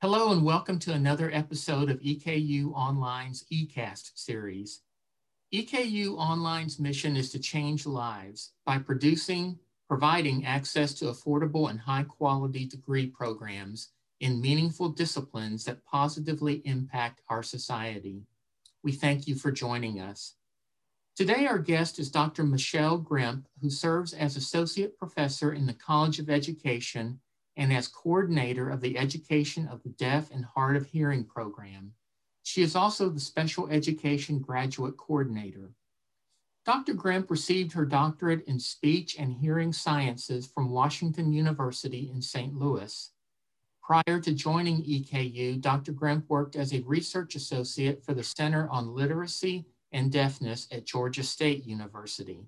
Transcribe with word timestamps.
Hello 0.00 0.30
and 0.30 0.44
welcome 0.44 0.78
to 0.78 0.92
another 0.92 1.28
episode 1.34 1.90
of 1.90 1.98
EKU 1.98 2.72
Online's 2.72 3.44
eCast 3.52 4.12
series. 4.14 4.82
EKU 5.52 6.16
Online's 6.16 6.78
mission 6.78 7.16
is 7.16 7.32
to 7.32 7.40
change 7.40 7.84
lives 7.84 8.52
by 8.64 8.78
producing, 8.78 9.58
providing 9.88 10.46
access 10.46 10.94
to 10.94 11.06
affordable 11.06 11.68
and 11.68 11.80
high 11.80 12.04
quality 12.04 12.64
degree 12.64 13.08
programs 13.08 13.88
in 14.20 14.40
meaningful 14.40 14.88
disciplines 14.88 15.64
that 15.64 15.84
positively 15.84 16.62
impact 16.64 17.20
our 17.28 17.42
society. 17.42 18.22
We 18.84 18.92
thank 18.92 19.26
you 19.26 19.34
for 19.34 19.50
joining 19.50 19.98
us. 19.98 20.36
Today, 21.16 21.48
our 21.48 21.58
guest 21.58 21.98
is 21.98 22.08
Dr. 22.08 22.44
Michelle 22.44 23.00
Gremp, 23.00 23.46
who 23.60 23.68
serves 23.68 24.12
as 24.12 24.36
Associate 24.36 24.96
Professor 24.96 25.52
in 25.52 25.66
the 25.66 25.74
College 25.74 26.20
of 26.20 26.30
Education 26.30 27.18
and 27.58 27.72
as 27.72 27.88
coordinator 27.88 28.70
of 28.70 28.80
the 28.80 28.96
Education 28.96 29.66
of 29.66 29.82
the 29.82 29.90
Deaf 29.90 30.30
and 30.30 30.44
Hard 30.44 30.76
of 30.76 30.86
Hearing 30.86 31.24
program. 31.24 31.92
She 32.44 32.62
is 32.62 32.76
also 32.76 33.10
the 33.10 33.20
Special 33.20 33.68
Education 33.68 34.38
Graduate 34.38 34.96
Coordinator. 34.96 35.72
Dr. 36.64 36.94
Gremp 36.94 37.30
received 37.30 37.72
her 37.72 37.84
doctorate 37.84 38.44
in 38.46 38.60
Speech 38.60 39.16
and 39.18 39.32
Hearing 39.32 39.72
Sciences 39.72 40.46
from 40.46 40.70
Washington 40.70 41.32
University 41.32 42.10
in 42.14 42.22
St. 42.22 42.54
Louis. 42.54 43.10
Prior 43.82 44.20
to 44.20 44.32
joining 44.32 44.84
EKU, 44.84 45.60
Dr. 45.60 45.92
Gremp 45.92 46.28
worked 46.28 46.56
as 46.56 46.72
a 46.72 46.82
research 46.82 47.34
associate 47.34 48.04
for 48.04 48.14
the 48.14 48.22
Center 48.22 48.68
on 48.70 48.94
Literacy 48.94 49.66
and 49.92 50.12
Deafness 50.12 50.68
at 50.70 50.84
Georgia 50.84 51.24
State 51.24 51.66
University. 51.66 52.46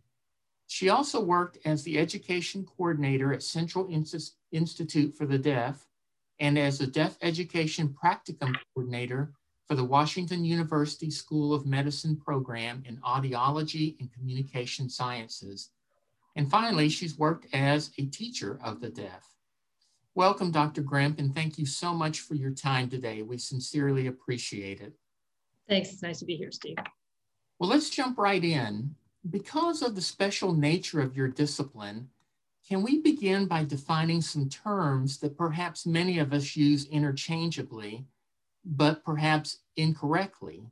She 0.72 0.88
also 0.88 1.20
worked 1.20 1.58
as 1.64 1.82
the 1.82 1.98
education 1.98 2.64
coordinator 2.64 3.32
at 3.32 3.42
Central 3.42 3.90
Institute 4.52 5.16
for 5.16 5.26
the 5.26 5.36
Deaf 5.36 5.84
and 6.38 6.56
as 6.56 6.78
the 6.78 6.86
Deaf 6.86 7.18
Education 7.22 7.88
Practicum 7.88 8.54
Coordinator 8.72 9.32
for 9.66 9.74
the 9.74 9.82
Washington 9.82 10.44
University 10.44 11.10
School 11.10 11.52
of 11.52 11.66
Medicine 11.66 12.16
program 12.16 12.84
in 12.86 12.98
Audiology 12.98 13.98
and 13.98 14.12
Communication 14.12 14.88
Sciences. 14.88 15.70
And 16.36 16.48
finally, 16.48 16.88
she's 16.88 17.18
worked 17.18 17.52
as 17.52 17.90
a 17.98 18.06
teacher 18.06 18.60
of 18.62 18.80
the 18.80 18.90
deaf. 18.90 19.28
Welcome, 20.14 20.52
Dr. 20.52 20.84
Gremp, 20.84 21.18
and 21.18 21.34
thank 21.34 21.58
you 21.58 21.66
so 21.66 21.92
much 21.92 22.20
for 22.20 22.36
your 22.36 22.52
time 22.52 22.88
today. 22.88 23.22
We 23.22 23.38
sincerely 23.38 24.06
appreciate 24.06 24.80
it. 24.80 24.92
Thanks. 25.68 25.92
It's 25.92 26.02
nice 26.02 26.20
to 26.20 26.26
be 26.26 26.36
here, 26.36 26.52
Steve. 26.52 26.76
Well, 27.58 27.68
let's 27.68 27.90
jump 27.90 28.18
right 28.18 28.44
in 28.44 28.94
because 29.28 29.82
of 29.82 29.94
the 29.94 30.00
special 30.00 30.54
nature 30.54 31.00
of 31.00 31.16
your 31.16 31.28
discipline, 31.28 32.08
can 32.66 32.82
we 32.82 33.00
begin 33.00 33.46
by 33.46 33.64
defining 33.64 34.22
some 34.22 34.48
terms 34.48 35.18
that 35.18 35.36
perhaps 35.36 35.86
many 35.86 36.18
of 36.18 36.32
us 36.32 36.56
use 36.56 36.86
interchangeably, 36.86 38.06
but 38.64 39.04
perhaps 39.04 39.58
incorrectly? 39.76 40.62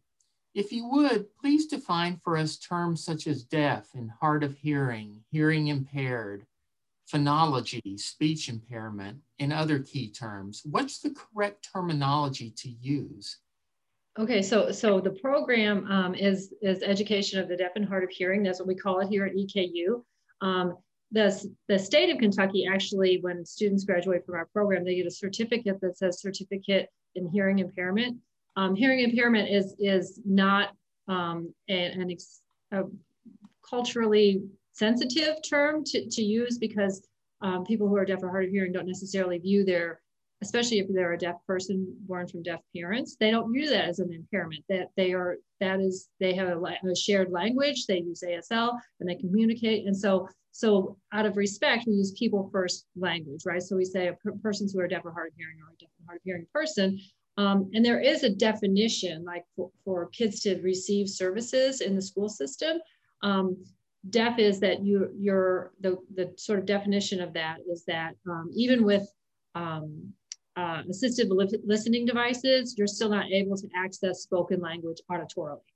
If 0.55 0.73
you 0.73 0.89
would, 0.89 1.27
please 1.37 1.67
define 1.67 2.21
for 2.23 2.37
us 2.37 2.57
terms 2.57 3.05
such 3.05 3.27
as 3.27 3.43
deaf 3.43 3.89
and 3.95 4.11
hard 4.11 4.43
of 4.43 4.57
hearing, 4.57 5.25
hearing 5.31 5.69
impaired, 5.69 6.47
phonology, 7.13 7.99
speech 7.99 8.49
impairment, 8.49 9.19
and 9.39 9.53
other 9.53 9.79
key 9.81 10.11
terms. 10.11 10.63
What's 10.65 10.99
the 10.99 11.11
correct 11.11 11.69
terminology 11.73 12.51
to 12.51 12.69
use? 12.69 13.39
Okay, 14.19 14.43
so 14.43 14.73
so 14.73 15.01
the 15.01 15.13
program 15.13 15.87
um, 15.89 16.13
is 16.15 16.53
is 16.61 16.83
education 16.83 17.39
of 17.39 17.49
the 17.49 17.57
deaf 17.57 17.73
and 17.77 17.85
hard 17.85 18.03
of 18.03 18.11
hearing. 18.11 18.43
That's 18.43 18.59
what 18.59 18.67
we 18.67 18.75
call 18.75 18.99
it 18.99 19.09
here 19.09 19.25
at 19.25 19.35
EKU. 19.35 20.03
Um, 20.41 20.77
the, 21.13 21.51
the 21.69 21.79
state 21.79 22.11
of 22.11 22.19
Kentucky 22.19 22.67
actually, 22.67 23.19
when 23.23 23.47
students 23.47 23.85
graduate 23.85 24.27
from 24.27 24.35
our 24.35 24.47
program, 24.47 24.85
they 24.85 24.97
get 24.97 25.07
a 25.07 25.11
certificate 25.11 25.81
that 25.81 25.97
says 25.97 26.21
certificate 26.21 26.89
in 27.15 27.29
hearing 27.29 27.61
impairment. 27.61 28.19
Um, 28.57 28.75
hearing 28.75 29.01
impairment 29.01 29.51
is 29.51 29.77
is 29.79 30.21
not 30.25 30.71
um, 31.07 31.55
an, 31.69 32.01
an 32.01 32.11
ex, 32.11 32.41
a 32.73 32.83
culturally 33.69 34.43
sensitive 34.73 35.37
term 35.49 35.85
to, 35.85 36.09
to 36.09 36.23
use 36.23 36.59
because 36.59 37.07
um, 37.41 37.65
people 37.65 37.89
who 37.89 37.97
are 37.97 38.05
deaf 38.05 38.23
or 38.23 38.31
hard 38.31 38.47
of 38.47 38.51
hearing 38.51 38.73
don't 38.73 38.87
necessarily 38.87 39.39
view 39.39 39.65
their 39.65 40.01
especially 40.43 40.79
if 40.79 40.87
they're 40.89 41.15
a 41.15 41.19
deaf 41.19 41.37
person 41.47 41.95
born 42.07 42.29
from 42.29 42.43
deaf 42.43 42.61
parents, 42.77 43.17
they 43.19 43.31
don't 43.31 43.53
view 43.53 43.69
that 43.69 43.89
as 43.89 43.99
an 43.99 44.13
impairment. 44.13 44.65
That 44.69 44.89
they 44.97 45.13
are 45.13 45.37
that 45.61 45.81
is 45.81 46.09
they 46.21 46.35
have 46.35 46.49
a, 46.49 46.61
a, 46.61 46.97
shared 46.97 47.31
language. 47.31 47.87
They 47.87 47.99
use 47.99 48.23
ASL 48.23 48.79
and 49.01 49.09
they 49.09 49.17
communicate. 49.17 49.87
And 49.87 49.97
so 49.97 50.29
so 50.53 50.97
out 51.13 51.27
of 51.27 51.37
respect, 51.37 51.85
we 51.87 51.95
use 51.95 52.13
people 52.13 52.49
first 52.53 52.87
language, 52.97 53.43
right? 53.47 53.63
So 53.63 53.77
we 53.77 53.85
say 53.85 54.13
per- 54.23 54.37
persons 54.43 54.73
who 54.73 54.81
are 54.81 54.89
deaf 54.89 55.05
or 55.05 55.13
hard 55.13 55.29
of 55.29 55.35
hearing 55.37 55.59
or 55.61 55.73
a 55.73 55.79
deaf 55.79 55.91
and 55.99 56.07
hard 56.07 56.17
of 56.17 56.23
hearing 56.25 56.47
person. 56.53 56.99
Um, 57.37 57.71
and 57.73 57.85
there 57.85 58.01
is 58.01 58.25
a 58.25 58.31
definition 58.31 59.25
like 59.25 59.45
for, 59.55 59.71
for, 59.85 60.07
kids 60.07 60.41
to 60.41 60.61
receive 60.61 61.09
services 61.09 61.81
in 61.81 61.95
the 61.95 62.03
school 62.03 62.29
system. 62.29 62.79
Um, 63.23 63.57
deaf 64.11 64.39
is 64.39 64.59
that 64.61 64.85
you 64.85 65.11
you're 65.17 65.73
the 65.81 65.99
the 66.15 66.33
sort 66.37 66.59
of 66.59 66.67
definition 66.67 67.21
of 67.21 67.33
that 67.35 67.59
is 67.71 67.85
that 67.87 68.15
um, 68.29 68.51
even 68.55 68.85
with 68.85 69.09
um, 69.55 70.13
uh, 70.61 70.81
assistive 70.93 71.29
li 71.31 71.47
listening 71.73 72.05
devices, 72.13 72.63
you're 72.77 72.95
still 72.99 73.13
not 73.19 73.27
able 73.41 73.57
to 73.63 73.69
access 73.85 74.17
spoken 74.29 74.59
language 74.71 75.01
auditorily. 75.13 75.69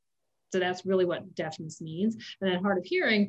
So 0.53 0.57
that's 0.65 0.83
really 0.91 1.07
what 1.11 1.35
deafness 1.35 1.77
means. 1.81 2.13
And 2.41 2.45
then 2.51 2.63
hard 2.63 2.79
of 2.79 2.85
hearing, 2.85 3.23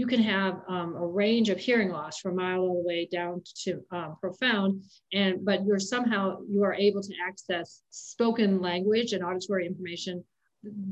you 0.00 0.06
can 0.12 0.22
have 0.22 0.54
um, 0.68 0.90
a 0.94 1.06
range 1.06 1.48
of 1.48 1.58
hearing 1.58 1.90
loss 1.98 2.14
from 2.18 2.36
mild 2.36 2.62
all 2.68 2.82
the 2.82 2.88
way 2.92 3.08
down 3.18 3.42
to 3.62 3.70
um, 3.96 4.10
profound, 4.20 4.70
and 5.20 5.32
but 5.48 5.58
you're 5.64 5.78
somehow 5.94 6.20
you 6.52 6.60
are 6.68 6.74
able 6.74 7.02
to 7.08 7.14
access 7.28 7.68
spoken 7.90 8.60
language 8.60 9.10
and 9.14 9.24
auditory 9.24 9.64
information 9.72 10.22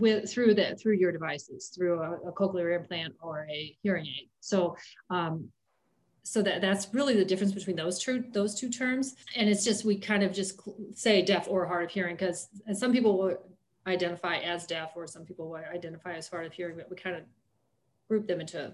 with 0.02 0.30
through 0.30 0.52
the 0.54 0.66
through 0.80 0.96
your 1.02 1.12
devices, 1.12 1.70
through 1.74 1.96
a, 2.00 2.10
a 2.28 2.32
cochlear 2.32 2.70
implant 2.78 3.12
or 3.20 3.46
a 3.50 3.76
hearing 3.82 4.06
aid. 4.06 4.28
So 4.40 4.58
um, 5.10 5.34
so 6.24 6.40
that 6.42 6.62
that's 6.62 6.88
really 6.92 7.14
the 7.14 7.24
difference 7.24 7.52
between 7.52 7.76
those 7.76 7.98
two 7.98 8.24
those 8.32 8.58
two 8.58 8.70
terms. 8.70 9.14
And 9.36 9.48
it's 9.48 9.62
just 9.62 9.84
we 9.84 9.96
kind 9.96 10.22
of 10.22 10.32
just 10.32 10.60
say 10.94 11.22
deaf 11.22 11.46
or 11.48 11.66
hard 11.66 11.84
of 11.84 11.90
hearing 11.90 12.16
because 12.16 12.48
some 12.72 12.92
people 12.92 13.18
will 13.18 13.36
identify 13.86 14.38
as 14.38 14.66
deaf 14.66 14.92
or 14.96 15.06
some 15.06 15.24
people 15.24 15.50
will 15.50 15.60
identify 15.72 16.14
as 16.14 16.26
hard 16.26 16.46
of 16.46 16.54
hearing 16.54 16.76
but 16.76 16.88
we 16.88 16.96
kind 16.96 17.14
of 17.14 17.22
group 18.08 18.26
them 18.26 18.40
into 18.40 18.72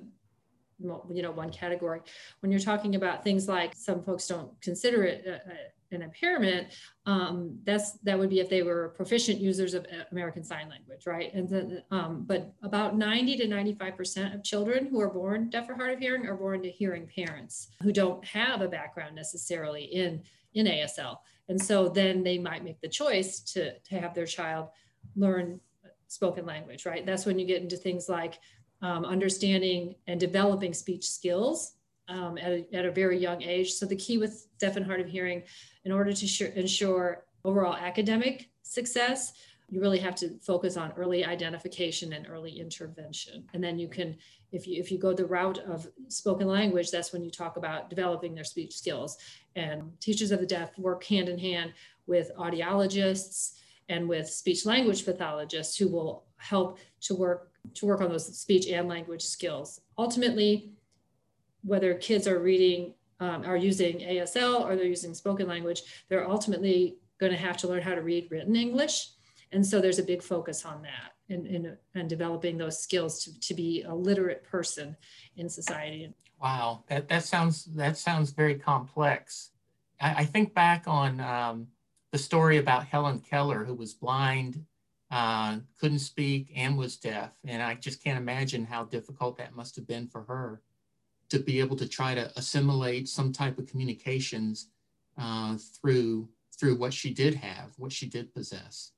you 0.81 1.22
know 1.22 1.31
one 1.33 1.50
category. 1.50 2.00
When 2.41 2.50
you're 2.50 2.60
talking 2.60 2.94
about 2.94 3.25
things 3.25 3.49
like 3.49 3.75
some 3.75 4.03
folks 4.03 4.27
don't 4.27 4.50
consider 4.60 5.03
it 5.03 5.27
a, 5.27 5.34
a, 5.34 5.56
an 5.93 6.03
impairment 6.03 6.69
um, 7.06 7.59
that's 7.65 7.93
that 8.03 8.19
would 8.19 8.31
be 8.31 8.41
if 8.41 8.49
they 8.49 8.62
were 8.62 8.91
proficient 8.91 9.39
users 9.39 9.75
of 9.75 9.84
uh, 9.87 10.05
american 10.12 10.45
sign 10.45 10.69
language 10.69 11.06
right? 11.06 11.33
And 11.34 11.49
then 11.49 11.83
um, 11.91 12.25
but 12.27 12.53
about 12.62 12.97
90 12.97 13.37
to 13.39 13.49
95 13.49 13.97
percent 13.97 14.34
of 14.34 14.43
children 14.43 14.87
who 14.87 15.01
are 15.01 15.11
born 15.11 15.51
deaf 15.51 15.69
or 15.69 15.75
hard 15.75 15.93
of 15.93 15.99
hearing 15.99 16.27
are 16.27 16.37
born 16.37 16.62
to 16.62 16.71
hearing 16.71 17.09
parents 17.15 17.69
who 17.83 17.93
don't 17.93 18.25
have 18.25 18.61
a 18.61 18.69
background 18.69 19.15
necessarily 19.15 19.84
in 19.84 20.23
in 20.55 20.67
asl 20.67 21.17
and 21.49 21.61
so 21.61 21.89
then 21.89 22.22
they 22.22 22.39
might 22.39 22.65
make 22.65 22.81
the 22.81 22.89
choice 22.89 23.41
to 23.41 23.78
to 23.81 23.99
have 23.99 24.15
their 24.15 24.27
child 24.27 24.69
learn 25.17 25.61
spoken 26.09 26.45
language 26.45 26.87
right? 26.87 27.07
That's 27.07 27.27
when 27.27 27.39
you 27.39 27.47
get 27.47 27.62
into 27.62 27.77
things 27.77 28.09
like 28.09 28.39
um, 28.83 29.05
understanding 29.05 29.95
and 30.07 30.19
developing 30.19 30.72
speech 30.72 31.09
skills 31.09 31.75
um, 32.09 32.39
at, 32.39 32.51
a, 32.51 32.67
at, 32.75 32.84
a, 32.84 32.91
very 32.91 33.19
young 33.19 33.43
age. 33.43 33.72
So 33.72 33.87
the 33.87 33.97
key 33.97 34.19
with 34.19 34.47
deaf 34.59 34.77
and 34.77 34.84
hard 34.84 35.01
of 35.01 35.07
hearing, 35.07 35.43
in 35.85 35.93
order 35.93 36.13
to 36.13 36.59
ensure 36.59 37.25
overall 37.45 37.75
academic 37.75 38.51
success, 38.63 39.33
you 39.71 39.81
really 39.81 39.99
have 40.01 40.17
to 40.17 40.39
focus 40.41 40.77
on 40.77 40.93
early 40.97 41.25
identification 41.25 42.13
and 42.13 42.27
early 42.29 42.59
intervention. 42.59 43.45
And 43.55 43.63
then 43.63 43.79
you 43.79 43.89
can, 43.89 44.17
if 44.51 44.67
you 44.67 44.81
if 44.81 44.91
you 44.91 44.99
go 44.99 45.13
the 45.13 45.27
route 45.27 45.59
of 45.59 45.89
spoken 46.09 46.49
language, 46.49 46.91
that's 46.91 47.13
when 47.13 47.23
you 47.23 47.31
talk 47.31 47.57
about 47.57 47.89
developing 47.89 48.34
their 48.34 48.45
speech 48.45 48.77
skills. 48.77 49.16
And 49.54 49.93
teachers 50.01 50.33
of 50.33 50.41
the 50.41 50.47
deaf 50.47 50.77
work 50.77 51.04
hand 51.04 51.28
in 51.28 51.39
hand 51.39 51.72
with 52.07 52.33
audiologists 52.37 53.53
and 53.89 54.09
with 54.09 54.28
speech 54.28 54.66
language 54.66 55.04
pathologists 55.04 55.77
who 55.77 55.89
will 55.89 56.25
help 56.37 56.78
to 57.03 57.15
work 57.15 57.53
to 57.75 57.87
work 57.87 58.01
on 58.01 58.09
those 58.09 58.39
speech 58.39 58.66
and 58.66 58.89
language 58.89 59.22
skills. 59.22 59.81
Ultimately, 59.97 60.72
whether 61.63 61.95
kids 61.95 62.27
are 62.27 62.41
reading, 62.41 62.95
um, 63.21 63.45
are 63.45 63.57
using 63.57 63.99
ASL 63.99 64.61
or 64.61 64.77
they're 64.77 64.87
using 64.87 65.15
spoken 65.15 65.47
language, 65.47 65.83
they're 66.09 66.28
ultimately 66.28 66.97
going 67.19 67.33
to 67.33 67.39
have 67.39 67.57
to 67.59 67.69
learn 67.69 67.83
how 67.83 67.95
to 67.95 68.03
read 68.03 68.28
written 68.31 68.57
English. 68.57 69.11
And 69.53 69.65
so 69.65 69.81
there's 69.81 69.99
a 69.99 70.03
big 70.03 70.22
focus 70.22 70.65
on 70.65 70.83
that 70.83 71.13
and, 71.28 71.77
and, 71.95 72.09
developing 72.09 72.57
those 72.57 72.81
skills 72.81 73.25
to, 73.25 73.41
to 73.41 73.55
be 73.55 73.83
a 73.83 73.95
literate 73.95 74.43
person 74.45 74.97
in 75.37 75.49
society. 75.49 76.13
Wow, 76.41 76.84
that, 76.89 77.09
that 77.09 77.25
sounds 77.25 77.67
that 77.77 77.99
sounds 77.99 78.31
very 78.31 78.55
complex. 78.55 79.51
I, 80.01 80.15
I 80.23 80.25
think 80.25 80.55
back 80.55 80.84
on 80.87 81.21
um, 81.21 81.66
the 82.13 82.19
story 82.19 82.59
about 82.59 82.87
Helen 82.87 83.21
Keller, 83.21 83.65
who 83.65 83.75
was 83.75 83.93
blind 83.93 84.65
uh, 85.11 85.59
couldn't 85.78 85.99
speak 85.99 86.53
and 86.55 86.78
was 86.78 86.97
deaf. 86.97 87.33
And 87.45 87.63
I 87.63 87.75
just 87.75 88.03
can't 88.03 88.19
imagine 88.19 88.65
how 88.65 88.84
difficult 88.84 89.39
that 89.39 89.57
must 89.57 89.77
have 89.77 89.87
been 89.87 90.07
for 90.07 90.23
her 90.23 90.63
to 91.30 91.38
be 91.38 91.60
able 91.60 91.77
to 91.77 91.88
try 91.88 92.15
to 92.15 92.30
assimilate 92.36 93.09
some 93.09 93.32
type 93.32 93.59
of 93.59 93.66
communications 93.66 94.68
uh, 95.18 95.56
through 95.80 96.28
through 96.59 96.77
what 96.77 96.92
she 96.92 97.15
did 97.15 97.34
have, 97.34 97.71
what 97.78 97.91
she 97.91 98.06
did 98.06 98.34
possess. 98.34 98.92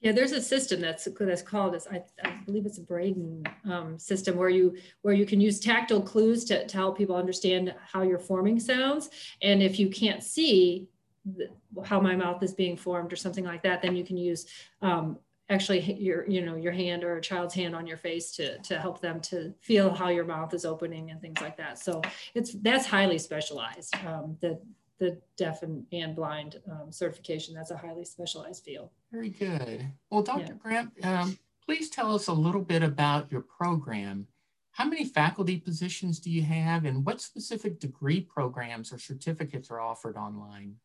Yeah, 0.00 0.10
there's 0.10 0.32
a 0.32 0.40
system 0.40 0.80
that's 0.80 1.06
that's 1.20 1.42
called 1.42 1.74
as 1.76 1.86
I, 1.86 2.02
I 2.24 2.40
believe 2.44 2.66
it's 2.66 2.78
a 2.78 2.82
Braden 2.82 3.44
um, 3.70 3.98
system 3.98 4.36
where 4.36 4.48
you 4.48 4.76
where 5.02 5.14
you 5.14 5.24
can 5.24 5.40
use 5.40 5.60
tactile 5.60 6.02
clues 6.02 6.44
to, 6.46 6.66
to 6.66 6.76
help 6.76 6.98
people 6.98 7.14
understand 7.14 7.72
how 7.92 8.02
you're 8.02 8.18
forming 8.18 8.58
sounds. 8.58 9.10
And 9.42 9.62
if 9.62 9.78
you 9.78 9.88
can't 9.88 10.22
see 10.22 10.88
the, 11.24 11.50
how 11.84 12.00
my 12.00 12.16
mouth 12.16 12.42
is 12.42 12.52
being 12.52 12.76
formed 12.76 13.12
or 13.12 13.16
something 13.16 13.44
like 13.44 13.62
that, 13.62 13.80
then 13.80 13.94
you 13.94 14.04
can 14.04 14.16
use 14.16 14.46
um, 14.80 15.18
actually 15.48 15.80
your 15.94 16.28
you 16.28 16.44
know 16.44 16.56
your 16.56 16.72
hand 16.72 17.04
or 17.04 17.16
a 17.16 17.20
child's 17.20 17.54
hand 17.54 17.74
on 17.74 17.86
your 17.86 17.96
face 17.96 18.32
to 18.32 18.58
to 18.58 18.78
help 18.78 19.00
them 19.00 19.20
to 19.20 19.52
feel 19.60 19.92
how 19.92 20.08
your 20.08 20.24
mouth 20.24 20.54
is 20.54 20.64
opening 20.64 21.10
and 21.10 21.20
things 21.20 21.40
like 21.40 21.56
that. 21.56 21.78
So 21.78 22.02
it's 22.34 22.52
that's 22.52 22.86
highly 22.86 23.18
specialized. 23.18 23.94
Um, 24.06 24.36
the 24.40 24.60
the 25.02 25.20
deaf 25.36 25.64
and, 25.64 25.84
and 25.92 26.14
blind 26.14 26.60
um, 26.70 26.92
certification. 26.92 27.54
That's 27.54 27.72
a 27.72 27.76
highly 27.76 28.04
specialized 28.04 28.64
field. 28.64 28.90
Very 29.10 29.30
good. 29.30 29.84
Well, 30.10 30.22
Dr. 30.22 30.40
Yeah. 30.42 30.52
Grant, 30.62 30.92
um, 31.02 31.38
please 31.66 31.90
tell 31.90 32.14
us 32.14 32.28
a 32.28 32.32
little 32.32 32.62
bit 32.62 32.84
about 32.84 33.30
your 33.32 33.40
program. 33.40 34.28
How 34.70 34.84
many 34.84 35.04
faculty 35.04 35.58
positions 35.58 36.20
do 36.20 36.30
you 36.30 36.42
have 36.42 36.84
and 36.84 37.04
what 37.04 37.20
specific 37.20 37.80
degree 37.80 38.20
programs 38.20 38.92
or 38.92 38.98
certificates 38.98 39.72
are 39.72 39.80
offered 39.80 40.16
online? 40.16 40.76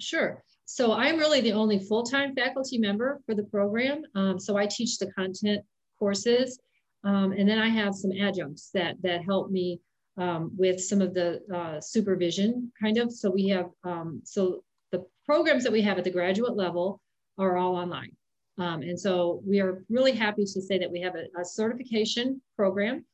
Sure. 0.00 0.42
So 0.72 0.92
I'm 0.92 1.18
really 1.18 1.40
the 1.40 1.52
only 1.52 1.80
full-time 1.80 2.32
faculty 2.32 2.78
member 2.78 3.20
for 3.26 3.34
the 3.34 3.42
program. 3.42 4.02
Um, 4.14 4.38
so 4.38 4.56
I 4.56 4.66
teach 4.66 4.98
the 4.98 5.10
content 5.10 5.64
courses 5.98 6.60
um, 7.02 7.32
and 7.32 7.48
then 7.48 7.58
I 7.58 7.68
have 7.68 7.92
some 7.92 8.12
adjuncts 8.12 8.70
that, 8.74 8.94
that 9.02 9.24
help 9.24 9.50
me 9.50 9.80
um, 10.16 10.52
with 10.56 10.80
some 10.80 11.00
of 11.00 11.12
the 11.12 11.40
uh, 11.52 11.80
supervision 11.80 12.70
kind 12.80 12.98
of. 12.98 13.12
So 13.12 13.30
we 13.30 13.48
have, 13.48 13.66
um, 13.82 14.20
so 14.22 14.62
the 14.92 15.04
programs 15.26 15.64
that 15.64 15.72
we 15.72 15.82
have 15.82 15.98
at 15.98 16.04
the 16.04 16.10
graduate 16.10 16.56
level 16.56 17.00
are 17.36 17.56
all 17.56 17.74
online. 17.74 18.12
Um, 18.56 18.82
and 18.82 18.98
so 18.98 19.42
we 19.44 19.60
are 19.60 19.84
really 19.88 20.12
happy 20.12 20.44
to 20.44 20.62
say 20.62 20.78
that 20.78 20.90
we 20.90 21.00
have 21.00 21.16
a, 21.16 21.24
a, 21.40 21.44
certification 21.44 22.40
program, 22.56 23.04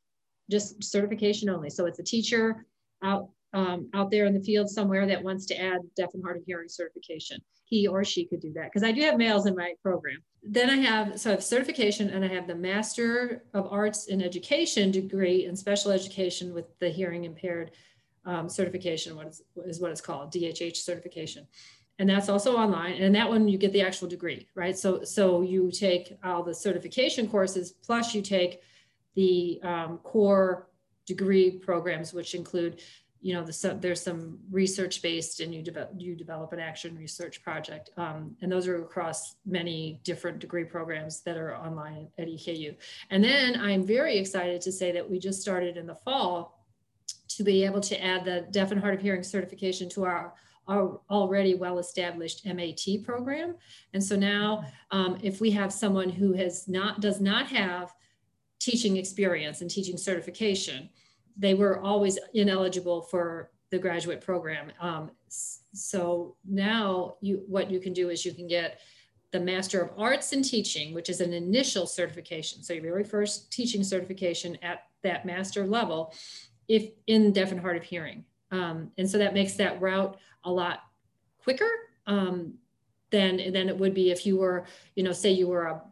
just 0.51 0.85
certification 0.85 1.49
only. 1.49 1.71
So 1.71 1.87
it's 1.87 2.01
a 2.01 2.03
teacher 2.03 2.67
out, 3.03 3.31
um, 3.57 3.89
out 3.95 4.11
there 4.11 4.27
in 4.27 4.35
the 4.35 4.43
field 4.43 4.69
somewhere 4.69 5.07
that 5.07 5.23
wants 5.23 5.47
to 5.47 5.61
add 5.61 5.81
deaf 5.97 6.11
and 6.15 6.23
hard 6.23 6.37
of 6.37 6.45
hearing 6.47 6.69
certification. 6.69 7.39
He 7.65 7.89
or 7.89 8.05
she 8.05 8.27
could 8.27 8.41
do 8.41 8.53
that 8.53 8.65
because 8.65 8.85
I 8.85 8.93
do 8.93 9.01
have 9.03 9.17
males 9.17 9.47
in 9.47 9.57
my 9.57 9.73
program 9.83 10.23
then 10.49 10.71
I 10.71 10.77
have, 10.77 11.21
so 11.21 11.31
I 11.31 11.33
have 11.33 11.43
certification 11.43 12.11
and 12.11 12.25
I 12.25 12.29
have 12.29 12.47
the 12.47 12.55
Master 12.55 13.43
of 13.53 13.67
Arts 13.71 14.07
in 14.07 14.23
Education 14.23 14.93
degree 14.93 15.45
in 15.45 15.57
special 15.57 15.91
education 15.91 16.55
with 16.55 16.67
the 16.79 16.89
hearing 16.89 17.25
impaired 17.25 17.73
um, 18.25 18.49
certification, 18.49 19.17
what 19.17 19.27
is, 19.27 19.43
is 19.65 19.81
what 19.81 19.91
it's 19.91 20.01
called, 20.01 20.33
DHH 20.33 20.77
certification. 20.77 21.47
And 21.99 22.09
that's 22.09 22.29
also 22.29 22.57
online. 22.57 22.95
And 22.95 23.15
that 23.15 23.29
one 23.29 23.49
you 23.49 23.59
get 23.59 23.73
the 23.73 23.81
actual 23.81 24.07
degree, 24.07 24.47
right? 24.55 24.79
So, 24.79 25.03
so 25.03 25.43
you 25.43 25.71
take 25.73 26.17
all 26.23 26.45
the 26.45 26.55
certification 26.55 27.29
courses, 27.29 27.73
plus 27.73 28.15
you 28.15 28.23
take 28.23 28.61
the 29.15 29.61
um, 29.65 29.99
core 29.99 30.69
degree 31.07 31.51
programs, 31.51 32.13
which 32.13 32.35
include 32.35 32.81
you 33.21 33.35
know, 33.35 33.45
the, 33.45 33.79
there's 33.81 34.03
some 34.03 34.39
research 34.51 35.03
based 35.03 35.41
and 35.41 35.55
you 35.55 35.63
develop, 35.63 35.91
you 35.97 36.15
develop 36.15 36.53
an 36.53 36.61
action 36.61 36.97
research 36.97 37.43
project. 37.43 37.91
Um, 37.97 38.37
and 38.41 38.51
those 38.51 38.69
are 38.69 38.83
across 38.83 39.37
many 39.45 40.01
different 40.05 40.39
degree 40.39 40.65
programs 40.65 41.23
that 41.23 41.37
are 41.37 41.57
online 41.57 42.09
at 42.19 42.29
EKU. 42.29 42.77
And 43.11 43.25
then 43.25 43.59
I'm 43.61 43.85
very 43.85 44.19
excited 44.19 44.61
to 44.63 44.73
say 44.73 44.93
that 44.93 45.09
we 45.11 45.19
just 45.19 45.41
started 45.41 45.77
in 45.77 45.87
the 45.87 45.95
fall 45.95 46.65
to 47.29 47.43
be 47.43 47.65
able 47.65 47.81
to 47.81 48.03
add 48.03 48.25
the 48.25 48.47
deaf 48.51 48.71
and 48.71 48.81
hard 48.81 48.95
of 48.95 49.01
hearing 49.01 49.23
certification 49.23 49.89
to 49.91 50.05
our 50.05 50.35
our 50.69 51.01
already 51.11 51.55
well-established 51.55 52.45
MAT 52.45 53.05
program. 53.05 53.55
And 53.93 54.03
so 54.03 54.17
now, 54.17 54.65
um, 54.91 55.17
if 55.23 55.41
we 55.41 55.53
have 55.53 55.73
someone 55.73 56.11
who 56.11 56.33
has 56.33 56.67
not 56.67 57.01
does 57.01 57.21
not 57.21 57.47
have 57.49 57.95
teaching 58.59 58.97
experience 58.97 59.61
and 59.61 59.71
teaching 59.71 59.97
certification, 59.97 60.89
they 61.37 61.55
were 61.55 61.81
always 61.81 62.19
ineligible 62.35 63.03
for 63.03 63.51
the 63.71 63.79
graduate 63.79 64.21
program. 64.21 64.71
Um, 64.81 65.11
so 65.29 66.37
now 66.49 67.17
you, 67.21 67.43
what 67.47 67.71
you 67.71 67.81
can 67.81 67.93
do 67.93 68.11
is 68.11 68.25
you 68.25 68.33
can 68.33 68.47
get 68.47 68.81
the 69.33 69.41
Master 69.41 69.83
of 69.83 69.91
Arts 69.99 70.33
in 70.33 70.43
Teaching, 70.43 70.95
which 70.95 71.11
is 71.11 71.21
an 71.21 71.33
initial 71.33 71.87
certification. 71.87 72.63
So 72.63 72.73
your 72.73 72.83
very 72.83 73.05
first 73.05 73.53
teaching 73.53 73.83
certification 73.83 74.57
at 74.63 74.85
that 75.03 75.27
master 75.27 75.67
level, 75.67 76.15
if 76.69 76.91
in 77.07 77.33
deaf 77.33 77.53
and 77.53 77.61
hard 77.61 77.77
of 77.77 77.83
hearing. 77.83 78.25
Um, 78.51 78.93
and 78.97 79.11
so 79.11 79.19
that 79.19 79.35
makes 79.35 79.55
that 79.55 79.81
route 79.81 80.17
a 80.45 80.51
lot 80.51 80.81
quicker 81.43 81.69
um, 82.07 82.55
than, 83.11 83.53
than 83.53 83.69
it 83.69 83.77
would 83.77 83.95
be 83.95 84.11
if 84.11 84.25
you 84.25 84.39
were, 84.39 84.65
you 84.95 85.03
know, 85.03 85.13
say 85.13 85.33
you 85.33 85.49
were 85.49 85.65
a 85.65 85.83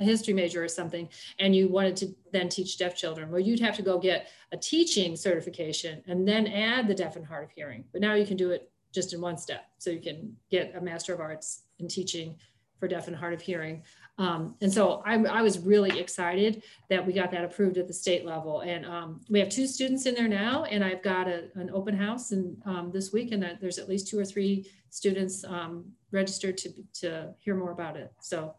a 0.00 0.04
history 0.04 0.34
major 0.34 0.62
or 0.62 0.68
something, 0.68 1.08
and 1.38 1.54
you 1.54 1.68
wanted 1.68 1.96
to 1.96 2.14
then 2.32 2.48
teach 2.48 2.78
deaf 2.78 2.96
children, 2.96 3.30
well, 3.30 3.40
you'd 3.40 3.60
have 3.60 3.76
to 3.76 3.82
go 3.82 3.98
get 3.98 4.28
a 4.52 4.56
teaching 4.56 5.16
certification 5.16 6.02
and 6.06 6.26
then 6.26 6.46
add 6.46 6.86
the 6.86 6.94
deaf 6.94 7.16
and 7.16 7.26
hard 7.26 7.44
of 7.44 7.50
hearing. 7.50 7.84
But 7.92 8.00
now 8.00 8.14
you 8.14 8.26
can 8.26 8.36
do 8.36 8.50
it 8.50 8.70
just 8.92 9.12
in 9.12 9.20
one 9.20 9.36
step. 9.36 9.66
So 9.78 9.90
you 9.90 10.00
can 10.00 10.36
get 10.50 10.74
a 10.76 10.80
Master 10.80 11.12
of 11.12 11.20
Arts 11.20 11.62
in 11.78 11.88
teaching 11.88 12.36
for 12.78 12.88
deaf 12.88 13.08
and 13.08 13.16
hard 13.16 13.34
of 13.34 13.40
hearing. 13.40 13.82
Um, 14.18 14.56
and 14.60 14.72
so 14.72 15.02
I, 15.06 15.14
I, 15.24 15.42
was 15.42 15.60
really 15.60 15.98
excited 15.98 16.64
that 16.90 17.04
we 17.06 17.12
got 17.12 17.30
that 17.30 17.44
approved 17.44 17.76
at 17.76 17.86
the 17.86 17.92
state 17.92 18.24
level. 18.24 18.60
And 18.60 18.84
um, 18.84 19.20
we 19.30 19.38
have 19.38 19.48
two 19.48 19.66
students 19.66 20.06
in 20.06 20.14
there 20.14 20.26
now, 20.26 20.64
and 20.64 20.82
I've 20.82 21.02
got 21.02 21.28
a, 21.28 21.44
an 21.54 21.70
open 21.72 21.96
house 21.96 22.32
and 22.32 22.60
um, 22.66 22.90
this 22.92 23.12
week, 23.12 23.30
and 23.30 23.56
there's 23.60 23.78
at 23.78 23.88
least 23.88 24.08
two 24.08 24.18
or 24.18 24.24
three 24.24 24.68
students 24.90 25.44
um, 25.44 25.84
registered 26.10 26.56
to, 26.58 26.72
to 26.94 27.34
hear 27.38 27.54
more 27.54 27.70
about 27.70 27.96
it. 27.96 28.12
So 28.20 28.54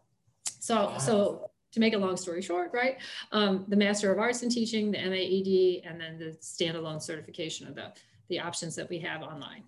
so, 0.60 0.94
so 0.98 1.50
to 1.72 1.80
make 1.80 1.94
a 1.94 1.98
long 1.98 2.16
story 2.16 2.42
short, 2.42 2.70
right? 2.72 2.98
Um, 3.32 3.64
the 3.68 3.76
Master 3.76 4.12
of 4.12 4.18
Arts 4.18 4.42
in 4.42 4.50
Teaching, 4.50 4.90
the 4.90 4.98
MAED, 4.98 5.82
and 5.84 6.00
then 6.00 6.18
the 6.18 6.36
standalone 6.40 7.00
certification 7.00 7.68
of 7.68 7.74
the, 7.74 7.92
the 8.28 8.40
options 8.40 8.74
that 8.76 8.88
we 8.88 8.98
have 9.00 9.22
online. 9.22 9.64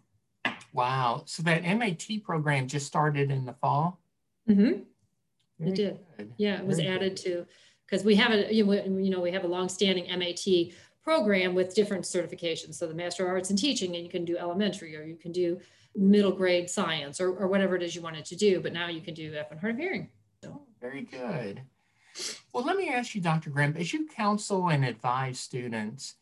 Wow. 0.73 1.23
So 1.27 1.43
that 1.45 1.63
MAT 1.63 2.23
program 2.25 2.67
just 2.67 2.87
started 2.87 3.31
in 3.31 3.45
the 3.45 3.53
fall? 3.55 4.01
Mm-hmm. 4.49 5.67
it 5.67 5.75
did. 5.75 5.99
Good. 6.17 6.33
Yeah, 6.39 6.59
it 6.59 6.67
was 6.67 6.79
Very 6.79 6.89
added 6.89 7.17
good. 7.17 7.25
to, 7.25 7.47
because 7.87 8.05
we 8.05 8.17
have 8.17 8.33
a, 8.33 8.53
you 8.53 8.65
know, 9.11 9.21
we 9.21 9.31
have 9.31 9.45
a 9.45 9.49
long-standing 9.49 10.07
MAT 10.19 10.73
program 11.05 11.55
with 11.55 11.75
different 11.75 12.05
certifications. 12.05 12.75
So 12.75 12.87
the 12.87 12.95
Master 12.95 13.25
of 13.25 13.31
Arts 13.31 13.51
in 13.51 13.57
Teaching, 13.57 13.95
and 13.95 14.05
you 14.05 14.11
can 14.11 14.25
do 14.25 14.37
elementary 14.37 14.97
or 14.97 15.03
you 15.03 15.17
can 15.17 15.31
do 15.31 15.61
middle 15.95 16.33
grade 16.33 16.71
science 16.71 17.21
or, 17.21 17.31
or 17.37 17.49
whatever 17.49 17.77
it 17.77 17.83
is 17.83 17.95
you 17.95 18.03
wanted 18.03 18.25
to 18.25 18.37
do, 18.37 18.61
but 18.61 18.73
now 18.73 18.89
you 18.89 19.01
can 19.01 19.15
do 19.15 19.31
deaf 19.31 19.51
and 19.51 19.61
hard 19.61 19.75
of 19.75 19.79
hearing. 19.79 20.09
Very 20.83 21.03
good. 21.03 21.63
Well, 22.53 22.65
let 22.65 22.77
me 22.77 22.89
ask 22.89 23.15
you, 23.15 23.21
Dr. 23.21 23.51
Graham, 23.51 23.77
as 23.77 23.93
you 23.93 24.09
counsel 24.09 24.69
and 24.69 24.85
advise 24.85 25.39
students, 25.39 26.17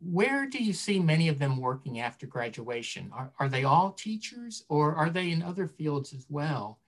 where 0.00 0.46
do 0.46 0.62
you 0.62 0.72
see 0.72 1.00
many 1.00 1.28
of 1.28 1.40
them 1.40 1.58
working 1.58 1.98
after 1.98 2.26
graduation? 2.26 3.10
Are, 3.12 3.32
are 3.40 3.48
they 3.48 3.64
all 3.64 3.90
teachers 3.90 4.64
or 4.68 4.94
are 4.94 5.10
they 5.10 5.30
in 5.30 5.42
other 5.42 5.66
fields 5.66 6.14
as 6.14 6.24
well? 6.30 6.78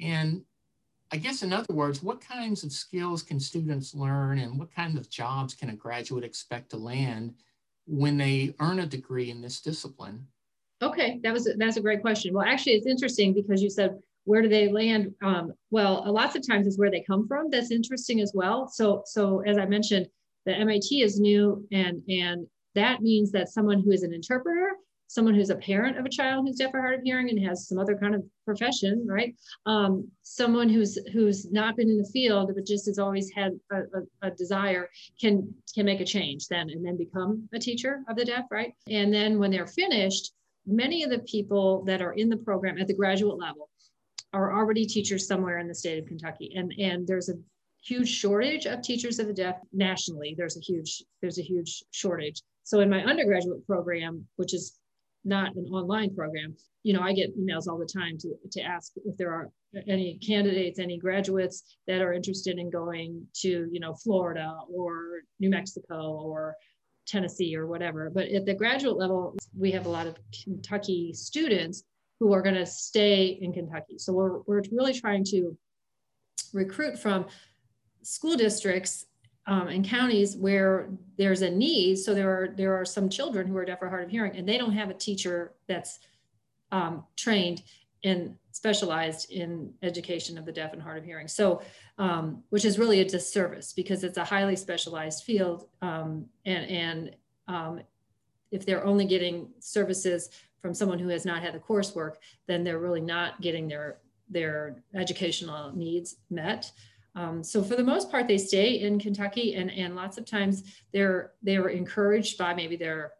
And 0.00 0.42
I 1.10 1.16
guess, 1.16 1.42
in 1.42 1.52
other 1.52 1.74
words, 1.74 2.02
what 2.02 2.22
kinds 2.22 2.62
of 2.62 2.72
skills 2.72 3.22
can 3.22 3.40
students 3.40 3.94
learn 3.94 4.38
and 4.38 4.58
what 4.58 4.74
kind 4.74 4.96
of 4.96 5.10
jobs 5.10 5.54
can 5.54 5.68
a 5.68 5.74
graduate 5.74 6.24
expect 6.24 6.70
to 6.70 6.76
land 6.78 7.34
when 7.86 8.16
they 8.16 8.54
earn 8.60 8.78
a 8.78 8.86
degree 8.86 9.30
in 9.30 9.42
this 9.42 9.60
discipline? 9.60 10.26
Okay, 10.80 11.20
that 11.22 11.32
was 11.32 11.48
that's 11.58 11.76
a 11.76 11.82
great 11.82 12.00
question. 12.00 12.32
Well, 12.32 12.46
actually, 12.46 12.72
it's 12.72 12.86
interesting 12.86 13.34
because 13.34 13.62
you 13.62 13.68
said 13.68 14.00
where 14.24 14.42
do 14.42 14.48
they 14.48 14.70
land? 14.70 15.14
Um, 15.22 15.52
well, 15.70 16.04
lots 16.06 16.36
of 16.36 16.46
times 16.46 16.66
is 16.66 16.78
where 16.78 16.90
they 16.90 17.02
come 17.02 17.26
from. 17.26 17.50
That's 17.50 17.70
interesting 17.70 18.20
as 18.20 18.32
well. 18.34 18.68
So, 18.68 19.02
so 19.06 19.40
as 19.40 19.58
I 19.58 19.66
mentioned, 19.66 20.06
the 20.46 20.64
MAT 20.64 20.90
is 20.90 21.20
new, 21.20 21.66
and 21.72 22.02
and 22.08 22.46
that 22.74 23.02
means 23.02 23.30
that 23.32 23.48
someone 23.48 23.80
who 23.80 23.90
is 23.90 24.02
an 24.02 24.14
interpreter, 24.14 24.70
someone 25.12 25.34
who's 25.34 25.50
a 25.50 25.56
parent 25.56 25.98
of 25.98 26.06
a 26.06 26.08
child 26.08 26.46
who's 26.46 26.56
deaf 26.56 26.72
or 26.72 26.80
hard 26.80 26.94
of 26.94 27.02
hearing 27.04 27.28
and 27.28 27.46
has 27.46 27.68
some 27.68 27.78
other 27.78 27.96
kind 27.96 28.14
of 28.14 28.24
profession, 28.44 29.06
right? 29.06 29.34
Um, 29.66 30.08
someone 30.22 30.68
who's 30.68 30.98
who's 31.12 31.50
not 31.50 31.76
been 31.76 31.90
in 31.90 31.98
the 31.98 32.08
field 32.12 32.50
but 32.54 32.66
just 32.66 32.86
has 32.86 32.98
always 32.98 33.30
had 33.30 33.52
a, 33.70 33.76
a, 33.76 34.28
a, 34.28 34.30
desire 34.30 34.88
can 35.20 35.52
can 35.74 35.84
make 35.84 36.00
a 36.00 36.04
change 36.04 36.48
then 36.48 36.70
and 36.70 36.84
then 36.84 36.96
become 36.96 37.48
a 37.52 37.58
teacher 37.58 38.02
of 38.08 38.16
the 38.16 38.24
deaf, 38.24 38.46
right? 38.50 38.72
And 38.88 39.12
then 39.12 39.38
when 39.38 39.50
they're 39.50 39.66
finished, 39.66 40.32
many 40.66 41.02
of 41.02 41.10
the 41.10 41.18
people 41.20 41.84
that 41.84 42.00
are 42.00 42.14
in 42.14 42.28
the 42.28 42.36
program 42.38 42.78
at 42.78 42.86
the 42.86 42.94
graduate 42.94 43.38
level 43.38 43.68
are 44.32 44.56
already 44.56 44.86
teachers 44.86 45.26
somewhere 45.26 45.58
in 45.58 45.68
the 45.68 45.74
state 45.74 45.98
of 45.98 46.06
Kentucky. 46.06 46.52
And, 46.56 46.72
and 46.78 47.06
there's 47.06 47.28
a 47.28 47.34
huge 47.84 48.08
shortage 48.08 48.66
of 48.66 48.82
teachers 48.82 49.18
of 49.18 49.26
the 49.26 49.32
deaf 49.32 49.56
nationally. 49.72 50.34
There's 50.36 50.56
a 50.56 50.60
huge, 50.60 51.02
there's 51.20 51.38
a 51.38 51.42
huge 51.42 51.82
shortage. 51.90 52.42
So 52.64 52.80
in 52.80 52.88
my 52.88 53.04
undergraduate 53.04 53.66
program, 53.66 54.26
which 54.36 54.54
is 54.54 54.78
not 55.24 55.54
an 55.56 55.66
online 55.66 56.14
program, 56.14 56.56
you 56.84 56.92
know, 56.92 57.00
I 57.00 57.12
get 57.12 57.36
emails 57.38 57.68
all 57.68 57.78
the 57.78 57.86
time 57.86 58.18
to, 58.18 58.34
to 58.52 58.60
ask 58.62 58.92
if 59.04 59.16
there 59.16 59.30
are 59.30 59.50
any 59.88 60.18
candidates, 60.18 60.78
any 60.78 60.98
graduates 60.98 61.76
that 61.86 62.00
are 62.02 62.12
interested 62.12 62.58
in 62.58 62.70
going 62.70 63.26
to, 63.40 63.68
you 63.70 63.80
know, 63.80 63.94
Florida 63.94 64.58
or 64.68 65.22
New 65.38 65.50
Mexico 65.50 66.20
or 66.24 66.56
Tennessee 67.06 67.56
or 67.56 67.66
whatever. 67.66 68.10
But 68.10 68.28
at 68.28 68.46
the 68.46 68.54
graduate 68.54 68.96
level, 68.96 69.36
we 69.56 69.70
have 69.72 69.86
a 69.86 69.90
lot 69.90 70.06
of 70.06 70.16
Kentucky 70.44 71.12
students 71.12 71.84
who 72.22 72.32
are 72.32 72.40
going 72.40 72.54
to 72.54 72.64
stay 72.64 73.36
in 73.40 73.52
Kentucky. 73.52 73.98
So 73.98 74.12
we're, 74.12 74.38
we're 74.46 74.62
really 74.70 74.94
trying 74.94 75.24
to 75.24 75.58
recruit 76.52 76.96
from 76.96 77.26
school 78.02 78.36
districts 78.36 79.06
um, 79.48 79.66
and 79.66 79.84
counties 79.84 80.36
where 80.36 80.90
there's 81.18 81.42
a 81.42 81.50
need. 81.50 81.96
So 81.96 82.14
there 82.14 82.30
are 82.30 82.54
there 82.56 82.80
are 82.80 82.84
some 82.84 83.08
children 83.08 83.48
who 83.48 83.56
are 83.56 83.64
deaf 83.64 83.82
or 83.82 83.88
hard 83.88 84.04
of 84.04 84.10
hearing, 84.10 84.36
and 84.36 84.48
they 84.48 84.56
don't 84.56 84.70
have 84.70 84.88
a 84.88 84.94
teacher 84.94 85.54
that's 85.66 85.98
um, 86.70 87.02
trained 87.16 87.64
and 88.04 88.36
specialized 88.52 89.32
in 89.32 89.74
education 89.82 90.38
of 90.38 90.46
the 90.46 90.52
deaf 90.52 90.72
and 90.74 90.82
hard 90.82 90.98
of 90.98 91.04
hearing. 91.04 91.26
So, 91.26 91.62
um, 91.98 92.44
which 92.50 92.64
is 92.64 92.78
really 92.78 93.00
a 93.00 93.04
disservice 93.04 93.72
because 93.72 94.04
it's 94.04 94.16
a 94.16 94.24
highly 94.24 94.54
specialized 94.54 95.24
field, 95.24 95.66
um, 95.80 96.26
and 96.46 96.70
and 96.70 97.16
um, 97.48 97.80
if 98.52 98.64
they're 98.64 98.86
only 98.86 99.06
getting 99.06 99.48
services 99.58 100.30
from 100.62 100.72
someone 100.72 100.98
who 100.98 101.08
has 101.08 101.26
not 101.26 101.42
had 101.42 101.52
the 101.52 101.58
coursework, 101.58 102.14
then 102.46 102.64
they're 102.64 102.78
really 102.78 103.00
not 103.00 103.40
getting 103.42 103.68
their 103.68 103.98
their 104.30 104.82
educational 104.94 105.76
needs 105.76 106.16
met. 106.30 106.70
Um, 107.14 107.42
so 107.44 107.62
for 107.62 107.76
the 107.76 107.84
most 107.84 108.10
part, 108.10 108.26
they 108.26 108.38
stay 108.38 108.80
in 108.80 108.98
Kentucky, 108.98 109.54
and 109.54 109.70
and 109.70 109.94
lots 109.94 110.16
of 110.16 110.24
times 110.24 110.62
they're 110.92 111.32
they 111.42 111.56
are 111.56 111.68
encouraged 111.68 112.38
by 112.38 112.54
maybe 112.54 112.76
their 112.76 113.12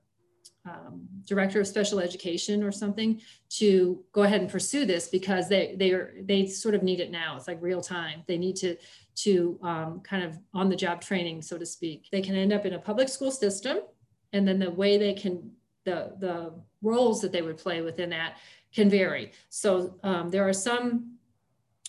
um, 0.64 1.08
director 1.26 1.60
of 1.60 1.66
special 1.66 1.98
education 1.98 2.62
or 2.62 2.70
something 2.70 3.20
to 3.48 4.04
go 4.12 4.22
ahead 4.22 4.40
and 4.40 4.50
pursue 4.50 4.86
this 4.86 5.08
because 5.08 5.48
they 5.48 5.74
they 5.76 5.90
are 5.90 6.14
they 6.22 6.46
sort 6.46 6.74
of 6.74 6.82
need 6.82 7.00
it 7.00 7.10
now. 7.10 7.36
It's 7.36 7.48
like 7.48 7.60
real 7.60 7.82
time. 7.82 8.22
They 8.26 8.38
need 8.38 8.56
to 8.56 8.76
to 9.14 9.58
um, 9.62 10.00
kind 10.00 10.24
of 10.24 10.38
on 10.54 10.68
the 10.68 10.76
job 10.76 11.02
training, 11.02 11.42
so 11.42 11.58
to 11.58 11.66
speak. 11.66 12.08
They 12.12 12.22
can 12.22 12.34
end 12.34 12.52
up 12.52 12.64
in 12.64 12.74
a 12.74 12.78
public 12.78 13.08
school 13.08 13.30
system, 13.30 13.78
and 14.32 14.46
then 14.46 14.58
the 14.58 14.70
way 14.70 14.96
they 14.96 15.14
can 15.14 15.50
the 15.84 16.14
the 16.18 16.54
roles 16.82 17.20
that 17.20 17.32
they 17.32 17.42
would 17.42 17.58
play 17.58 17.80
within 17.80 18.10
that 18.10 18.38
can 18.74 18.88
vary. 18.88 19.32
So 19.48 19.98
um, 20.02 20.30
there 20.30 20.46
are 20.48 20.52
some 20.52 21.16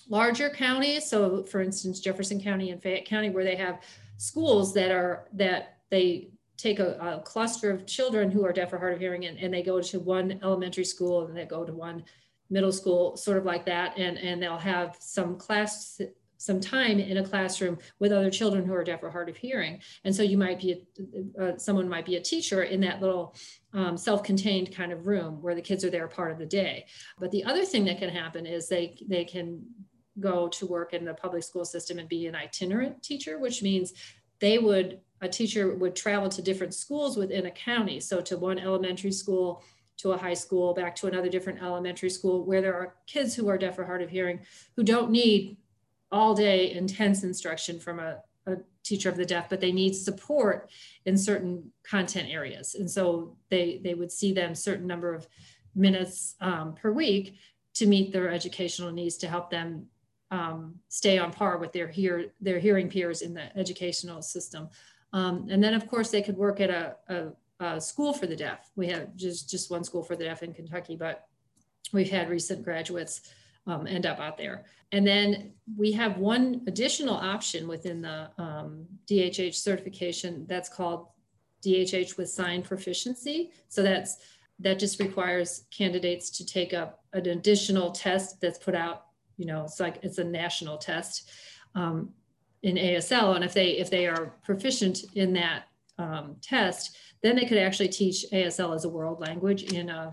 larger 0.09 0.49
counties. 0.49 1.09
So 1.09 1.43
for 1.43 1.61
instance, 1.61 1.99
Jefferson 1.99 2.41
County 2.41 2.71
and 2.71 2.81
Fayette 2.81 3.05
County, 3.05 3.29
where 3.29 3.43
they 3.43 3.55
have 3.55 3.81
schools 4.17 4.73
that 4.73 4.91
are 4.91 5.27
that 5.33 5.77
they 5.89 6.29
take 6.57 6.79
a, 6.79 6.97
a, 6.99 7.21
cluster 7.21 7.71
of 7.71 7.85
children 7.85 8.31
who 8.31 8.45
are 8.45 8.53
deaf 8.53 8.71
or 8.71 8.77
hard 8.77 8.93
of 8.93 8.99
hearing 8.99 9.25
and, 9.25 9.37
and 9.37 9.53
they 9.53 9.63
go 9.63 9.81
to 9.81 9.99
one 9.99 10.39
elementary 10.43 10.85
school 10.85 11.25
and 11.25 11.35
they 11.35 11.45
go 11.45 11.65
to 11.65 11.73
one 11.73 12.03
middle 12.49 12.71
school, 12.71 13.17
sort 13.17 13.37
of 13.37 13.45
like 13.45 13.65
that. 13.65 13.97
And, 13.97 14.17
and 14.17 14.41
they'll 14.41 14.57
have 14.57 14.95
some 14.99 15.37
class, 15.37 15.99
some 16.37 16.59
time 16.59 16.99
in 16.99 17.17
a 17.17 17.27
classroom 17.27 17.79
with 17.99 18.11
other 18.11 18.29
children 18.29 18.65
who 18.65 18.73
are 18.73 18.83
deaf 18.83 19.03
or 19.03 19.09
hard 19.09 19.29
of 19.29 19.35
hearing. 19.35 19.81
And 20.03 20.15
so 20.15 20.23
you 20.23 20.37
might 20.37 20.59
be, 20.59 20.85
a, 21.37 21.43
uh, 21.43 21.57
someone 21.57 21.89
might 21.89 22.05
be 22.05 22.15
a 22.15 22.21
teacher 22.21 22.63
in 22.63 22.79
that 22.81 23.01
little 23.01 23.35
um, 23.73 23.97
self-contained 23.97 24.73
kind 24.73 24.91
of 24.91 25.07
room 25.07 25.41
where 25.41 25.55
the 25.55 25.61
kids 25.61 25.83
are 25.83 25.89
there 25.89 26.07
part 26.07 26.31
of 26.31 26.37
the 26.37 26.45
day. 26.45 26.85
But 27.19 27.31
the 27.31 27.43
other 27.43 27.65
thing 27.65 27.85
that 27.85 27.99
can 27.99 28.09
happen 28.09 28.45
is 28.45 28.67
they, 28.67 28.97
they 29.07 29.25
can 29.25 29.63
go 30.19 30.47
to 30.47 30.67
work 30.67 30.93
in 30.93 31.05
the 31.05 31.13
public 31.13 31.43
school 31.43 31.65
system 31.65 31.97
and 31.97 32.07
be 32.07 32.27
an 32.27 32.35
itinerant 32.35 33.01
teacher, 33.01 33.39
which 33.39 33.63
means 33.63 33.93
they 34.39 34.59
would, 34.59 34.99
a 35.21 35.27
teacher 35.27 35.75
would 35.75 35.95
travel 35.95 36.29
to 36.29 36.41
different 36.41 36.73
schools 36.73 37.17
within 37.17 37.47
a 37.47 37.51
county. 37.51 37.99
So 37.99 38.21
to 38.21 38.37
one 38.37 38.59
elementary 38.59 39.11
school, 39.11 39.63
to 39.97 40.11
a 40.11 40.17
high 40.17 40.33
school, 40.33 40.73
back 40.73 40.95
to 40.97 41.07
another 41.07 41.29
different 41.29 41.61
elementary 41.61 42.09
school 42.09 42.45
where 42.45 42.61
there 42.61 42.75
are 42.75 42.95
kids 43.07 43.33
who 43.35 43.47
are 43.47 43.57
deaf 43.57 43.79
or 43.79 43.85
hard 43.85 44.01
of 44.01 44.09
hearing 44.09 44.39
who 44.75 44.83
don't 44.83 45.11
need 45.11 45.57
all 46.11 46.35
day 46.35 46.71
intense 46.71 47.23
instruction 47.23 47.79
from 47.79 47.99
a, 47.99 48.17
a 48.47 48.57
teacher 48.83 49.09
of 49.09 49.15
the 49.15 49.25
deaf, 49.25 49.49
but 49.49 49.61
they 49.61 49.71
need 49.71 49.95
support 49.95 50.69
in 51.05 51.17
certain 51.17 51.71
content 51.83 52.29
areas. 52.29 52.75
And 52.75 52.89
so 52.89 53.37
they, 53.49 53.79
they 53.83 53.93
would 53.93 54.11
see 54.11 54.33
them 54.33 54.55
certain 54.55 54.87
number 54.87 55.13
of 55.13 55.27
minutes 55.75 56.35
um, 56.41 56.75
per 56.75 56.91
week 56.91 57.35
to 57.75 57.87
meet 57.87 58.13
their 58.13 58.29
educational 58.29 58.91
needs 58.91 59.17
to 59.17 59.27
help 59.27 59.49
them 59.49 59.87
um, 60.31 60.75
stay 60.89 61.17
on 61.17 61.31
par 61.31 61.57
with 61.57 61.73
their 61.73 61.87
hear 61.87 62.33
their 62.41 62.59
hearing 62.59 62.89
peers 62.89 63.21
in 63.21 63.33
the 63.33 63.55
educational 63.57 64.21
system. 64.21 64.67
Um, 65.11 65.47
and 65.49 65.63
then 65.63 65.75
of 65.75 65.87
course 65.87 66.09
they 66.09 66.23
could 66.23 66.37
work 66.37 66.59
at 66.59 66.71
a, 66.71 66.95
a, 67.07 67.65
a, 67.65 67.81
school 67.81 68.13
for 68.13 68.25
the 68.25 68.35
deaf. 68.35 68.71
We 68.75 68.87
have 68.87 69.15
just, 69.15 69.49
just 69.49 69.69
one 69.69 69.83
school 69.83 70.03
for 70.03 70.15
the 70.15 70.23
deaf 70.23 70.41
in 70.41 70.53
Kentucky, 70.53 70.95
but 70.95 71.27
we've 71.91 72.09
had 72.09 72.29
recent 72.29 72.63
graduates 72.63 73.21
um, 73.67 73.87
end 73.87 74.05
up 74.05 74.19
out 74.19 74.37
there. 74.37 74.65
And 74.91 75.05
then 75.07 75.53
we 75.77 75.91
have 75.93 76.17
one 76.17 76.61
additional 76.67 77.15
option 77.15 77.67
within 77.67 78.01
the 78.01 78.29
DHH 79.09 79.47
um, 79.47 79.51
certification 79.53 80.45
that's 80.47 80.69
called 80.69 81.07
DHH 81.65 82.17
with 82.17 82.29
sign 82.29 82.61
proficiency. 82.61 83.51
So 83.69 83.81
that's 83.81 84.17
that 84.59 84.79
just 84.79 84.99
requires 84.99 85.65
candidates 85.75 86.29
to 86.29 86.45
take 86.45 86.73
up 86.73 87.03
an 87.13 87.27
additional 87.27 87.91
test 87.91 88.39
that's 88.39 88.59
put 88.59 88.75
out 88.75 89.05
you 89.37 89.45
know, 89.45 89.63
it's 89.63 89.79
like 89.79 89.99
it's 90.03 90.17
a 90.17 90.23
national 90.23 90.77
test 90.77 91.29
um, 91.75 92.09
in 92.61 92.75
ASL. 92.75 93.35
And 93.35 93.43
if 93.43 93.53
they 93.53 93.71
if 93.71 93.89
they 93.89 94.07
are 94.07 94.33
proficient 94.43 94.99
in 95.15 95.33
that 95.33 95.63
um, 95.97 96.35
test, 96.41 96.97
then 97.21 97.35
they 97.35 97.45
could 97.45 97.57
actually 97.57 97.89
teach 97.89 98.25
ASL 98.31 98.75
as 98.75 98.85
a 98.85 98.89
world 98.89 99.19
language 99.19 99.73
in 99.73 99.89
a 99.89 100.11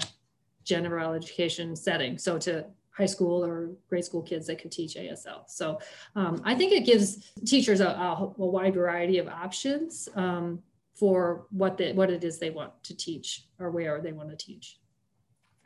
general 0.64 1.12
education 1.12 1.74
setting. 1.74 2.18
So 2.18 2.38
to 2.38 2.66
high 3.00 3.06
school 3.06 3.42
or 3.42 3.70
grade 3.88 4.04
school 4.04 4.22
kids 4.22 4.46
that 4.46 4.60
could 4.60 4.70
teach 4.70 4.94
ASL. 4.94 5.48
So 5.48 5.80
um, 6.14 6.42
I 6.44 6.54
think 6.54 6.72
it 6.72 6.84
gives 6.84 7.32
teachers 7.46 7.80
a, 7.80 7.88
a, 7.88 8.34
a 8.38 8.46
wide 8.46 8.74
variety 8.74 9.16
of 9.16 9.26
options 9.26 10.08
um, 10.14 10.60
for 10.94 11.46
what 11.50 11.78
they, 11.78 11.92
what 11.92 12.10
it 12.10 12.22
is 12.24 12.38
they 12.38 12.50
want 12.50 12.72
to 12.84 12.94
teach 12.94 13.46
or 13.58 13.70
where 13.70 14.02
they 14.02 14.12
want 14.12 14.28
to 14.28 14.36
teach. 14.36 14.78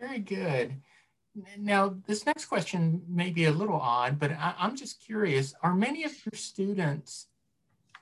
Very 0.01 0.21
good. 0.21 0.77
Now, 1.59 1.97
this 2.07 2.25
next 2.25 2.45
question 2.45 3.03
may 3.09 3.31
be 3.31 3.47
a 3.47 3.51
little 3.51 3.81
odd, 3.81 4.21
but 4.21 4.31
I, 4.31 4.55
am 4.61 4.77
just 4.77 5.05
curious 5.05 5.53
are 5.63 5.75
many 5.75 6.05
of 6.05 6.13
your 6.25 6.39
students 6.39 7.27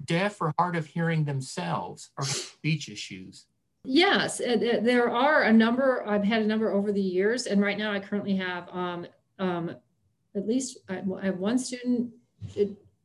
deaf 0.04 0.42
or 0.42 0.52
hard 0.58 0.76
of 0.76 0.84
hearing 0.84 1.24
themselves 1.24 2.10
or 2.18 2.26
speech 2.26 2.90
issues? 2.90 3.46
Yes, 3.84 4.38
there 4.38 5.10
are 5.10 5.42
a 5.42 5.52
number. 5.52 6.06
I've 6.06 6.22
had 6.22 6.42
a 6.42 6.46
number 6.46 6.70
over 6.70 6.92
the 6.92 7.00
years, 7.00 7.46
and 7.46 7.60
right 7.60 7.76
now 7.76 7.90
I 7.92 7.98
currently 7.98 8.36
have 8.36 8.68
um, 8.68 9.06
um, 9.42 9.76
at 10.34 10.46
least 10.46 10.78
I 10.88 11.02
have 11.22 11.38
one 11.38 11.58
student, 11.58 12.12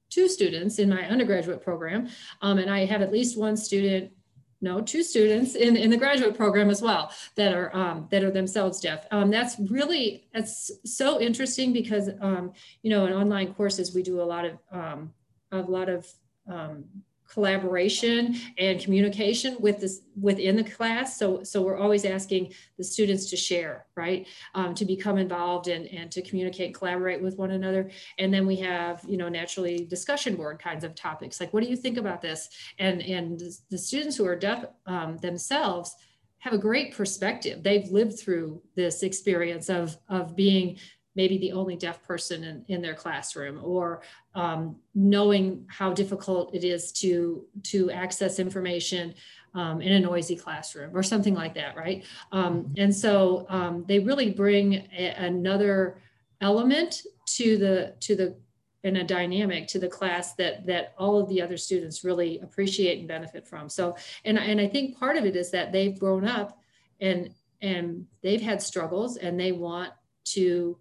two 0.10 0.30
students 0.30 0.80
in 0.80 0.90
my 0.90 1.08
undergraduate 1.08 1.62
program, 1.64 2.08
um, 2.42 2.58
and 2.60 2.70
I 2.70 2.86
have 2.86 3.02
at 3.02 3.12
least 3.12 3.38
one 3.38 3.58
student 3.58 4.12
no, 4.60 4.82
two 4.82 5.04
students 5.04 5.54
in, 5.54 5.76
in 5.76 5.92
the 5.92 5.98
graduate 5.98 6.36
program 6.36 6.72
as 6.72 6.82
well 6.82 7.12
that 7.36 7.54
are 7.54 7.76
um, 7.76 8.08
that 8.10 8.24
are 8.24 8.32
themselves 8.32 8.80
deaf. 8.80 9.06
Um, 9.12 9.30
that's 9.30 9.60
really 9.70 10.28
that's 10.34 10.72
so 10.84 11.22
interesting 11.22 11.74
because 11.74 12.10
um, 12.22 12.54
you 12.82 12.90
know 12.90 13.06
in 13.06 13.14
online 13.14 13.54
courses 13.54 13.94
we 13.94 14.02
do 14.02 14.20
a 14.20 14.24
lot 14.24 14.46
of 14.46 14.58
um, 14.72 15.14
a 15.52 15.60
lot 15.60 15.90
of 15.90 16.08
um, 16.50 16.86
collaboration 17.28 18.36
and 18.58 18.80
communication 18.80 19.58
with 19.60 19.80
this 19.82 20.02
within 20.20 20.56
the 20.56 20.64
class. 20.64 21.18
So, 21.18 21.44
so 21.44 21.62
we're 21.62 21.78
always 21.78 22.06
asking 22.06 22.54
the 22.78 22.84
students 22.84 23.30
to 23.30 23.38
share, 23.38 23.86
right? 23.96 24.28
Um, 24.56 24.74
to 24.76 24.86
become 24.86 25.18
involved 25.18 25.68
and, 25.68 25.88
and 25.88 26.12
to 26.12 26.22
communicate, 26.22 26.74
collaborate 26.74 27.22
with 27.22 27.38
one 27.38 27.52
another. 27.52 27.92
And 28.18 28.34
then 28.34 28.48
we 28.48 28.56
have, 28.58 29.04
you 29.08 29.18
know, 29.18 29.30
naturally 29.30 29.86
discussion 29.86 30.36
board 30.36 30.60
kinds 30.60 30.84
of 30.84 30.96
topics, 30.96 31.40
like 31.40 31.54
what 31.54 31.64
do 31.64 31.70
you 31.70 31.76
think 31.76 31.98
about 31.98 32.22
this? 32.22 32.50
And, 32.80 33.02
and 33.02 33.42
the 33.70 33.78
students 33.78 34.16
who 34.16 34.26
are 34.26 34.36
deaf 34.36 34.66
um, 34.86 35.18
themselves 35.18 35.96
have 36.40 36.54
a 36.54 36.58
great 36.58 36.94
perspective. 36.94 37.64
They've 37.64 37.90
lived 37.90 38.20
through 38.20 38.62
this 38.76 39.04
experience 39.04 39.70
of, 39.70 39.98
of 40.08 40.36
being 40.36 40.78
maybe 41.18 41.38
the 41.40 41.52
only 41.52 41.76
deaf 41.76 42.02
person 42.04 42.44
in, 42.44 42.64
in 42.70 42.82
their 42.82 42.94
classroom 42.94 43.60
or 43.64 44.02
um, 44.36 44.78
knowing 44.96 45.66
how 45.68 45.92
difficult 45.92 46.56
it 46.56 46.64
is 46.64 46.92
to 46.94 47.44
to 47.64 47.92
access 47.92 48.40
information 48.40 49.14
um, 49.56 49.82
in 49.82 49.92
a 49.92 50.00
noisy 50.00 50.36
classroom 50.36 50.96
or 50.96 51.04
something 51.04 51.34
like 51.34 51.56
that 51.56 51.76
right 51.76 52.06
um, 52.32 52.64
mm-hmm. 52.64 52.74
and 52.78 52.96
so 52.96 53.46
um, 53.50 53.84
they 53.88 54.00
really 54.00 54.32
bring 54.32 54.76
a, 54.98 55.14
another 55.18 56.00
element 56.40 57.02
to 57.26 57.58
the 57.58 57.94
to 58.00 58.16
the 58.16 58.36
in 58.84 58.98
a 58.98 59.04
dynamic 59.04 59.68
to 59.68 59.80
the 59.80 59.88
class 59.88 60.36
that 60.36 60.66
that 60.68 60.94
all 60.98 61.20
of 61.20 61.28
the 61.28 61.42
other 61.42 61.58
students 61.58 62.04
really 62.04 62.40
appreciate 62.40 63.00
and 63.00 63.08
benefit 63.08 63.46
from 63.46 63.68
so 63.68 63.98
and 64.24 64.38
and 64.38 64.62
i 64.62 64.68
think 64.68 64.98
part 64.98 65.18
of 65.18 65.26
it 65.26 65.36
is 65.36 65.50
that 65.50 65.72
they've 65.72 66.00
grown 66.00 66.26
up 66.26 66.62
and 67.02 67.34
and 67.62 68.06
they've 68.22 68.42
had 68.42 68.62
struggles 68.62 69.18
and 69.18 69.40
they 69.40 69.52
want 69.52 69.92
to 70.24 70.78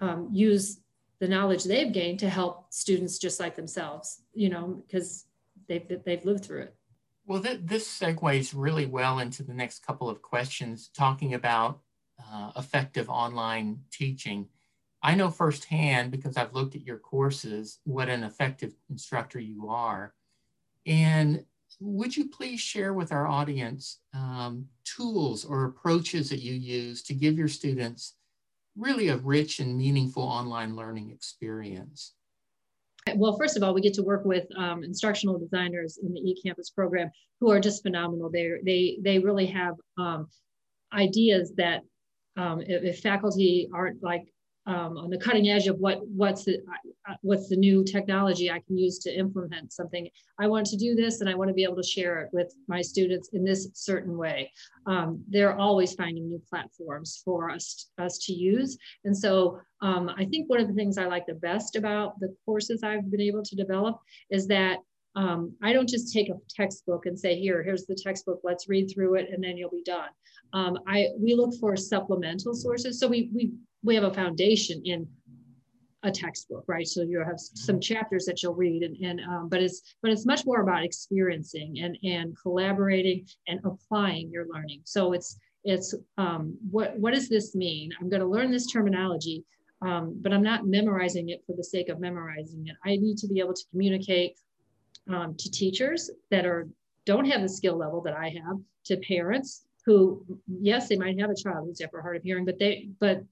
um, 0.00 0.28
use 0.32 0.80
the 1.18 1.28
knowledge 1.28 1.64
they've 1.64 1.92
gained 1.92 2.18
to 2.20 2.28
help 2.28 2.72
students 2.72 3.18
just 3.18 3.40
like 3.40 3.54
themselves, 3.54 4.22
you 4.32 4.48
know, 4.48 4.82
because 4.86 5.26
they've, 5.68 5.86
they've 6.04 6.24
lived 6.24 6.44
through 6.44 6.62
it. 6.62 6.74
Well, 7.26 7.42
th 7.42 7.60
this 7.62 7.86
segues 7.86 8.52
really 8.56 8.86
well 8.86 9.20
into 9.20 9.42
the 9.42 9.54
next 9.54 9.86
couple 9.86 10.08
of 10.08 10.22
questions, 10.22 10.88
talking 10.88 11.34
about 11.34 11.80
uh, 12.18 12.50
effective 12.56 13.08
online 13.08 13.80
teaching. 13.92 14.48
I 15.02 15.14
know 15.14 15.30
firsthand, 15.30 16.10
because 16.10 16.36
I've 16.36 16.54
looked 16.54 16.74
at 16.74 16.86
your 16.86 16.98
courses, 16.98 17.78
what 17.84 18.08
an 18.08 18.24
effective 18.24 18.74
instructor 18.88 19.38
you 19.38 19.68
are. 19.68 20.14
And 20.86 21.44
would 21.78 22.16
you 22.16 22.28
please 22.28 22.60
share 22.60 22.92
with 22.92 23.12
our 23.12 23.26
audience 23.26 24.00
um, 24.12 24.66
tools 24.84 25.44
or 25.44 25.64
approaches 25.64 26.28
that 26.30 26.40
you 26.40 26.54
use 26.54 27.02
to 27.04 27.14
give 27.14 27.38
your 27.38 27.48
students 27.48 28.14
really 28.76 29.08
a 29.08 29.16
rich 29.16 29.60
and 29.60 29.76
meaningful 29.76 30.22
online 30.22 30.76
learning 30.76 31.10
experience? 31.10 32.14
Well, 33.16 33.36
first 33.36 33.56
of 33.56 33.62
all, 33.62 33.74
we 33.74 33.80
get 33.80 33.94
to 33.94 34.02
work 34.02 34.24
with 34.24 34.46
um, 34.56 34.84
instructional 34.84 35.38
designers 35.38 35.98
in 36.02 36.12
the 36.12 36.20
eCampus 36.20 36.74
program 36.74 37.10
who 37.40 37.50
are 37.50 37.60
just 37.60 37.82
phenomenal. 37.82 38.30
They 38.30 38.52
they 38.64 38.98
they 39.02 39.18
really 39.18 39.46
have 39.46 39.74
um, 39.98 40.28
ideas 40.92 41.52
that 41.56 41.80
um, 42.36 42.60
if, 42.60 42.82
if, 42.82 43.00
faculty 43.00 43.68
aren't 43.74 44.02
like 44.02 44.24
um, 44.70 44.96
on 44.96 45.10
the 45.10 45.18
cutting 45.18 45.48
edge 45.48 45.66
of 45.66 45.78
what 45.78 46.06
what's 46.06 46.44
the 46.44 46.58
uh, 47.08 47.14
what's 47.22 47.48
the 47.48 47.56
new 47.56 47.82
technology 47.82 48.50
I 48.50 48.60
can 48.60 48.78
use 48.78 49.00
to 49.00 49.10
implement 49.12 49.72
something. 49.72 50.08
I 50.38 50.46
want 50.46 50.66
to 50.66 50.76
do 50.76 50.94
this, 50.94 51.20
and 51.20 51.28
I 51.28 51.34
want 51.34 51.48
to 51.48 51.54
be 51.54 51.64
able 51.64 51.76
to 51.76 51.82
share 51.82 52.20
it 52.20 52.30
with 52.32 52.54
my 52.68 52.80
students 52.80 53.30
in 53.32 53.44
this 53.44 53.68
certain 53.74 54.16
way. 54.16 54.52
Um, 54.86 55.24
they're 55.28 55.56
always 55.58 55.94
finding 55.94 56.28
new 56.28 56.40
platforms 56.48 57.20
for 57.24 57.50
us 57.50 57.90
us 57.98 58.18
to 58.26 58.32
use, 58.32 58.78
and 59.04 59.16
so 59.16 59.58
um, 59.82 60.08
I 60.16 60.24
think 60.24 60.48
one 60.48 60.60
of 60.60 60.68
the 60.68 60.74
things 60.74 60.98
I 60.98 61.06
like 61.06 61.26
the 61.26 61.34
best 61.34 61.74
about 61.74 62.20
the 62.20 62.32
courses 62.44 62.84
I've 62.84 63.10
been 63.10 63.20
able 63.20 63.42
to 63.42 63.56
develop 63.56 63.98
is 64.30 64.46
that 64.48 64.78
um, 65.16 65.52
I 65.62 65.72
don't 65.72 65.88
just 65.88 66.12
take 66.12 66.28
a 66.28 66.34
textbook 66.48 67.06
and 67.06 67.18
say, 67.18 67.36
here, 67.36 67.64
here's 67.64 67.86
the 67.86 67.96
textbook, 67.96 68.40
let's 68.44 68.68
read 68.68 68.88
through 68.94 69.16
it, 69.16 69.30
and 69.32 69.42
then 69.42 69.56
you'll 69.56 69.70
be 69.70 69.82
done. 69.82 70.10
Um, 70.52 70.78
I 70.86 71.08
we 71.18 71.34
look 71.34 71.54
for 71.58 71.76
supplemental 71.76 72.54
sources. 72.54 73.00
So 73.00 73.08
we 73.08 73.30
we 73.34 73.52
we 73.82 73.94
have 73.94 74.04
a 74.04 74.12
foundation 74.12 74.82
in 74.84 75.06
a 76.02 76.10
textbook, 76.10 76.64
right? 76.66 76.86
So 76.86 77.02
you 77.02 77.22
have 77.24 77.38
some 77.38 77.78
chapters 77.78 78.24
that 78.24 78.42
you'll 78.42 78.54
read, 78.54 78.82
and, 78.82 78.96
and 78.96 79.20
um, 79.20 79.48
but 79.48 79.62
it's 79.62 79.82
but 80.02 80.10
it's 80.10 80.24
much 80.24 80.46
more 80.46 80.62
about 80.62 80.82
experiencing 80.82 81.80
and 81.80 81.96
and 82.02 82.36
collaborating 82.40 83.26
and 83.48 83.60
applying 83.64 84.30
your 84.30 84.46
learning. 84.48 84.80
So 84.84 85.12
it's 85.12 85.38
it's 85.64 85.94
um, 86.16 86.56
what 86.70 86.98
what 86.98 87.12
does 87.12 87.28
this 87.28 87.54
mean? 87.54 87.90
I'm 88.00 88.08
going 88.08 88.22
to 88.22 88.26
learn 88.26 88.50
this 88.50 88.66
terminology, 88.66 89.44
um, 89.82 90.18
but 90.22 90.32
I'm 90.32 90.42
not 90.42 90.66
memorizing 90.66 91.28
it 91.28 91.42
for 91.46 91.54
the 91.54 91.64
sake 91.64 91.90
of 91.90 92.00
memorizing 92.00 92.66
it. 92.68 92.76
I 92.84 92.96
need 92.96 93.18
to 93.18 93.28
be 93.28 93.40
able 93.40 93.54
to 93.54 93.64
communicate 93.70 94.38
um, 95.12 95.34
to 95.38 95.50
teachers 95.50 96.10
that 96.30 96.46
are 96.46 96.68
don't 97.04 97.26
have 97.26 97.42
the 97.42 97.48
skill 97.48 97.76
level 97.76 98.00
that 98.02 98.14
I 98.14 98.28
have, 98.44 98.58
to 98.86 98.96
parents 98.98 99.64
who 99.84 100.24
yes 100.46 100.88
they 100.88 100.96
might 100.96 101.18
have 101.20 101.30
a 101.30 101.34
child 101.34 101.66
who's 101.66 101.78
deaf 101.78 101.90
or 101.92 102.00
hard 102.00 102.16
of 102.16 102.22
hearing, 102.22 102.46
but 102.46 102.58
they 102.58 102.88
but 103.00 103.22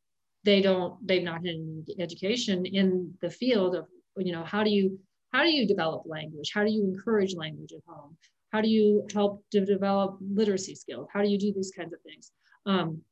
they 0.49 0.62
don't 0.62 0.95
they've 1.07 1.23
not 1.31 1.45
had 1.47 1.57
any 1.57 1.85
education 1.99 2.64
in 2.64 3.12
the 3.21 3.28
field 3.28 3.76
of 3.76 3.87
you 4.17 4.33
know 4.33 4.45
how 4.45 4.64
do 4.64 4.71
you 4.71 4.99
how 5.33 5.43
do 5.43 5.50
you 5.50 5.67
develop 5.67 6.05
language? 6.07 6.50
How 6.55 6.64
do 6.64 6.71
you 6.71 6.83
encourage 6.85 7.35
language 7.35 7.73
at 7.75 7.83
home? 7.87 8.17
How 8.50 8.62
do 8.62 8.71
you 8.71 9.07
help 9.12 9.45
to 9.52 9.62
develop 9.62 10.17
literacy 10.21 10.75
skills? 10.75 11.07
How 11.12 11.21
do 11.21 11.28
you 11.28 11.38
do 11.38 11.52
these 11.52 11.71
kinds 11.71 11.93
of 11.93 12.00
things? 12.00 12.33
Um, 12.64 13.02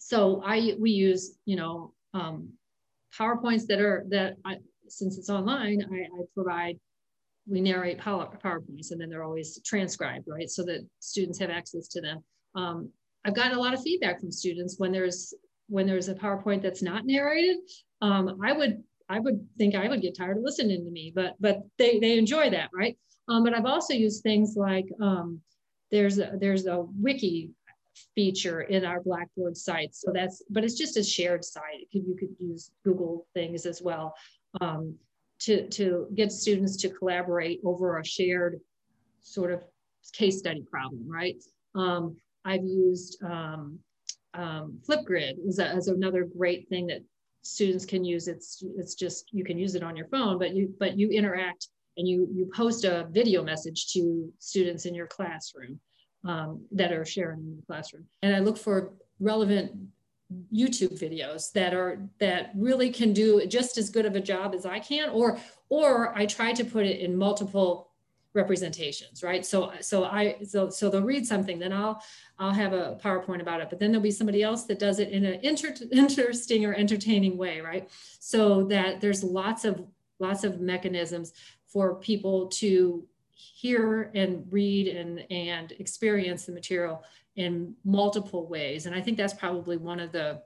so 0.00 0.40
i 0.44 0.74
we 0.78 0.90
use 0.90 1.36
you 1.44 1.56
know 1.56 1.92
um, 2.14 2.48
powerpoints 3.18 3.66
that 3.66 3.80
are 3.80 4.06
that 4.08 4.36
I, 4.46 4.56
since 4.88 5.18
it's 5.18 5.28
online 5.28 5.78
I, 5.92 5.98
I 6.18 6.22
provide 6.34 6.76
we 7.46 7.60
narrate 7.60 7.98
power, 7.98 8.26
powerpoints 8.44 8.92
and 8.92 9.00
then 9.00 9.10
they're 9.10 9.28
always 9.30 9.60
transcribed 9.70 10.26
right? 10.26 10.48
So 10.48 10.62
that 10.64 10.86
students 11.00 11.38
have 11.38 11.50
access 11.50 11.86
to 11.88 12.00
them. 12.00 12.18
Um, 12.54 12.78
i've 13.24 13.34
gotten 13.34 13.58
a 13.58 13.60
lot 13.60 13.74
of 13.74 13.82
feedback 13.82 14.20
from 14.20 14.32
students 14.32 14.76
when 14.78 14.92
there's 14.92 15.34
when 15.68 15.86
there's 15.86 16.08
a 16.08 16.14
PowerPoint 16.14 16.62
that's 16.62 16.82
not 16.82 17.06
narrated, 17.06 17.58
um, 18.00 18.38
I 18.44 18.52
would 18.52 18.82
I 19.08 19.20
would 19.20 19.46
think 19.56 19.74
I 19.74 19.88
would 19.88 20.02
get 20.02 20.16
tired 20.16 20.36
of 20.36 20.42
listening 20.42 20.84
to 20.84 20.90
me, 20.90 21.12
but 21.14 21.34
but 21.40 21.62
they 21.78 21.98
they 21.98 22.18
enjoy 22.18 22.50
that, 22.50 22.70
right? 22.74 22.96
Um, 23.28 23.44
but 23.44 23.54
I've 23.54 23.66
also 23.66 23.94
used 23.94 24.22
things 24.22 24.54
like 24.56 24.86
um, 25.00 25.40
there's 25.90 26.18
a, 26.18 26.32
there's 26.40 26.66
a 26.66 26.84
wiki 26.98 27.50
feature 28.14 28.62
in 28.62 28.84
our 28.84 29.00
Blackboard 29.02 29.56
site, 29.56 29.94
so 29.94 30.10
that's 30.12 30.42
but 30.50 30.64
it's 30.64 30.74
just 30.78 30.96
a 30.96 31.02
shared 31.02 31.44
site. 31.44 31.88
Could, 31.92 32.06
you 32.06 32.16
could 32.18 32.34
use 32.38 32.70
Google 32.84 33.26
things 33.34 33.66
as 33.66 33.82
well 33.82 34.14
um, 34.60 34.94
to 35.40 35.68
to 35.68 36.06
get 36.14 36.32
students 36.32 36.76
to 36.78 36.90
collaborate 36.90 37.60
over 37.64 37.98
a 37.98 38.04
shared 38.04 38.60
sort 39.22 39.52
of 39.52 39.62
case 40.12 40.38
study 40.38 40.64
problem, 40.70 41.06
right? 41.08 41.36
Um, 41.74 42.16
I've 42.44 42.64
used 42.64 43.22
um, 43.22 43.78
um, 44.38 44.78
Flipgrid 44.88 45.34
is, 45.46 45.58
a, 45.58 45.76
is 45.76 45.88
another 45.88 46.24
great 46.24 46.68
thing 46.68 46.86
that 46.86 47.02
students 47.42 47.84
can 47.84 48.04
use. 48.04 48.28
It's 48.28 48.62
it's 48.76 48.94
just 48.94 49.30
you 49.32 49.44
can 49.44 49.58
use 49.58 49.74
it 49.74 49.82
on 49.82 49.96
your 49.96 50.06
phone, 50.08 50.38
but 50.38 50.54
you 50.54 50.74
but 50.78 50.98
you 50.98 51.08
interact 51.10 51.68
and 51.96 52.06
you 52.06 52.28
you 52.32 52.48
post 52.54 52.84
a 52.84 53.08
video 53.10 53.42
message 53.42 53.92
to 53.92 54.32
students 54.38 54.86
in 54.86 54.94
your 54.94 55.06
classroom 55.06 55.80
um, 56.24 56.64
that 56.72 56.92
are 56.92 57.04
sharing 57.04 57.40
in 57.40 57.56
the 57.56 57.66
classroom. 57.66 58.04
And 58.22 58.34
I 58.34 58.38
look 58.38 58.58
for 58.58 58.92
relevant 59.18 59.72
YouTube 60.52 61.00
videos 61.00 61.50
that 61.52 61.74
are 61.74 62.00
that 62.20 62.50
really 62.54 62.90
can 62.90 63.12
do 63.12 63.44
just 63.46 63.78
as 63.78 63.90
good 63.90 64.06
of 64.06 64.14
a 64.14 64.20
job 64.20 64.54
as 64.54 64.66
I 64.66 64.78
can, 64.78 65.08
or 65.10 65.38
or 65.68 66.16
I 66.16 66.26
try 66.26 66.52
to 66.52 66.64
put 66.64 66.86
it 66.86 67.00
in 67.00 67.16
multiple 67.16 67.87
representations, 68.38 69.22
right? 69.22 69.44
So, 69.44 69.72
so 69.80 70.04
I, 70.04 70.36
so, 70.46 70.70
so 70.70 70.88
they'll 70.88 71.02
read 71.02 71.26
something, 71.26 71.58
then 71.58 71.72
I'll, 71.72 72.00
I'll 72.38 72.54
have 72.54 72.72
a 72.72 72.96
PowerPoint 73.02 73.42
about 73.42 73.60
it, 73.60 73.68
but 73.68 73.80
then 73.80 73.90
there'll 73.90 74.02
be 74.02 74.12
somebody 74.12 74.42
else 74.42 74.62
that 74.64 74.78
does 74.78 75.00
it 75.00 75.10
in 75.10 75.24
an 75.24 75.40
inter 75.42 75.74
interesting 75.92 76.64
or 76.64 76.72
entertaining 76.72 77.36
way, 77.36 77.60
right? 77.60 77.90
So 78.20 78.64
that 78.68 79.00
there's 79.00 79.22
lots 79.24 79.64
of, 79.64 79.84
lots 80.20 80.44
of 80.44 80.60
mechanisms 80.60 81.32
for 81.66 81.96
people 81.96 82.46
to 82.46 83.04
hear 83.34 84.10
and 84.14 84.46
read 84.50 84.88
and, 84.88 85.26
and 85.30 85.72
experience 85.72 86.46
the 86.46 86.52
material 86.52 87.02
in 87.36 87.74
multiple 87.84 88.46
ways. 88.46 88.86
And 88.86 88.94
I 88.94 89.00
think 89.00 89.16
that's 89.16 89.34
probably 89.34 89.76
one 89.76 90.00
of 90.00 90.12
the, 90.12 90.42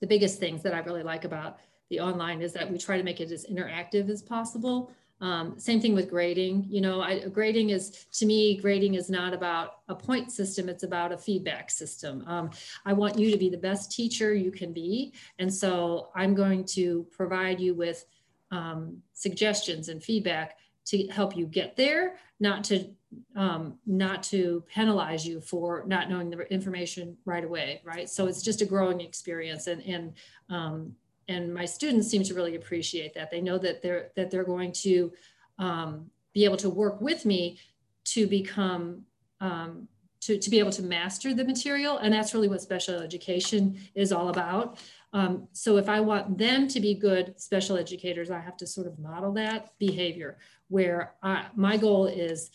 the 0.00 0.06
biggest 0.06 0.38
things 0.38 0.62
that 0.64 0.74
I 0.74 0.80
really 0.80 1.02
like 1.02 1.24
about 1.24 1.58
the 1.90 2.00
online 2.00 2.42
is 2.42 2.52
that 2.52 2.70
we 2.70 2.76
try 2.76 2.98
to 2.98 3.02
make 3.02 3.20
it 3.20 3.32
as 3.32 3.46
interactive 3.46 4.10
as 4.10 4.22
possible 4.22 4.92
um, 5.20 5.58
same 5.58 5.80
thing 5.80 5.94
with 5.94 6.08
grading. 6.08 6.66
You 6.68 6.80
know, 6.80 7.00
I, 7.00 7.26
grading 7.28 7.70
is, 7.70 8.06
to 8.12 8.26
me, 8.26 8.56
grading 8.56 8.94
is 8.94 9.10
not 9.10 9.34
about 9.34 9.80
a 9.88 9.94
point 9.94 10.30
system, 10.30 10.68
it's 10.68 10.84
about 10.84 11.12
a 11.12 11.18
feedback 11.18 11.70
system. 11.70 12.24
Um, 12.26 12.50
I 12.84 12.92
want 12.92 13.18
you 13.18 13.30
to 13.30 13.36
be 13.36 13.48
the 13.48 13.58
best 13.58 13.90
teacher 13.90 14.34
you 14.34 14.52
can 14.52 14.72
be. 14.72 15.12
And 15.38 15.52
so 15.52 16.10
I'm 16.14 16.34
going 16.34 16.64
to 16.66 17.06
provide 17.10 17.60
you 17.60 17.74
with 17.74 18.04
um, 18.50 19.02
suggestions 19.12 19.88
and 19.88 20.02
feedback 20.02 20.56
to 20.86 21.06
help 21.08 21.36
you 21.36 21.46
get 21.46 21.76
there, 21.76 22.16
not 22.40 22.64
to 22.64 22.88
um, 23.36 23.78
not 23.86 24.22
to 24.24 24.62
penalize 24.68 25.26
you 25.26 25.40
for 25.40 25.84
not 25.86 26.10
knowing 26.10 26.30
the 26.30 26.40
information 26.52 27.16
right 27.24 27.44
away, 27.44 27.80
right? 27.84 28.08
So 28.08 28.26
it's 28.26 28.42
just 28.42 28.60
a 28.60 28.66
growing 28.66 29.00
experience, 29.00 29.66
and 29.66 29.82
and 29.82 30.12
um, 30.50 30.94
and 31.28 31.52
my 31.52 31.64
students 31.64 32.08
seem 32.08 32.22
to 32.24 32.34
really 32.34 32.56
appreciate 32.56 33.14
that. 33.14 33.30
They 33.30 33.40
know 33.40 33.58
that 33.58 33.82
they're 33.82 34.10
that 34.16 34.30
they're 34.30 34.44
going 34.44 34.72
to 34.72 35.12
um, 35.58 36.10
be 36.32 36.44
able 36.44 36.56
to 36.58 36.70
work 36.70 37.00
with 37.00 37.24
me 37.24 37.58
to 38.04 38.26
become 38.26 39.04
um, 39.40 39.88
to, 40.20 40.38
to 40.38 40.50
be 40.50 40.58
able 40.58 40.72
to 40.72 40.82
master 40.82 41.32
the 41.32 41.44
material, 41.44 41.98
and 41.98 42.12
that's 42.12 42.34
really 42.34 42.48
what 42.48 42.60
special 42.60 42.96
education 42.96 43.78
is 43.94 44.12
all 44.12 44.28
about. 44.30 44.78
Um, 45.12 45.48
so 45.52 45.76
if 45.76 45.88
I 45.88 46.00
want 46.00 46.36
them 46.36 46.68
to 46.68 46.80
be 46.80 46.94
good 46.94 47.40
special 47.40 47.76
educators, 47.76 48.30
I 48.30 48.40
have 48.40 48.56
to 48.58 48.66
sort 48.66 48.86
of 48.86 48.98
model 48.98 49.32
that 49.34 49.72
behavior 49.78 50.38
where 50.68 51.14
I, 51.22 51.46
my 51.54 51.76
goal 51.76 52.06
is 52.06 52.50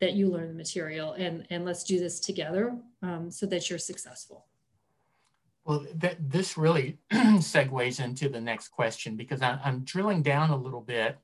that 0.00 0.14
you 0.14 0.30
learn 0.30 0.48
the 0.48 0.54
material 0.54 1.12
and, 1.12 1.46
and 1.50 1.64
let's 1.64 1.84
do 1.84 1.98
this 1.98 2.20
together 2.20 2.74
um, 3.02 3.30
so 3.30 3.44
that 3.46 3.68
you're 3.68 3.78
successful. 3.78 4.46
Well, 5.64 5.86
th 6.00 6.16
this 6.18 6.56
really 6.56 6.98
segues 7.12 8.02
into 8.02 8.28
the 8.28 8.40
next 8.40 8.68
question 8.68 9.16
because 9.16 9.42
I, 9.42 9.58
I'm 9.64 9.84
drilling 9.84 10.22
down 10.22 10.50
a 10.50 10.56
little 10.56 10.80
bit 10.80 11.18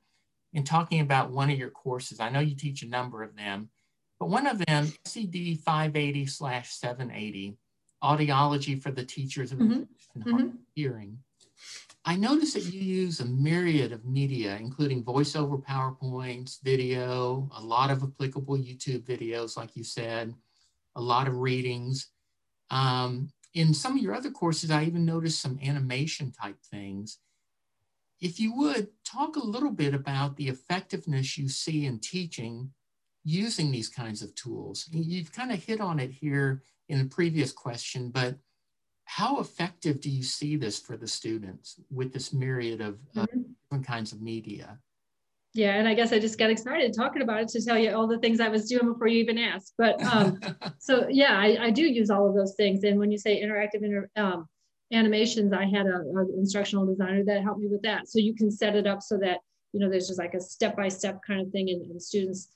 in 0.53 0.65
talking 0.65 1.01
about 1.01 1.31
one 1.31 1.51
of 1.51 1.59
your 1.59 1.71
courses. 1.71 2.21
I 2.21 2.29
know 2.29 2.41
you 2.41 2.55
teach 2.55 2.83
a 2.83 2.89
number 2.89 3.23
of 3.23 3.37
them, 3.37 3.71
but 4.19 4.29
one 4.29 4.47
of 4.47 4.65
them, 4.67 4.93
SED 5.05 5.61
580 5.65 6.27
slash 6.27 6.71
780, 6.71 7.57
Audiology 8.03 8.81
for 8.81 8.91
the 8.91 9.05
Teachers 9.05 9.53
of 9.53 9.59
mm 9.59 9.89
-hmm. 10.15 10.53
Hearing. 10.75 11.19
I 12.05 12.15
noticed 12.15 12.55
that 12.55 12.73
you 12.73 12.81
use 12.81 13.19
a 13.19 13.25
myriad 13.25 13.93
of 13.93 14.05
media, 14.05 14.57
including 14.61 15.03
voiceover 15.03 15.61
PowerPoints, 15.61 16.63
video, 16.63 17.51
a 17.53 17.61
lot 17.61 17.91
of 17.91 18.03
applicable 18.03 18.57
YouTube 18.57 19.03
videos, 19.03 19.57
like 19.57 19.75
you 19.75 19.83
said, 19.83 20.33
a 20.95 21.01
lot 21.01 21.27
of 21.27 21.35
readings. 21.35 22.11
Um, 22.71 23.29
in 23.57 23.73
some 23.73 23.97
of 23.97 24.03
your 24.03 24.15
other 24.15 24.31
courses, 24.31 24.71
I 24.71 24.85
even 24.85 25.07
noticed 25.07 25.41
some 25.41 25.59
animation 25.65 26.31
type 26.31 26.59
things. 26.71 27.19
If 28.21 28.39
you 28.39 28.55
would 28.55 28.89
talk 29.03 29.37
a 29.37 29.45
little 29.45 29.71
bit 29.71 29.95
about 29.95 30.37
the 30.37 30.49
effectiveness 30.49 31.39
you 31.39 31.49
see 31.49 31.87
in 31.87 31.99
teaching 31.99 32.71
using 33.25 33.73
these 33.73 33.89
kinds 33.89 34.23
of 34.23 34.33
tools. 34.37 34.89
You've 34.93 35.33
kind 35.33 35.51
of 35.51 35.63
hit 35.63 35.81
on 35.81 35.99
it 35.99 36.13
here 36.13 36.63
in 36.89 36.99
the 36.99 37.07
previous 37.07 37.51
question, 37.51 38.11
but 38.11 38.37
how 39.05 39.41
effective 39.41 40.01
do 40.01 40.11
you 40.11 40.23
see 40.23 40.57
this 40.57 40.79
for 40.79 40.97
the 40.97 41.09
students 41.09 41.81
with 41.91 42.13
this 42.13 42.33
myriad 42.33 42.81
of 42.81 42.95
mm 43.15 43.25
-hmm. 43.25 43.45
different 43.63 43.87
kinds 43.87 44.13
of 44.13 44.21
media? 44.21 44.79
Yeah, 45.57 45.77
and 45.77 45.89
I 45.89 45.95
guess 45.95 46.13
I 46.13 46.19
just 46.19 46.39
got 46.39 46.51
excited 46.51 46.95
talking 46.95 47.23
about 47.23 47.41
it 47.41 47.49
to 47.49 47.65
tell 47.65 47.79
you 47.79 47.91
all 47.95 48.07
the 48.07 48.19
things 48.19 48.41
I 48.41 48.49
was 48.49 48.69
doing 48.69 48.93
before 48.93 49.07
you 49.07 49.21
even 49.21 49.39
asked. 49.39 49.73
But 49.79 50.03
um, 50.03 50.39
so 50.79 51.07
yeah, 51.09 51.39
I, 51.39 51.67
I, 51.67 51.71
do 51.71 51.83
use 51.83 52.11
all 52.11 52.29
of 52.29 52.35
those 52.35 52.55
things. 52.57 52.85
And 52.85 52.99
when 52.99 53.11
you 53.11 53.17
say 53.17 53.43
interactive, 53.43 53.83
inter, 53.83 54.11
um, 54.17 54.47
animations, 54.93 55.55
I 55.55 55.65
had 55.65 55.87
an 55.87 56.31
instructional 56.37 56.85
designer 56.85 57.25
that 57.25 57.43
helped 57.43 57.61
me 57.61 57.69
with 57.69 57.83
that. 57.83 58.07
So 58.07 58.19
you 58.19 58.35
can 58.35 58.51
set 58.51 58.77
it 58.77 58.87
up 58.87 59.01
so 59.03 59.17
that, 59.19 59.39
you 59.73 59.81
know, 59.81 59.89
there's 59.89 60.09
just 60.09 60.19
like 60.19 60.35
a 60.35 60.41
step-by-step 60.41 61.21
kind 61.27 61.41
of 61.41 61.51
thing 61.53 61.71
and, 61.71 61.91
and 61.91 62.03
students 62.03 62.49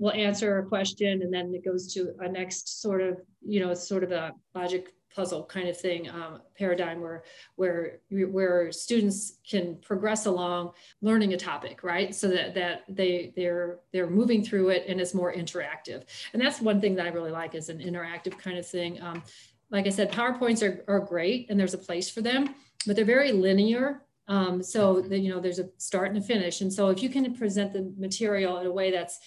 will 0.00 0.12
answer 0.12 0.58
a 0.58 0.66
question 0.66 1.22
and 1.22 1.32
then 1.32 1.52
it 1.54 1.64
goes 1.64 1.92
to 1.94 2.12
a 2.20 2.28
next 2.28 2.82
sort 2.82 3.02
of, 3.02 3.18
you 3.46 3.60
know, 3.60 3.72
sort 3.72 4.02
of 4.02 4.10
a 4.10 4.32
logic 4.54 4.92
puzzle 5.14 5.44
kind 5.44 5.68
of 5.68 5.78
thing 5.78 6.08
um, 6.10 6.40
paradigm 6.56 7.00
where 7.00 7.24
where 7.56 7.98
where 8.10 8.70
students 8.72 9.38
can 9.48 9.76
progress 9.76 10.26
along 10.26 10.72
learning 11.02 11.32
a 11.34 11.36
topic 11.36 11.82
right? 11.82 12.14
So 12.14 12.28
that 12.28 12.54
that 12.54 12.84
they 12.88 13.32
they're 13.36 13.78
they're 13.92 14.10
moving 14.10 14.42
through 14.44 14.70
it 14.70 14.84
and 14.88 15.00
it's 15.00 15.14
more 15.14 15.32
interactive. 15.32 16.04
And 16.32 16.42
that's 16.42 16.60
one 16.60 16.80
thing 16.80 16.94
that 16.96 17.06
i 17.06 17.10
really 17.10 17.30
like 17.30 17.54
is 17.54 17.68
an 17.68 17.78
interactive 17.78 18.38
kind 18.38 18.58
of 18.58 18.66
thing. 18.66 19.00
Um, 19.02 19.22
like 19.70 19.86
i 19.86 19.90
said 19.90 20.10
powerpoints 20.10 20.62
are, 20.66 20.84
are 20.88 21.00
great 21.00 21.50
and 21.50 21.60
there's 21.60 21.74
a 21.74 21.78
place 21.78 22.08
for 22.08 22.22
them 22.22 22.54
but 22.86 22.96
they're 22.96 23.04
very 23.04 23.32
linear. 23.32 24.02
Um, 24.28 24.62
so 24.62 25.00
that 25.00 25.20
you 25.20 25.32
know 25.32 25.40
there's 25.40 25.58
a 25.58 25.70
start 25.78 26.08
and 26.08 26.18
a 26.18 26.20
finish. 26.20 26.60
And 26.60 26.70
so 26.70 26.88
if 26.88 27.02
you 27.02 27.08
can 27.08 27.34
present 27.34 27.72
the 27.72 27.90
material 27.96 28.58
in 28.58 28.66
a 28.66 28.72
way 28.72 28.90
that's 28.90 29.18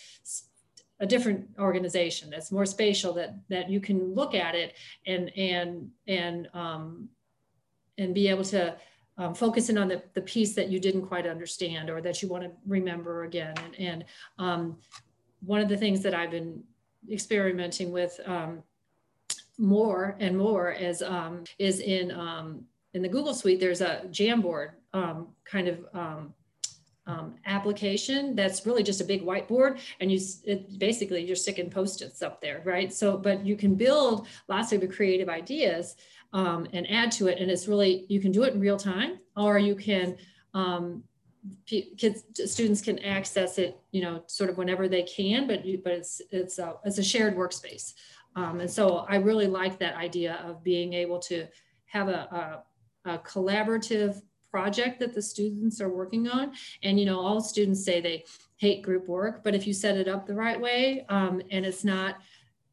a 1.02 1.06
different 1.06 1.50
organization 1.60 2.30
that's 2.30 2.52
more 2.52 2.66
spatial 2.66 3.12
that 3.12 3.36
that 3.50 3.70
you 3.70 3.82
can 3.82 4.14
look 4.14 4.34
at 4.34 4.56
it 4.56 4.76
and 5.08 5.30
and 5.36 5.90
and 6.08 6.48
um, 6.54 7.10
and 7.98 8.14
be 8.14 8.28
able 8.30 8.46
to 8.46 8.76
um, 9.18 9.34
focus 9.34 9.70
in 9.70 9.78
on 9.78 9.88
the, 9.88 10.02
the 10.14 10.22
piece 10.22 10.56
that 10.56 10.70
you 10.70 10.80
didn't 10.80 11.02
quite 11.02 11.28
understand 11.28 11.90
or 11.90 12.02
that 12.02 12.22
you 12.22 12.30
want 12.30 12.44
to 12.44 12.52
remember 12.66 13.24
again. 13.24 13.54
And, 13.58 13.76
and 13.80 14.06
um, 14.40 14.78
one 15.46 15.60
of 15.60 15.70
the 15.70 15.78
things 15.78 16.02
that 16.04 16.14
I've 16.14 16.32
been 16.32 16.64
experimenting 17.12 17.92
with 17.92 18.20
um, 18.26 18.64
more 19.58 20.16
and 20.20 20.38
more 20.38 20.72
is 20.72 21.02
um, 21.02 21.44
is 21.58 21.80
in 21.80 22.12
um, 22.12 22.64
in 22.94 23.02
the 23.02 23.10
Google 23.10 23.34
Suite 23.34 23.60
there's 23.60 23.82
a 23.82 24.04
Jamboard 24.12 24.72
kind 24.94 25.68
of 25.68 25.86
um, 25.94 26.34
application 27.46 28.36
that's 28.36 28.66
really 28.66 28.84
just 28.84 29.02
a 29.02 29.04
big 29.04 29.24
whiteboard 29.24 29.80
and 30.00 30.12
you 30.12 30.20
it, 30.44 30.78
basically 30.78 31.24
you're 31.24 31.36
sticking 31.36 31.70
post-its 31.70 32.22
up 32.22 32.40
there 32.42 32.62
right? 32.64 32.94
So 32.94 33.18
but 33.18 33.46
you 33.46 33.56
can 33.56 33.76
build 33.76 34.28
lots 34.48 34.72
of 34.72 34.88
creative 34.90 35.28
ideas 35.28 35.96
um, 36.34 36.68
and 36.74 36.90
add 36.90 37.12
to 37.14 37.28
it 37.28 37.40
and 37.40 37.50
it's 37.50 37.68
really 37.68 38.06
you 38.08 38.20
can 38.20 38.32
do 38.32 38.44
it 38.44 38.54
in 38.54 38.60
real 38.60 38.78
time 38.78 39.20
or 39.36 39.58
you 39.58 39.76
can 39.76 40.18
um, 40.54 41.04
kids 41.66 42.24
students 42.46 42.82
can 42.82 43.00
access 43.00 43.58
it 43.58 43.80
you 43.92 44.02
know 44.02 44.24
sort 44.28 44.50
of 44.50 44.58
whenever 44.58 44.88
they 44.88 45.04
can 45.04 45.48
but 45.48 45.66
you, 45.66 45.82
but 45.84 45.94
it's 45.94 46.22
it's 46.30 46.60
a, 46.60 46.76
it's 46.86 47.00
a 47.00 47.04
shared 47.04 47.36
workspace. 47.36 47.94
Um, 48.36 48.62
and 48.62 48.72
so 48.72 49.06
i 49.10 49.16
really 49.16 49.48
like 49.48 49.80
that 49.80 49.96
idea 49.96 50.40
of 50.46 50.64
being 50.64 50.94
able 50.94 51.20
to 51.20 51.48
have 51.86 52.08
a, 52.08 52.64
a, 53.06 53.14
a 53.14 53.18
collaborative 53.20 54.22
project 54.52 55.00
that 55.00 55.14
the 55.14 55.22
students 55.22 55.80
are 55.82 55.90
working 55.90 56.28
on. 56.28 56.52
And, 56.84 57.00
you 57.00 57.06
know, 57.06 57.20
all 57.20 57.42
students 57.42 57.84
say 57.84 58.02
they 58.02 58.26
hate 58.58 58.84
group 58.84 59.08
work, 59.08 59.44
but 59.44 59.56
if 59.56 59.66
you 59.66 59.74
set 59.74 59.98
it 59.98 60.08
up 60.08 60.28
the 60.28 60.36
right 60.36 60.60
way 60.60 61.06
um, 61.10 61.42
and 61.50 61.66
it's 61.66 61.84
not, 61.84 62.18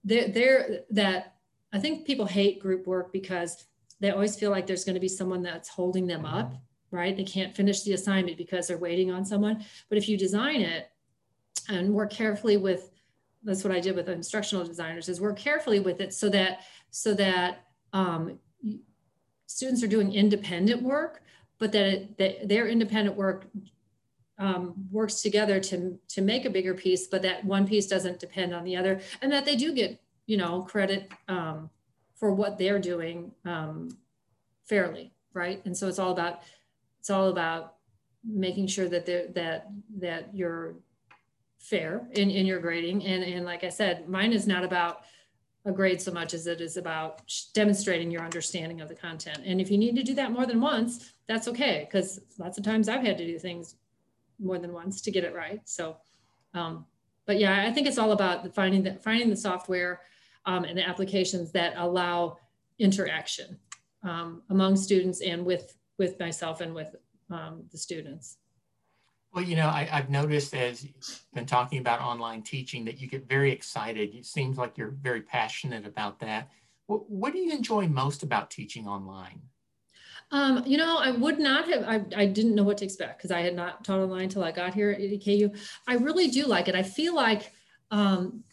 they're, 0.04 0.28
they're 0.28 0.80
that, 0.90 1.36
I 1.72 1.78
think 1.78 2.06
people 2.06 2.26
hate 2.26 2.60
group 2.60 2.86
work 2.86 3.12
because 3.12 3.66
they 4.00 4.10
always 4.10 4.36
feel 4.36 4.50
like 4.50 4.66
there's 4.66 4.84
going 4.84 4.94
to 4.94 5.00
be 5.00 5.08
someone 5.08 5.42
that's 5.42 5.68
holding 5.68 6.06
them 6.06 6.24
up, 6.24 6.54
right? 6.90 7.16
They 7.16 7.24
can't 7.24 7.54
finish 7.54 7.82
the 7.82 7.92
assignment 7.92 8.36
because 8.36 8.68
they're 8.68 8.78
waiting 8.78 9.10
on 9.10 9.24
someone. 9.24 9.64
But 9.88 9.98
if 9.98 10.08
you 10.08 10.16
design 10.16 10.60
it 10.60 10.90
and 11.68 11.92
work 11.92 12.10
carefully 12.10 12.56
with, 12.56 12.90
that's 13.42 13.64
what 13.64 13.72
I 13.72 13.80
did 13.80 13.96
with 13.96 14.08
instructional 14.08 14.64
designers 14.64 15.08
is 15.08 15.20
work 15.20 15.38
carefully 15.38 15.80
with 15.80 16.00
it 16.00 16.12
so 16.12 16.28
that, 16.30 16.60
so 16.90 17.14
that 17.14 17.64
um, 17.92 18.38
students 19.46 19.82
are 19.82 19.88
doing 19.88 20.12
independent 20.12 20.82
work, 20.82 21.22
but 21.58 21.72
that, 21.72 21.86
it, 21.86 22.18
that 22.18 22.48
their 22.48 22.68
independent 22.68 23.16
work 23.16 23.46
um, 24.38 24.74
works 24.90 25.20
together 25.20 25.58
to, 25.60 25.98
to 26.08 26.22
make 26.22 26.44
a 26.44 26.50
bigger 26.50 26.74
piece, 26.74 27.06
but 27.08 27.22
that 27.22 27.44
one 27.44 27.66
piece 27.66 27.86
doesn't 27.86 28.20
depend 28.20 28.54
on 28.54 28.64
the 28.64 28.76
other, 28.76 29.00
and 29.20 29.32
that 29.32 29.44
they 29.44 29.56
do 29.56 29.72
get, 29.72 30.00
you 30.26 30.36
know, 30.36 30.62
credit 30.62 31.10
um, 31.26 31.70
for 32.14 32.32
what 32.32 32.58
they're 32.58 32.78
doing 32.78 33.32
um, 33.44 33.96
fairly, 34.66 35.12
right? 35.32 35.64
And 35.64 35.76
so 35.76 35.88
it's 35.88 35.98
all 35.98 36.12
about 36.12 36.42
it's 37.00 37.10
all 37.10 37.28
about 37.28 37.74
making 38.24 38.66
sure 38.66 38.88
that 38.88 39.06
that 39.06 39.68
that 39.98 40.34
you're 40.34 40.76
fair 41.58 42.06
in, 42.12 42.30
in 42.30 42.46
your 42.46 42.60
grading. 42.60 43.04
And 43.04 43.24
and 43.24 43.44
like 43.44 43.64
I 43.64 43.68
said, 43.70 44.08
mine 44.08 44.32
is 44.32 44.46
not 44.46 44.64
about 44.64 45.02
a 45.64 45.72
grade 45.72 46.00
so 46.00 46.12
much 46.12 46.34
as 46.34 46.46
it 46.46 46.60
is 46.60 46.76
about 46.76 47.20
demonstrating 47.54 48.10
your 48.10 48.22
understanding 48.22 48.80
of 48.80 48.88
the 48.88 48.94
content. 48.94 49.40
And 49.44 49.60
if 49.60 49.70
you 49.70 49.78
need 49.78 49.96
to 49.96 50.02
do 50.02 50.14
that 50.14 50.32
more 50.32 50.46
than 50.46 50.60
once, 50.60 51.12
that's 51.28 51.46
okay 51.48 51.86
because 51.88 52.20
lots 52.38 52.58
of 52.58 52.64
times 52.64 52.88
I've 52.88 53.04
had 53.04 53.18
to 53.18 53.26
do 53.26 53.38
things 53.38 53.76
more 54.40 54.58
than 54.58 54.72
once 54.72 55.00
to 55.02 55.10
get 55.10 55.24
it 55.24 55.34
right. 55.34 55.60
So, 55.64 55.96
um, 56.54 56.86
but 57.26 57.38
yeah, 57.38 57.66
I 57.66 57.72
think 57.72 57.86
it's 57.86 57.98
all 57.98 58.12
about 58.12 58.54
finding 58.54 58.82
the 58.82 58.94
finding 58.94 59.28
the 59.28 59.36
software 59.36 60.00
um, 60.46 60.64
and 60.64 60.76
the 60.76 60.88
applications 60.88 61.52
that 61.52 61.74
allow 61.76 62.38
interaction 62.78 63.58
um, 64.02 64.42
among 64.50 64.76
students 64.76 65.20
and 65.20 65.44
with 65.44 65.76
with 65.98 66.18
myself 66.18 66.60
and 66.60 66.74
with 66.74 66.96
um, 67.30 67.64
the 67.70 67.78
students. 67.78 68.38
Well, 69.34 69.44
you 69.44 69.56
know, 69.56 69.68
I, 69.68 69.84
have 69.84 70.08
noticed 70.08 70.54
as 70.54 70.82
you've 70.82 71.20
been 71.34 71.44
talking 71.44 71.80
about 71.80 72.00
online 72.00 72.42
teaching 72.42 72.86
that 72.86 72.98
you 72.98 73.06
get 73.06 73.28
very 73.28 73.52
excited. 73.52 74.14
It 74.14 74.24
seems 74.24 74.56
like 74.56 74.78
you're 74.78 74.96
very 75.02 75.20
passionate 75.20 75.86
about 75.86 76.18
that. 76.20 76.48
What, 76.86 77.10
what 77.10 77.32
do 77.34 77.38
you 77.38 77.52
enjoy 77.52 77.88
most 77.88 78.22
about 78.22 78.50
teaching 78.50 78.88
online? 78.88 79.42
Um, 80.30 80.62
you 80.66 80.76
know, 80.76 80.98
I 80.98 81.10
would 81.10 81.38
not 81.38 81.68
have, 81.68 81.84
I, 81.84 82.04
I 82.14 82.26
didn't 82.26 82.54
know 82.54 82.62
what 82.62 82.78
to 82.78 82.84
expect 82.84 83.18
because 83.18 83.30
I 83.30 83.40
had 83.40 83.54
not 83.54 83.82
taught 83.82 84.00
online 84.00 84.24
until 84.24 84.44
I 84.44 84.52
got 84.52 84.74
here 84.74 84.90
at 84.90 85.00
EKU. 85.00 85.58
I 85.86 85.94
really 85.94 86.28
do 86.28 86.46
like 86.46 86.68
it. 86.68 86.74
I 86.74 86.82
feel 86.82 87.14
like, 87.14 87.52
um, 87.90 88.44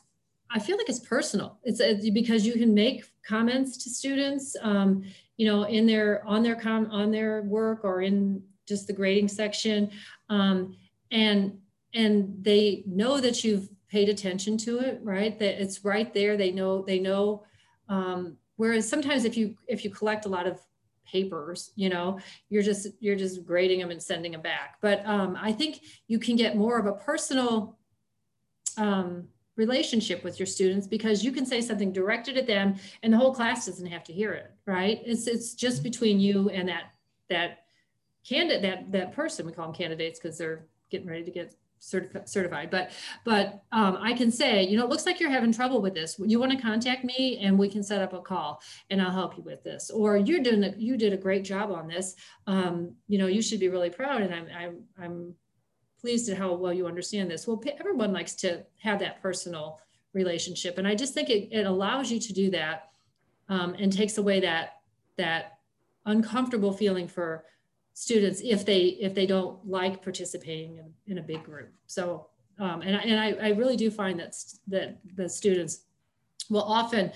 I 0.50 0.60
feel 0.60 0.78
like 0.78 0.88
it's 0.88 1.00
personal. 1.00 1.60
It's, 1.64 1.82
it's, 1.82 2.10
because 2.12 2.46
you 2.46 2.54
can 2.54 2.74
make 2.74 3.04
comments 3.28 3.84
to 3.84 3.90
students, 3.90 4.56
um, 4.62 5.04
you 5.36 5.46
know, 5.46 5.64
in 5.64 5.86
their, 5.86 6.26
on 6.26 6.44
their 6.44 6.56
com, 6.56 6.90
on 6.92 7.12
their 7.12 7.42
work 7.42 7.84
or 7.84 8.02
in 8.02 8.42
just 8.66 8.88
the 8.88 8.94
grading 8.94 9.28
section. 9.28 9.92
Um, 10.30 10.78
and, 11.12 11.58
and 11.94 12.38
they 12.42 12.84
know 12.88 13.20
that 13.20 13.44
you've 13.44 13.68
paid 13.90 14.08
attention 14.08 14.58
to 14.60 14.80
it, 14.80 15.02
right? 15.04 15.38
That 15.40 15.62
it's 15.62 15.84
right 15.84 16.14
there. 16.14 16.38
They 16.38 16.52
know, 16.52 16.84
they 16.84 17.00
know, 17.00 17.44
um, 17.90 18.38
whereas 18.56 18.88
sometimes 18.88 19.26
if 19.26 19.36
you, 19.36 19.56
if 19.68 19.84
you 19.84 19.90
collect 19.90 20.26
a 20.26 20.30
lot 20.30 20.48
of 20.48 20.62
papers 21.06 21.72
you 21.76 21.90
know 21.90 22.20
you're 22.50 22.64
just 22.64 22.88
you're 23.00 23.16
just 23.16 23.46
grading 23.46 23.80
them 23.80 23.92
and 23.92 24.02
sending 24.02 24.32
them 24.32 24.42
back. 24.42 24.78
But 24.82 25.06
um, 25.06 25.38
i 25.42 25.52
think 25.52 25.82
you 26.08 26.20
can 26.20 26.36
get 26.36 26.56
more 26.56 26.78
of 26.78 26.86
a 26.86 26.94
personal 26.94 27.78
um, 28.78 29.28
relationship 29.56 30.24
with 30.24 30.40
your 30.40 30.48
students 30.48 30.86
because 30.86 31.24
you 31.24 31.32
can 31.32 31.46
say 31.46 31.62
something 31.62 31.94
directed 31.94 32.38
at 32.38 32.46
them 32.46 32.76
and 33.04 33.14
the 33.14 33.18
whole 33.18 33.34
class 33.34 33.66
doesn't 33.66 33.86
have 33.86 34.04
to 34.04 34.14
hear 34.14 34.34
it 34.34 34.56
right? 34.66 35.02
It's 35.06 35.28
it's 35.28 35.54
just 35.54 35.84
between 35.84 36.20
you 36.20 36.50
and 36.50 36.68
that 36.70 36.94
that 37.30 37.66
candidate 38.28 38.62
that 38.64 38.92
that 38.92 39.14
person. 39.14 39.46
We 39.46 39.52
call 39.52 39.68
them 39.68 39.76
candidates 39.76 40.20
because 40.20 40.38
they're 40.38 40.66
getting 40.90 41.08
ready 41.08 41.24
to 41.24 41.32
get 41.32 41.56
certifi- 41.86 42.28
certified. 42.28 42.70
But 42.70 42.92
but 43.24 43.64
um, 43.72 43.98
I 44.02 44.14
can 44.14 44.32
say, 44.32 44.64
you 44.64 44.78
know, 44.78 44.84
it 44.84 44.90
looks 44.90 45.06
like 45.06 45.20
you're 45.20 45.30
having 45.30 45.52
trouble 45.52 45.82
with 45.82 45.94
this. 45.94 46.20
You 46.20 46.40
want 46.40 46.52
to 46.52 46.58
contact 46.58 47.04
me, 47.04 47.40
and 47.42 47.58
we 47.58 47.70
can 47.70 47.84
set 47.84 48.02
up 48.02 48.14
a 48.14 48.22
call, 48.22 48.62
and 48.90 49.02
I'll 49.02 49.12
help 49.12 49.38
you 49.38 49.44
with 49.44 49.64
this. 49.64 49.90
Or 49.90 50.18
you're 50.18 50.42
doing 50.42 50.64
a, 50.64 50.74
you 50.78 50.98
did 50.98 51.14
a 51.14 51.18
great 51.18 51.44
job 51.44 51.72
on 51.72 51.88
this. 51.88 52.16
Um, 52.48 52.96
you 53.08 53.18
know, 53.18 53.28
you 53.28 53.42
should 53.42 53.60
be 53.60 53.70
really 53.70 53.90
proud, 53.90 54.22
and 54.22 54.34
I'm 54.34 54.48
I'm 54.58 54.84
I'm 55.02 55.34
pleased 56.02 56.30
at 56.30 56.38
how 56.38 56.54
well 56.54 56.74
you 56.74 56.88
understand 56.88 57.30
this. 57.30 57.48
Well, 57.48 57.62
everyone 57.80 58.14
likes 58.14 58.36
to 58.36 58.64
have 58.82 59.00
that 59.00 59.22
personal 59.22 59.80
relationship, 60.14 60.78
and 60.78 60.88
I 60.88 60.96
just 60.96 61.14
think 61.14 61.30
it, 61.30 61.50
it 61.52 61.66
allows 61.66 62.12
you 62.12 62.20
to 62.20 62.34
do 62.34 62.50
that, 62.52 62.90
um, 63.50 63.76
and 63.78 63.92
takes 63.92 64.18
away 64.18 64.40
that 64.42 64.78
that 65.18 65.60
uncomfortable 66.06 66.72
feeling 66.72 67.08
for 67.08 67.46
students 67.96 68.42
if 68.44 68.66
they 68.66 68.98
if 69.00 69.16
they 69.16 69.26
don't 69.26 69.66
like 69.68 70.04
participating 70.04 70.78
in, 70.78 70.94
in 71.08 71.18
a 71.18 71.22
big 71.22 71.44
group. 71.44 71.72
So 71.88 72.28
um, 72.60 72.82
and, 72.82 72.96
I, 72.96 73.00
and 73.00 73.20
I, 73.20 73.48
I 73.48 73.50
really 73.52 73.78
do 73.78 73.90
find 73.90 74.20
that 74.20 74.36
that 74.68 75.00
the 75.16 75.28
students 75.28 75.86
will 76.50 76.64
often 76.64 77.12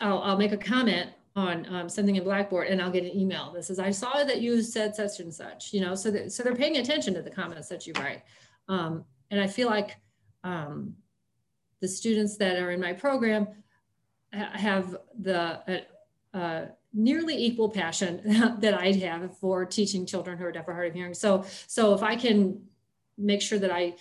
I'll, 0.00 0.20
I'll 0.20 0.38
make 0.38 0.52
a 0.52 0.58
comment 0.58 1.10
on 1.34 1.66
um, 1.74 1.88
something 1.88 2.16
in 2.16 2.24
Blackboard 2.24 2.68
and 2.68 2.82
I'll 2.82 2.90
get 2.90 3.04
an 3.04 3.16
email 3.16 3.52
that 3.54 3.64
says 3.64 3.78
I 3.78 3.90
saw 3.90 4.24
that 4.24 4.40
you 4.42 4.62
said 4.62 4.94
such 4.94 5.20
and 5.20 5.32
such. 5.32 5.72
You 5.72 5.80
know, 5.80 5.94
so 5.94 6.10
that, 6.10 6.32
so 6.32 6.42
they're 6.42 6.54
paying 6.54 6.76
attention 6.76 7.14
to 7.14 7.22
the 7.22 7.30
comments 7.30 7.68
that 7.68 7.86
you 7.86 7.94
write. 7.96 8.22
Um, 8.68 9.04
and 9.30 9.40
I 9.40 9.46
feel 9.46 9.68
like 9.68 9.96
um, 10.44 10.94
the 11.80 11.88
students 11.88 12.36
that 12.36 12.58
are 12.58 12.72
in 12.72 12.80
my 12.80 12.92
program 12.92 13.48
have 14.32 14.96
the 15.18 15.84
uh, 16.34 16.36
uh, 16.36 16.66
nearly 16.92 17.36
equal 17.36 17.68
passion 17.68 18.20
that 18.60 18.74
I'd 18.74 18.96
have 19.02 19.36
for 19.38 19.64
teaching 19.64 20.06
children 20.06 20.38
who 20.38 20.44
are 20.44 20.52
deaf 20.52 20.68
or 20.68 20.74
hard 20.74 20.88
of 20.88 20.94
hearing. 20.94 21.14
So, 21.14 21.44
so 21.66 21.94
if 21.94 22.02
I 22.02 22.16
can 22.16 22.62
make 23.16 23.42
sure 23.42 23.58
that 23.58 23.70
I 23.70 23.94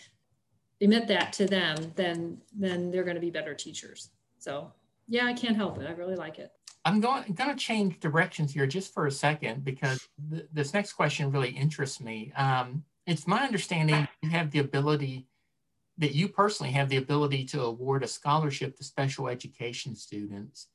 emit 0.80 1.08
that 1.08 1.34
to 1.34 1.46
them, 1.46 1.92
then 1.96 2.42
then 2.56 2.92
they're 2.92 3.04
going 3.04 3.16
to 3.16 3.22
be 3.22 3.32
better 3.32 3.54
teachers. 3.54 4.12
So, 4.38 4.72
yeah, 5.08 5.26
I 5.26 5.34
can't 5.34 5.56
help 5.56 5.80
it. 5.80 5.88
I 5.88 5.92
really 5.92 6.16
like 6.16 6.40
it. 6.40 6.52
I'm 6.86 7.02
going, 7.02 7.34
going 7.34 7.50
to 7.50 7.56
change 7.56 8.00
directions 8.00 8.54
here 8.54 8.66
just 8.66 8.94
for 8.94 9.08
a 9.08 9.12
second 9.12 9.66
because 9.66 10.08
th- 10.32 10.46
this 10.54 10.74
next 10.74 10.94
question 10.94 11.32
really 11.32 11.50
interests 11.50 12.00
me. 12.00 12.32
Um, 12.38 12.86
it's 13.06 13.28
my 13.28 13.44
understanding 13.44 14.08
you 14.22 14.30
have 14.30 14.52
the 14.52 14.60
ability, 14.60 15.28
that 15.98 16.16
you 16.16 16.30
personally 16.30 16.72
have 16.72 16.88
the 16.88 16.96
ability 16.96 17.44
to 17.46 17.62
award 17.62 18.04
a 18.04 18.08
scholarship 18.08 18.78
to 18.78 18.86
special 18.86 19.28
education 19.28 19.96
students. 19.96 20.68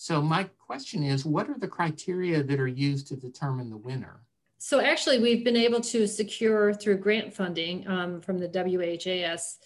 So 0.00 0.22
my 0.22 0.44
question 0.66 1.02
is, 1.02 1.26
what 1.26 1.50
are 1.50 1.58
the 1.58 1.68
criteria 1.68 2.42
that 2.42 2.58
are 2.58 2.66
used 2.66 3.06
to 3.08 3.16
determine 3.16 3.68
the 3.68 3.76
winner? 3.76 4.22
So 4.56 4.80
actually, 4.80 5.18
we've 5.18 5.44
been 5.44 5.58
able 5.58 5.82
to 5.82 6.08
secure 6.08 6.72
through 6.72 6.96
grant 6.96 7.34
funding 7.34 7.86
um, 7.86 8.22
from 8.22 8.38
the 8.38 8.48
WHAS 8.48 9.58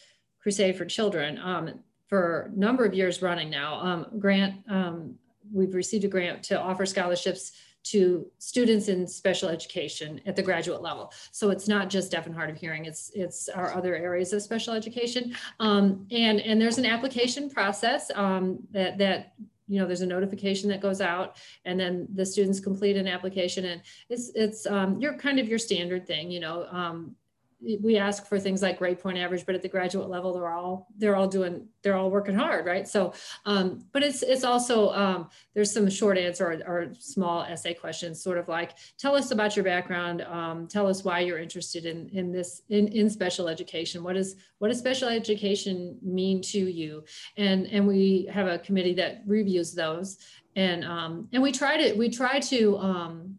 Crusade 0.43 0.77
for 0.77 0.87
Children 0.87 1.39
um, 1.39 1.79
for 2.09 2.51
a 2.53 2.59
number 2.59 2.85
of 2.85 2.95
years 2.95 3.23
running 3.23 3.49
now. 3.49 3.77
Um, 3.77 4.07
grant 4.19 4.57
um, 4.69 5.15
we've 5.53 5.73
received 5.73 6.03
a 6.03 6.09
grant 6.09 6.43
to 6.45 6.61
offer 6.61 6.85
scholarships 6.85 7.53
to 7.85 8.27
students 8.39 8.89
in 8.89 9.07
special 9.07 9.49
education 9.49 10.21
at 10.27 10.35
the 10.35 10.43
graduate 10.43 10.83
level. 10.83 11.13
So 11.31 11.51
it's 11.51 11.69
not 11.69 11.89
just 11.89 12.11
deaf 12.11 12.27
and 12.27 12.35
hard 12.35 12.51
of 12.51 12.57
hearing, 12.57 12.87
it's 12.87 13.13
it's 13.15 13.49
our 13.49 13.73
other 13.73 13.95
areas 13.95 14.33
of 14.33 14.43
special 14.43 14.75
education. 14.75 15.37
Um, 15.61 16.09
and, 16.11 16.41
and 16.41 16.61
there's 16.61 16.79
an 16.79 16.87
application 16.87 17.51
process 17.51 18.11
um, 18.17 18.59
that, 18.73 18.99
that 18.99 19.35
you 19.67 19.81
know, 19.81 19.87
there's 19.87 20.03
a 20.03 20.07
notification 20.07 20.69
that 20.69 20.81
goes 20.81 21.01
out 21.01 21.37
and 21.65 21.79
then 21.79 22.07
the 22.15 22.27
students 22.27 22.61
complete 22.61 22.97
an 22.97 23.09
application 23.09 23.65
and 23.65 23.83
it's, 24.09 24.31
it's 24.35 24.67
um, 24.67 25.01
your 25.01 25.17
kind 25.17 25.39
of 25.39 25.49
your 25.49 25.59
standard 25.59 26.07
thing, 26.07 26.31
you 26.31 26.41
know, 26.41 26.67
um, 26.71 27.17
we 27.61 27.97
ask 27.97 28.27
for 28.27 28.39
things 28.39 28.63
like 28.63 28.79
grade 28.79 29.01
point 29.01 29.19
average, 29.19 29.47
but 29.47 29.55
at 29.55 29.63
the 29.63 29.69
graduate 29.69 30.09
level, 30.09 30.33
they're 30.33 30.49
all 30.49 30.89
they're 30.97 31.17
all 31.17 31.29
doing 31.29 31.67
they're 31.83 31.97
all 31.97 32.11
working 32.11 32.35
hard, 32.35 32.67
right? 32.67 32.87
So, 32.87 33.13
um, 33.47 33.85
but 33.93 34.03
it's 34.03 34.23
it's 34.23 34.45
also 34.45 34.91
um, 34.93 35.29
there's 35.55 35.73
some 35.73 35.89
short 35.89 36.19
answer 36.19 36.47
or, 36.47 36.63
or, 36.67 36.95
small 36.99 37.43
essay 37.43 37.75
questions, 37.75 38.23
sort 38.23 38.39
of 38.39 38.49
like 38.49 38.73
tell 38.99 39.15
us 39.15 39.31
about 39.31 39.57
your 39.57 39.65
background, 39.65 40.23
um, 40.23 40.67
tell 40.67 40.87
us 40.87 41.05
why 41.05 41.21
you're 41.21 41.39
interested 41.39 41.87
in 41.87 42.09
in 42.11 42.33
this 42.33 42.63
in 42.69 42.89
in 42.89 43.09
special 43.09 43.49
education. 43.49 44.03
What 44.03 44.17
is 44.17 44.37
what 44.59 44.69
does 44.69 44.79
special 44.79 45.09
education 45.09 45.99
mean 46.03 46.43
to 46.43 46.59
you? 46.59 47.05
And 47.37 47.67
and 47.67 47.87
we 47.87 48.29
have 48.33 48.47
a 48.47 48.59
committee 48.59 48.95
that 48.95 49.23
reviews 49.27 49.75
those, 49.75 50.19
and 50.57 50.85
um, 50.85 51.29
and 51.33 51.43
we 51.43 51.53
try 51.53 51.77
to 51.77 51.95
we 51.95 52.11
try 52.11 52.41
to 52.41 52.79
um, 52.79 53.39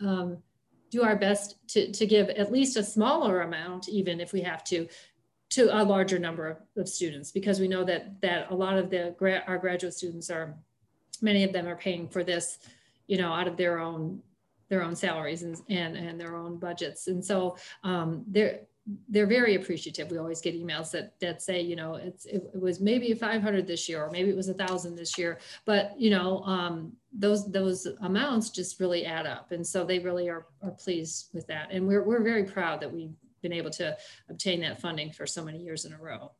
um, 0.00 0.38
do 0.90 1.02
our 1.02 1.16
best 1.16 1.56
to, 1.68 1.90
to 1.92 2.06
give 2.06 2.28
at 2.30 2.52
least 2.52 2.76
a 2.76 2.82
smaller 2.82 3.42
amount, 3.42 3.88
even 3.88 4.20
if 4.20 4.32
we 4.32 4.40
have 4.42 4.62
to, 4.64 4.88
to 5.50 5.68
a 5.72 5.82
larger 5.82 6.18
number 6.18 6.48
of, 6.48 6.56
of 6.76 6.88
students, 6.88 7.32
because 7.32 7.60
we 7.60 7.68
know 7.68 7.84
that 7.84 8.20
that 8.20 8.50
a 8.50 8.54
lot 8.54 8.78
of 8.78 8.90
the 8.90 9.14
our 9.46 9.58
graduate 9.58 9.94
students 9.94 10.30
are, 10.30 10.56
many 11.22 11.44
of 11.44 11.52
them 11.52 11.66
are 11.66 11.76
paying 11.76 12.08
for 12.08 12.24
this, 12.24 12.58
you 13.06 13.16
know, 13.16 13.32
out 13.32 13.48
of 13.48 13.56
their 13.56 13.78
own 13.78 14.22
their 14.68 14.82
own 14.82 14.96
salaries 14.96 15.42
and 15.42 15.56
and, 15.68 15.96
and 15.96 16.20
their 16.20 16.34
own 16.36 16.58
budgets, 16.58 17.06
and 17.06 17.24
so 17.24 17.56
um, 17.84 18.24
there 18.26 18.60
they're 19.08 19.26
very 19.26 19.56
appreciative. 19.56 20.10
We 20.10 20.18
always 20.18 20.40
get 20.40 20.54
emails 20.54 20.90
that 20.92 21.18
that 21.20 21.42
say, 21.42 21.60
you 21.60 21.76
know, 21.76 21.94
it's 21.94 22.24
it, 22.26 22.50
it 22.54 22.60
was 22.60 22.80
maybe 22.80 23.12
500 23.14 23.66
this 23.66 23.88
year, 23.88 24.04
or 24.04 24.10
maybe 24.10 24.30
it 24.30 24.36
was 24.36 24.48
a 24.48 24.54
thousand 24.54 24.96
this 24.96 25.18
year, 25.18 25.38
but 25.64 25.98
you 25.98 26.10
know, 26.10 26.42
um, 26.44 26.92
those 27.12 27.50
those 27.50 27.86
amounts 28.02 28.50
just 28.50 28.78
really 28.78 29.04
add 29.04 29.26
up, 29.26 29.52
and 29.52 29.66
so 29.66 29.84
they 29.84 29.98
really 29.98 30.28
are 30.28 30.46
are 30.62 30.70
pleased 30.70 31.30
with 31.32 31.46
that, 31.48 31.68
and 31.72 31.86
we're 31.86 32.04
we're 32.04 32.22
very 32.22 32.44
proud 32.44 32.80
that 32.80 32.92
we've 32.92 33.14
been 33.42 33.52
able 33.52 33.70
to 33.70 33.96
obtain 34.28 34.60
that 34.60 34.80
funding 34.80 35.10
for 35.12 35.26
so 35.26 35.44
many 35.44 35.58
years 35.58 35.84
in 35.84 35.92
a 35.92 35.98
row. 35.98 36.30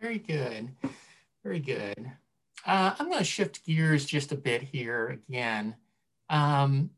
Very 0.00 0.18
good, 0.18 0.70
very 1.42 1.60
good. 1.60 2.10
Uh, 2.66 2.94
I'm 2.98 3.06
going 3.06 3.18
to 3.18 3.24
shift 3.24 3.64
gears 3.64 4.04
just 4.04 4.32
a 4.32 4.36
bit 4.36 4.62
here 4.62 5.08
again. 5.28 5.76
Um, 6.28 6.90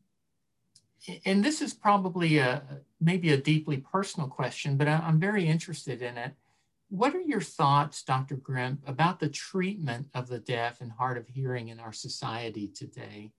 and 1.25 1.43
this 1.43 1.61
is 1.61 1.73
probably 1.73 2.37
a 2.37 2.63
maybe 3.03 3.31
a 3.31 3.37
deeply 3.37 3.77
personal 3.77 4.29
question, 4.29 4.77
but 4.77 4.87
I'm 4.87 5.19
very 5.19 5.47
interested 5.47 6.01
in 6.01 6.17
it. 6.17 6.33
What 6.89 7.15
are 7.15 7.21
your 7.21 7.41
thoughts, 7.41 8.03
Dr. 8.03 8.37
Gremp, 8.37 8.79
about 8.87 9.19
the 9.19 9.29
treatment 9.29 10.07
of 10.13 10.27
the 10.27 10.39
deaf 10.39 10.79
and 10.79 10.91
hard 10.91 11.17
of 11.17 11.27
hearing 11.27 11.69
in 11.69 11.79
our 11.79 11.93
society 11.93 12.67
today? 12.67 13.31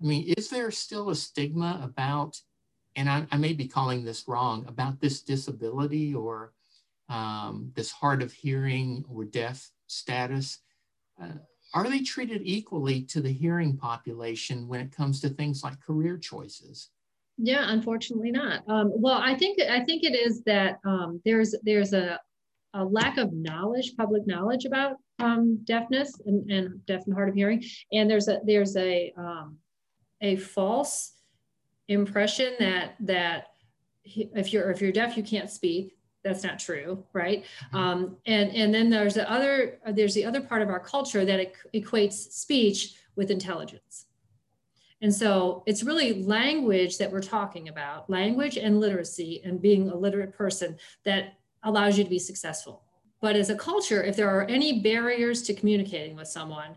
I 0.00 0.04
mean, 0.04 0.34
is 0.36 0.50
there 0.50 0.70
still 0.70 1.10
a 1.10 1.14
stigma 1.14 1.80
about, 1.82 2.40
and 2.96 3.08
I, 3.08 3.26
I 3.32 3.36
may 3.36 3.54
be 3.54 3.66
calling 3.66 4.04
this 4.04 4.28
wrong, 4.28 4.64
about 4.68 5.00
this 5.00 5.22
disability 5.22 6.14
or 6.14 6.52
um, 7.08 7.72
this 7.74 7.90
hard 7.90 8.22
of 8.22 8.32
hearing 8.32 9.04
or 9.08 9.24
deaf 9.24 9.70
status? 9.86 10.60
Uh, 11.20 11.38
are 11.74 11.88
they 11.88 12.00
treated 12.00 12.42
equally 12.44 13.02
to 13.02 13.20
the 13.20 13.32
hearing 13.32 13.76
population 13.76 14.68
when 14.68 14.80
it 14.80 14.94
comes 14.94 15.20
to 15.20 15.28
things 15.28 15.64
like 15.64 15.80
career 15.80 16.16
choices? 16.16 16.90
Yeah, 17.38 17.70
unfortunately 17.72 18.32
not. 18.32 18.68
Um, 18.68 18.92
well, 18.94 19.18
I 19.22 19.34
think 19.34 19.60
I 19.60 19.84
think 19.84 20.02
it 20.02 20.14
is 20.14 20.42
that 20.42 20.80
um, 20.84 21.22
there's 21.24 21.54
there's 21.62 21.92
a, 21.92 22.18
a 22.74 22.84
lack 22.84 23.16
of 23.16 23.32
knowledge, 23.32 23.94
public 23.96 24.26
knowledge 24.26 24.64
about 24.64 24.96
um, 25.20 25.60
deafness 25.64 26.20
and, 26.26 26.50
and 26.50 26.84
deaf 26.86 27.06
and 27.06 27.14
hard 27.14 27.28
of 27.28 27.36
hearing, 27.36 27.64
and 27.92 28.10
there's 28.10 28.26
a 28.26 28.40
there's 28.44 28.76
a 28.76 29.12
um, 29.16 29.56
a 30.20 30.36
false 30.36 31.12
impression 31.86 32.54
that 32.58 32.96
that 33.00 33.46
if 34.04 34.52
you're 34.52 34.70
if 34.70 34.82
you're 34.82 34.92
deaf 34.92 35.16
you 35.16 35.22
can't 35.22 35.50
speak. 35.50 35.94
That's 36.24 36.42
not 36.42 36.58
true, 36.58 37.04
right? 37.12 37.44
Mm-hmm. 37.66 37.76
Um, 37.76 38.16
and 38.26 38.50
and 38.50 38.74
then 38.74 38.90
there's 38.90 39.14
the 39.14 39.30
other 39.30 39.78
there's 39.92 40.14
the 40.14 40.24
other 40.24 40.40
part 40.40 40.62
of 40.62 40.68
our 40.68 40.80
culture 40.80 41.24
that 41.24 41.52
equates 41.72 42.14
speech 42.32 42.96
with 43.14 43.30
intelligence. 43.30 44.07
And 45.00 45.14
so 45.14 45.62
it's 45.66 45.82
really 45.82 46.22
language 46.24 46.98
that 46.98 47.10
we're 47.12 47.20
talking 47.20 47.68
about, 47.68 48.10
language 48.10 48.56
and 48.56 48.80
literacy 48.80 49.40
and 49.44 49.62
being 49.62 49.88
a 49.88 49.96
literate 49.96 50.32
person 50.32 50.76
that 51.04 51.34
allows 51.62 51.96
you 51.96 52.04
to 52.04 52.10
be 52.10 52.18
successful. 52.18 52.82
But 53.20 53.36
as 53.36 53.50
a 53.50 53.56
culture, 53.56 54.02
if 54.02 54.16
there 54.16 54.28
are 54.28 54.44
any 54.44 54.80
barriers 54.80 55.42
to 55.42 55.54
communicating 55.54 56.16
with 56.16 56.28
someone, 56.28 56.76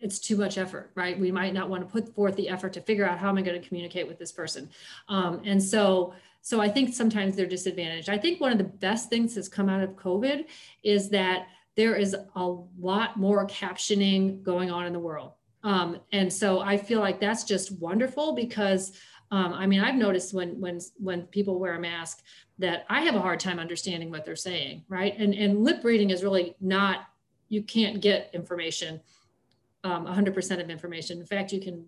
it's 0.00 0.18
too 0.18 0.36
much 0.36 0.58
effort, 0.58 0.90
right? 0.94 1.18
We 1.18 1.32
might 1.32 1.54
not 1.54 1.68
want 1.68 1.86
to 1.86 1.92
put 1.92 2.14
forth 2.14 2.36
the 2.36 2.48
effort 2.48 2.72
to 2.74 2.80
figure 2.80 3.08
out 3.08 3.18
how 3.18 3.28
am 3.28 3.38
I 3.38 3.42
going 3.42 3.60
to 3.60 3.66
communicate 3.66 4.06
with 4.06 4.18
this 4.18 4.30
person. 4.30 4.70
Um, 5.08 5.42
and 5.44 5.62
so, 5.62 6.14
so 6.40 6.60
I 6.60 6.68
think 6.68 6.94
sometimes 6.94 7.34
they're 7.34 7.46
disadvantaged. 7.46 8.08
I 8.08 8.18
think 8.18 8.40
one 8.40 8.52
of 8.52 8.58
the 8.58 8.64
best 8.64 9.10
things 9.10 9.34
that's 9.34 9.48
come 9.48 9.68
out 9.68 9.82
of 9.82 9.90
COVID 9.90 10.46
is 10.84 11.10
that 11.10 11.48
there 11.76 11.96
is 11.96 12.14
a 12.14 12.56
lot 12.78 13.16
more 13.16 13.46
captioning 13.46 14.42
going 14.42 14.70
on 14.70 14.86
in 14.86 14.92
the 14.92 14.98
world. 14.98 15.32
Um, 15.68 16.00
and 16.12 16.32
so 16.32 16.60
I 16.60 16.78
feel 16.78 17.00
like 17.00 17.20
that's 17.20 17.44
just 17.44 17.78
wonderful 17.78 18.32
because 18.34 18.92
um, 19.30 19.52
I 19.52 19.66
mean, 19.66 19.80
I've 19.80 19.96
noticed 19.96 20.32
when 20.32 20.58
when 20.58 20.80
when 20.96 21.24
people 21.24 21.60
wear 21.60 21.74
a 21.74 21.78
mask 21.78 22.22
that 22.58 22.86
I 22.88 23.02
have 23.02 23.14
a 23.14 23.20
hard 23.20 23.38
time 23.38 23.58
understanding 23.58 24.10
what 24.10 24.24
they're 24.24 24.34
saying, 24.34 24.84
right? 24.88 25.14
And 25.18 25.34
and 25.34 25.62
lip 25.62 25.84
reading 25.84 26.08
is 26.08 26.22
really 26.22 26.56
not 26.58 27.00
you 27.50 27.62
can't 27.62 28.00
get 28.00 28.30
information, 28.32 29.00
um, 29.84 30.06
100% 30.06 30.60
of 30.62 30.70
information. 30.70 31.18
In 31.18 31.26
fact, 31.26 31.52
you 31.52 31.60
can 31.60 31.86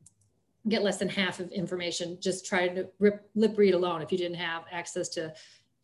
get 0.68 0.82
less 0.82 0.98
than 0.98 1.08
half 1.08 1.40
of 1.40 1.50
information 1.50 2.18
just 2.20 2.44
trying 2.44 2.74
to 2.74 2.88
rip, 2.98 3.30
lip 3.34 3.56
read 3.56 3.72
alone 3.72 4.02
if 4.02 4.12
you 4.12 4.18
didn't 4.18 4.36
have 4.36 4.64
access 4.70 5.08
to 5.10 5.32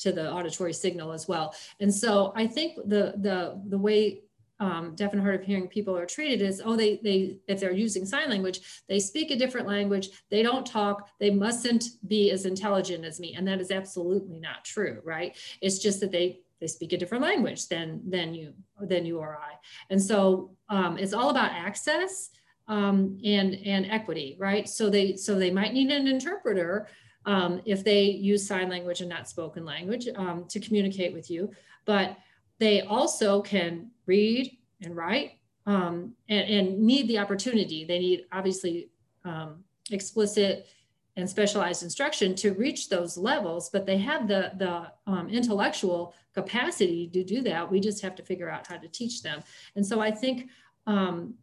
to 0.01 0.13
the 0.13 0.31
auditory 0.31 0.75
signal 0.75 1.13
as 1.13 1.27
well. 1.27 1.55
And 1.81 1.93
so 1.93 2.35
I 2.37 2.47
think 2.47 2.77
the 2.85 3.15
the 3.17 3.59
the 3.69 3.79
way 3.79 4.25
um, 4.59 4.95
deaf 4.95 5.13
and 5.13 5.21
hard 5.21 5.35
of 5.35 5.43
hearing 5.43 5.69
people 5.69 5.97
are 5.97 6.07
treated 6.07 6.41
is 6.41 6.63
oh 6.65 6.77
they 6.77 7.01
they 7.03 7.39
if 7.47 7.61
they're 7.61 7.73
using 7.73 8.07
sign 8.07 8.31
language 8.31 8.61
they 8.89 8.99
speak 8.99 9.31
a 9.31 9.37
different 9.37 9.67
language 9.67 10.09
they 10.31 10.43
don't 10.43 10.67
talk 10.67 11.11
they 11.21 11.31
mustn't 11.31 11.85
be 12.07 12.31
as 12.31 12.47
intelligent 12.47 13.05
as 13.05 13.21
me. 13.21 13.35
And 13.35 13.47
that 13.49 13.61
is 13.61 13.71
absolutely 13.71 14.39
not 14.39 14.65
true 14.65 15.01
right? 15.05 15.37
It's 15.61 15.79
just 15.79 16.01
that 16.01 16.13
they 16.13 16.41
they 16.61 16.67
speak 16.67 16.93
a 16.95 16.97
different 16.97 17.23
language 17.23 17.69
than 17.69 18.01
than 18.09 18.35
you 18.35 18.55
than 18.81 19.05
you 19.05 19.19
or 19.19 19.37
I. 19.37 19.55
And 19.91 20.03
so 20.03 20.57
um, 20.69 20.97
it's 20.97 21.13
all 21.13 21.31
about 21.31 21.53
access 21.53 22.31
um, 22.67 23.19
and 23.25 23.55
and 23.65 23.87
equity 23.91 24.37
right? 24.39 24.69
So 24.69 24.89
they 24.89 25.17
so 25.17 25.35
they 25.35 25.51
might 25.51 25.75
need 25.75 25.91
an 25.91 26.09
interpreter 26.09 26.89
um, 27.27 27.61
if 27.67 27.85
they 27.85 28.05
use 28.05 28.47
sign 28.47 28.71
language 28.71 29.01
and 29.01 29.11
not 29.11 29.29
spoken 29.29 29.65
language 29.65 30.09
um, 30.15 30.47
to 30.49 30.61
communicate 30.61 31.13
with 31.13 31.31
you. 31.31 31.51
But 31.85 32.17
they 32.59 32.83
also 32.83 33.43
can 33.43 33.91
read 34.07 34.57
and 34.83 34.97
write 34.97 35.33
um, 35.67 36.15
and, 36.29 36.49
and, 36.49 36.79
need 36.79 37.09
the 37.09 37.19
opportunity. 37.19 37.85
They 37.85 37.99
need 37.99 38.27
obviously 38.33 38.89
um, 39.25 39.65
explicit 39.91 40.69
and 41.17 41.29
specialized 41.29 41.83
instruction 41.83 42.35
to 42.37 42.53
reach 42.53 42.89
those 42.89 43.17
levels, 43.17 43.71
but 43.71 43.87
they 43.87 43.99
have 43.99 44.29
the, 44.29 44.53
the 44.59 44.93
um, 45.11 45.29
intellectual 45.29 46.15
capacity 46.35 47.09
to 47.09 47.25
do 47.25 47.41
that. 47.43 47.71
We 47.71 47.81
just 47.81 48.03
have 48.03 48.15
to 48.17 48.23
figure 48.23 48.51
out 48.51 48.67
how 48.67 48.77
to 48.77 48.89
teach 48.89 49.23
them. 49.23 49.43
And 49.75 49.85
so 49.85 50.01
I 50.01 50.11
think 50.11 50.51
um, 50.87 51.35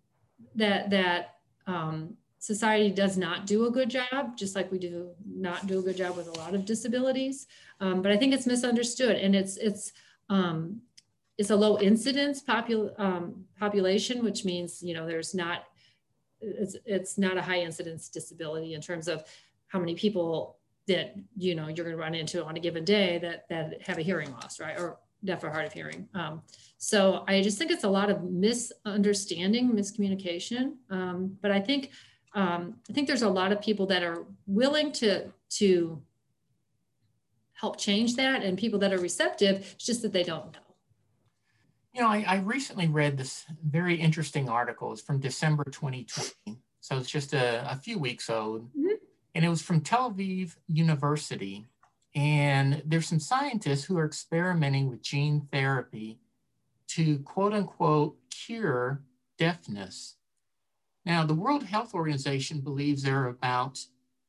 that, 0.55 0.91
that 0.91 1.37
um, 1.65 2.15
society 2.37 2.91
does 2.91 3.17
not 3.17 3.47
do 3.47 3.65
a 3.65 3.71
good 3.71 3.89
job, 3.89 4.37
just 4.37 4.55
like 4.55 4.71
we 4.71 4.77
do 4.77 5.09
not 5.25 5.65
do 5.65 5.79
a 5.79 5.81
good 5.81 5.97
job 5.97 6.15
with 6.15 6.27
a 6.27 6.39
lot 6.39 6.53
of 6.53 6.65
disabilities. 6.65 7.47
Um, 7.79 8.01
but 8.01 8.11
I 8.11 8.17
think 8.17 8.33
it's 8.33 8.45
misunderstood 8.45 9.15
and 9.15 9.35
it's, 9.35 9.57
it's, 9.57 9.91
um, 10.29 10.81
it's 11.37 11.49
a 11.49 11.55
low 11.55 11.79
incidence 11.79 12.43
popul 12.43 12.97
um, 12.99 13.45
population, 13.59 14.23
which 14.23 14.45
means, 14.45 14.83
you 14.83 14.93
know, 14.93 15.07
there's 15.07 15.33
not, 15.33 15.63
it's 16.41 16.75
it's 16.85 17.17
not 17.17 17.37
a 17.37 17.41
high 17.41 17.61
incidence 17.61 18.09
disability 18.09 18.73
in 18.73 18.81
terms 18.81 19.07
of 19.07 19.23
how 19.67 19.79
many 19.79 19.95
people 19.95 20.57
that 20.87 21.15
you 21.37 21.55
know 21.55 21.67
you're 21.67 21.85
going 21.85 21.95
to 21.95 22.01
run 22.01 22.13
into 22.13 22.43
on 22.43 22.57
a 22.57 22.59
given 22.59 22.83
day 22.83 23.17
that 23.19 23.47
that 23.49 23.81
have 23.81 23.97
a 23.97 24.01
hearing 24.01 24.31
loss, 24.31 24.59
right, 24.59 24.79
or 24.79 24.97
deaf 25.23 25.43
or 25.43 25.49
hard 25.49 25.65
of 25.65 25.73
hearing. 25.73 26.07
Um, 26.13 26.41
so 26.77 27.23
I 27.27 27.41
just 27.41 27.57
think 27.57 27.71
it's 27.71 27.85
a 27.85 27.89
lot 27.89 28.09
of 28.09 28.23
misunderstanding, 28.23 29.71
miscommunication. 29.71 30.73
Um, 30.89 31.37
but 31.41 31.51
I 31.51 31.59
think 31.59 31.91
um, 32.35 32.75
I 32.89 32.93
think 32.93 33.07
there's 33.07 33.21
a 33.21 33.29
lot 33.29 33.51
of 33.51 33.61
people 33.61 33.85
that 33.87 34.03
are 34.03 34.25
willing 34.45 34.91
to 34.93 35.31
to 35.51 36.01
help 37.53 37.77
change 37.77 38.15
that, 38.17 38.43
and 38.43 38.57
people 38.57 38.79
that 38.79 38.91
are 38.91 38.99
receptive. 38.99 39.73
It's 39.75 39.85
just 39.85 40.01
that 40.01 40.11
they 40.11 40.23
don't 40.23 40.51
know. 40.51 40.59
You 41.93 42.01
know, 42.01 42.07
I, 42.07 42.25
I 42.27 42.35
recently 42.37 42.87
read 42.87 43.17
this 43.17 43.45
very 43.63 43.95
interesting 43.95 44.49
article. 44.49 44.91
It's 44.91 45.01
from 45.01 45.19
December 45.19 45.63
2020, 45.65 46.57
so 46.79 46.97
it's 46.97 47.09
just 47.09 47.33
a, 47.33 47.69
a 47.71 47.75
few 47.75 47.99
weeks 47.99 48.29
old, 48.29 48.63
mm-hmm. 48.69 48.95
and 49.35 49.45
it 49.45 49.49
was 49.49 49.61
from 49.61 49.81
Tel 49.81 50.11
Aviv 50.11 50.55
University 50.67 51.67
and 52.15 52.81
there's 52.85 53.07
some 53.07 53.19
scientists 53.19 53.83
who 53.83 53.97
are 53.97 54.05
experimenting 54.05 54.89
with 54.89 55.01
gene 55.01 55.47
therapy 55.51 56.19
to 56.89 57.19
quote 57.19 57.53
unquote 57.53 58.17
cure 58.29 59.01
deafness. 59.37 60.15
Now, 61.05 61.25
the 61.25 61.33
World 61.33 61.63
Health 61.63 61.93
Organization 61.93 62.61
believes 62.61 63.01
there 63.01 63.23
are 63.23 63.29
about, 63.29 63.83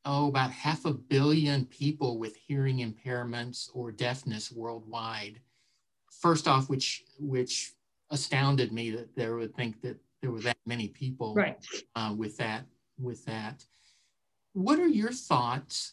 oh, 0.04 0.28
about 0.28 0.50
half 0.50 0.84
a 0.86 0.94
billion 0.94 1.66
people 1.66 2.18
with 2.18 2.36
hearing 2.36 2.78
impairments 2.78 3.68
or 3.74 3.92
deafness 3.92 4.50
worldwide. 4.50 5.40
First 6.24 6.48
off, 6.48 6.70
which 6.70 7.04
which 7.18 7.74
astounded 8.08 8.72
me 8.72 8.90
that 8.92 9.14
there 9.14 9.36
would 9.36 9.54
think 9.54 9.82
that 9.82 9.98
there 10.22 10.30
were 10.30 10.40
that 10.40 10.56
many 10.64 10.88
people 10.88 11.34
right. 11.34 11.58
uh, 11.96 12.14
with 12.16 12.38
that 12.38 12.64
with 12.98 13.22
that. 13.26 13.62
What 14.54 14.78
are 14.78 14.88
your 14.88 15.12
thoughts 15.12 15.92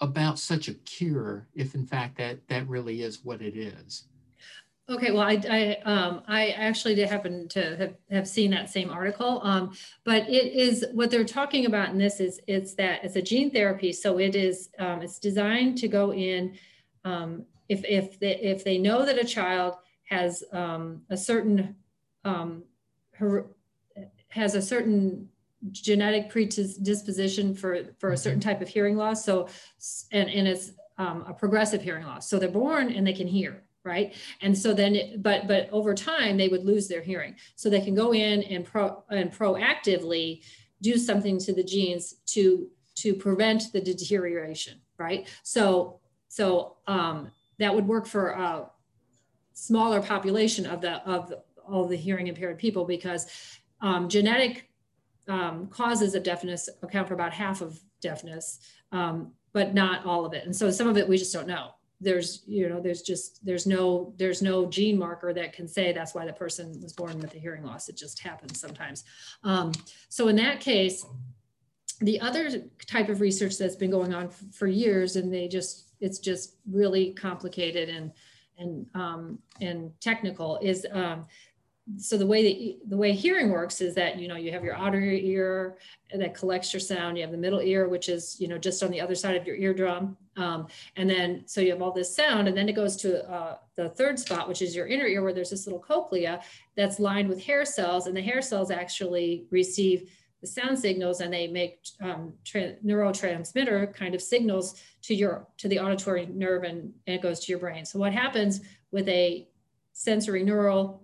about 0.00 0.38
such 0.38 0.68
a 0.68 0.72
cure 0.72 1.46
if 1.54 1.74
in 1.74 1.84
fact 1.84 2.16
that 2.16 2.48
that 2.48 2.66
really 2.68 3.02
is 3.02 3.22
what 3.22 3.42
it 3.42 3.54
is 3.54 4.04
okay 4.88 5.10
well 5.10 5.24
i 5.24 5.38
i, 5.50 5.76
um, 5.84 6.22
I 6.26 6.48
actually 6.52 6.94
did 6.94 7.10
happen 7.10 7.46
to 7.48 7.76
have, 7.76 7.94
have 8.10 8.26
seen 8.26 8.50
that 8.52 8.70
same 8.70 8.88
article 8.88 9.42
um, 9.44 9.76
but 10.04 10.26
it 10.26 10.54
is 10.54 10.86
what 10.92 11.10
they're 11.10 11.22
talking 11.22 11.66
about 11.66 11.90
in 11.90 11.98
this 11.98 12.18
is 12.18 12.40
it's 12.46 12.72
that 12.76 13.04
it's 13.04 13.16
a 13.16 13.22
gene 13.22 13.50
therapy 13.50 13.92
so 13.92 14.18
it 14.18 14.34
is 14.34 14.70
um, 14.78 15.02
it's 15.02 15.18
designed 15.18 15.76
to 15.78 15.86
go 15.86 16.14
in 16.14 16.56
um, 17.04 17.44
if 17.74 17.80
if 17.84 18.18
they, 18.20 18.36
if 18.54 18.64
they 18.64 18.78
know 18.86 18.98
that 19.06 19.18
a 19.18 19.24
child 19.36 19.72
has 20.14 20.44
um, 20.52 21.02
a 21.08 21.16
certain 21.16 21.76
um, 22.24 22.64
her, 23.12 23.46
has 24.28 24.54
a 24.54 24.62
certain 24.62 25.28
genetic 25.70 26.30
predisposition 26.30 27.54
for, 27.54 27.70
for 27.98 28.12
a 28.12 28.16
certain 28.16 28.40
mm-hmm. 28.40 28.48
type 28.48 28.62
of 28.62 28.68
hearing 28.68 28.96
loss. 28.96 29.24
So, 29.24 29.48
and, 30.10 30.28
and 30.30 30.48
it's 30.48 30.72
um, 30.98 31.24
a 31.28 31.34
progressive 31.34 31.82
hearing 31.82 32.06
loss. 32.06 32.28
So 32.28 32.38
they're 32.38 32.48
born 32.48 32.90
and 32.90 33.06
they 33.06 33.12
can 33.12 33.26
hear, 33.26 33.62
right? 33.84 34.14
And 34.40 34.56
so 34.56 34.72
then, 34.72 34.94
it, 34.94 35.22
but, 35.22 35.46
but 35.46 35.68
over 35.70 35.94
time 35.94 36.36
they 36.36 36.48
would 36.48 36.64
lose 36.64 36.88
their 36.88 37.02
hearing. 37.02 37.36
So 37.56 37.68
they 37.68 37.80
can 37.80 37.94
go 37.94 38.14
in 38.14 38.42
and 38.44 38.64
pro 38.64 39.04
and 39.10 39.30
proactively 39.30 40.42
do 40.80 40.96
something 40.96 41.38
to 41.40 41.52
the 41.52 41.64
genes 41.64 42.14
to, 42.26 42.68
to 42.96 43.14
prevent 43.14 43.72
the 43.72 43.80
deterioration, 43.80 44.80
right? 44.98 45.28
So, 45.42 46.00
so 46.28 46.76
um, 46.86 47.30
that 47.60 47.74
would 47.74 47.86
work 47.86 48.06
for 48.06 48.30
a 48.30 48.68
smaller 49.52 50.02
population 50.02 50.66
of 50.66 50.80
the, 50.80 51.06
of 51.06 51.32
all 51.68 51.86
the 51.86 51.96
hearing 51.96 52.26
impaired 52.26 52.58
people 52.58 52.84
because 52.84 53.26
um, 53.80 54.08
genetic 54.08 54.70
um, 55.28 55.68
causes 55.68 56.14
of 56.14 56.22
deafness 56.22 56.68
account 56.82 57.06
for 57.06 57.14
about 57.14 57.32
half 57.32 57.60
of 57.60 57.78
deafness, 58.00 58.58
um, 58.92 59.32
but 59.52 59.74
not 59.74 60.04
all 60.06 60.24
of 60.24 60.32
it. 60.32 60.44
And 60.44 60.56
so 60.56 60.70
some 60.70 60.88
of 60.88 60.96
it 60.96 61.06
we 61.06 61.16
just 61.16 61.32
don't 61.32 61.46
know. 61.46 61.72
There's, 62.00 62.42
you 62.46 62.66
know, 62.68 62.80
there's 62.80 63.02
just 63.02 63.44
there's 63.44 63.66
no 63.66 64.14
there's 64.16 64.40
no 64.40 64.64
gene 64.64 64.98
marker 64.98 65.34
that 65.34 65.52
can 65.52 65.68
say 65.68 65.92
that's 65.92 66.14
why 66.14 66.24
the 66.24 66.32
person 66.32 66.80
was 66.82 66.94
born 66.94 67.18
with 67.20 67.34
a 67.34 67.38
hearing 67.38 67.62
loss. 67.62 67.90
It 67.90 67.96
just 67.98 68.20
happens 68.20 68.58
sometimes. 68.58 69.04
Um, 69.44 69.72
so 70.08 70.28
in 70.28 70.36
that 70.36 70.60
case, 70.60 71.04
the 72.00 72.18
other 72.20 72.62
type 72.86 73.10
of 73.10 73.20
research 73.20 73.58
that's 73.58 73.76
been 73.76 73.90
going 73.90 74.14
on 74.14 74.30
for 74.30 74.66
years, 74.66 75.16
and 75.16 75.32
they 75.32 75.46
just 75.46 75.89
it's 76.00 76.18
just 76.18 76.56
really 76.70 77.12
complicated 77.12 77.88
and 77.88 78.12
and 78.58 78.86
um, 78.94 79.38
and 79.60 79.90
technical 80.00 80.58
is 80.62 80.86
um, 80.92 81.26
so 81.96 82.16
the 82.16 82.26
way 82.26 82.42
that 82.42 82.90
the 82.90 82.96
way 82.96 83.12
hearing 83.12 83.50
works 83.50 83.80
is 83.80 83.94
that 83.94 84.18
you 84.18 84.28
know 84.28 84.36
you 84.36 84.52
have 84.52 84.62
your 84.62 84.74
outer 84.74 85.00
ear 85.00 85.78
that 86.14 86.34
collects 86.34 86.72
your 86.72 86.80
sound 86.80 87.16
you 87.16 87.22
have 87.22 87.32
the 87.32 87.38
middle 87.38 87.60
ear 87.60 87.88
which 87.88 88.08
is 88.08 88.36
you 88.38 88.48
know 88.48 88.58
just 88.58 88.82
on 88.82 88.90
the 88.90 89.00
other 89.00 89.14
side 89.14 89.34
of 89.34 89.46
your 89.46 89.56
eardrum 89.56 90.16
um, 90.36 90.66
and 90.96 91.08
then 91.08 91.42
so 91.46 91.60
you 91.60 91.70
have 91.70 91.82
all 91.82 91.92
this 91.92 92.14
sound 92.14 92.48
and 92.48 92.56
then 92.56 92.68
it 92.68 92.74
goes 92.74 92.96
to 92.96 93.28
uh, 93.30 93.56
the 93.76 93.88
third 93.88 94.18
spot 94.18 94.48
which 94.48 94.62
is 94.62 94.76
your 94.76 94.86
inner 94.86 95.06
ear 95.06 95.22
where 95.22 95.32
there's 95.32 95.50
this 95.50 95.66
little 95.66 95.80
cochlea 95.80 96.40
that's 96.76 97.00
lined 97.00 97.28
with 97.28 97.42
hair 97.42 97.64
cells 97.64 98.06
and 98.06 98.16
the 98.16 98.22
hair 98.22 98.42
cells 98.42 98.70
actually 98.70 99.46
receive 99.50 100.10
the 100.40 100.46
sound 100.46 100.78
signals 100.78 101.20
and 101.20 101.32
they 101.32 101.46
make 101.46 101.80
um, 102.02 102.32
neurotransmitter 102.46 103.92
kind 103.94 104.14
of 104.14 104.22
signals 104.22 104.80
to 105.02 105.14
your 105.14 105.46
to 105.58 105.68
the 105.68 105.78
auditory 105.78 106.26
nerve 106.26 106.64
and, 106.64 106.92
and 107.06 107.16
it 107.16 107.22
goes 107.22 107.40
to 107.40 107.52
your 107.52 107.58
brain 107.58 107.84
so 107.84 107.98
what 107.98 108.12
happens 108.12 108.60
with 108.90 109.08
a 109.08 109.46
sensorineural 109.94 111.00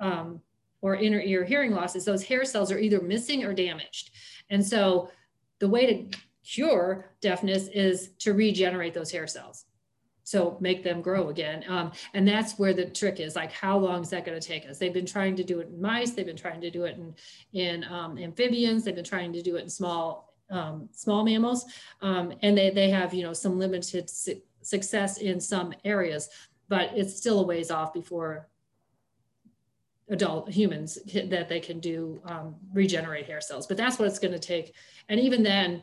um, 0.00 0.40
or 0.80 0.96
inner 0.96 1.20
ear 1.20 1.44
hearing 1.44 1.72
loss 1.72 1.96
is 1.96 2.04
those 2.04 2.22
hair 2.22 2.44
cells 2.44 2.70
are 2.70 2.78
either 2.78 3.00
missing 3.00 3.44
or 3.44 3.52
damaged. 3.52 4.10
And 4.50 4.64
so 4.64 5.10
the 5.58 5.68
way 5.68 5.86
to 5.86 6.18
cure 6.44 7.12
deafness 7.20 7.68
is 7.68 8.10
to 8.20 8.32
regenerate 8.32 8.94
those 8.94 9.10
hair 9.10 9.26
cells. 9.26 9.64
So 10.28 10.58
make 10.60 10.84
them 10.84 11.00
grow 11.00 11.30
again. 11.30 11.64
Um, 11.68 11.90
and 12.12 12.28
that's 12.28 12.58
where 12.58 12.74
the 12.74 12.84
trick 12.84 13.18
is 13.18 13.34
like, 13.34 13.50
how 13.50 13.78
long 13.78 14.02
is 14.02 14.10
that 14.10 14.26
going 14.26 14.38
to 14.38 14.46
take 14.46 14.68
us? 14.68 14.76
They've 14.76 14.92
been 14.92 15.06
trying 15.06 15.36
to 15.36 15.42
do 15.42 15.60
it 15.60 15.68
in 15.68 15.80
mice. 15.80 16.10
They've 16.10 16.26
been 16.26 16.36
trying 16.36 16.60
to 16.60 16.70
do 16.70 16.84
it 16.84 16.98
in, 16.98 17.14
in 17.58 17.84
um, 17.84 18.18
amphibians. 18.18 18.84
They've 18.84 18.94
been 18.94 19.04
trying 19.04 19.32
to 19.32 19.40
do 19.40 19.56
it 19.56 19.62
in 19.62 19.70
small, 19.70 20.34
um, 20.50 20.90
small 20.92 21.24
mammals. 21.24 21.64
Um, 22.02 22.34
and 22.42 22.58
they, 22.58 22.68
they 22.68 22.90
have, 22.90 23.14
you 23.14 23.22
know, 23.22 23.32
some 23.32 23.58
limited 23.58 24.10
su 24.10 24.34
success 24.60 25.16
in 25.16 25.40
some 25.40 25.72
areas, 25.86 26.28
but 26.68 26.90
it's 26.94 27.16
still 27.16 27.40
a 27.40 27.46
ways 27.46 27.70
off 27.70 27.94
before 27.94 28.48
adult 30.10 30.50
humans 30.50 30.98
that 31.14 31.48
they 31.48 31.60
can 31.60 31.80
do 31.80 32.20
um, 32.26 32.54
regenerate 32.74 33.24
hair 33.24 33.40
cells. 33.40 33.66
But 33.66 33.78
that's 33.78 33.98
what 33.98 34.08
it's 34.08 34.18
going 34.18 34.34
to 34.34 34.38
take. 34.38 34.74
And 35.08 35.18
even 35.18 35.42
then, 35.42 35.82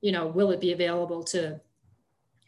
you 0.00 0.12
know, 0.12 0.28
will 0.28 0.52
it 0.52 0.60
be 0.60 0.70
available 0.70 1.24
to 1.24 1.60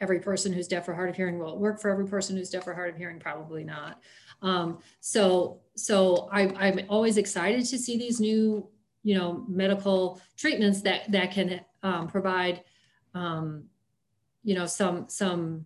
every 0.02 0.18
person 0.18 0.52
who's 0.52 0.68
deaf 0.68 0.88
or 0.88 0.94
hard 0.94 1.08
of 1.08 1.16
hearing? 1.16 1.38
Will 1.38 1.54
it 1.54 1.58
work 1.58 1.80
for 1.80 1.90
every 1.90 2.06
person 2.06 2.36
who's 2.36 2.50
deaf 2.50 2.66
or 2.66 2.74
hard 2.74 2.90
of 2.90 2.96
hearing? 2.96 3.20
Probably 3.20 3.62
not. 3.62 4.02
Um, 4.42 4.80
so, 5.00 5.60
so 5.76 6.28
I, 6.32 6.48
I'm 6.56 6.80
always 6.88 7.16
excited 7.16 7.64
to 7.66 7.78
see 7.78 7.96
these 7.96 8.20
new, 8.20 8.68
you 9.04 9.14
know, 9.14 9.44
medical 9.48 10.20
treatments 10.36 10.82
that 10.82 11.10
that 11.12 11.30
can 11.30 11.60
um, 11.84 12.08
provide, 12.08 12.64
um, 13.14 13.64
you 14.42 14.54
know, 14.56 14.66
some 14.66 15.08
some 15.08 15.64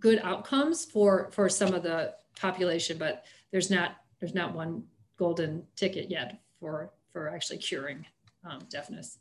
good 0.00 0.20
outcomes 0.24 0.86
for 0.86 1.30
for 1.32 1.50
some 1.50 1.74
of 1.74 1.82
the 1.82 2.14
population. 2.40 2.96
But 2.96 3.24
there's 3.50 3.70
not 3.70 3.96
there's 4.18 4.34
not 4.34 4.54
one 4.54 4.84
golden 5.18 5.64
ticket 5.76 6.10
yet 6.10 6.40
for 6.58 6.92
for 7.12 7.28
actually 7.28 7.58
curing 7.58 8.06
um, 8.48 8.60
deafness. 8.70 9.18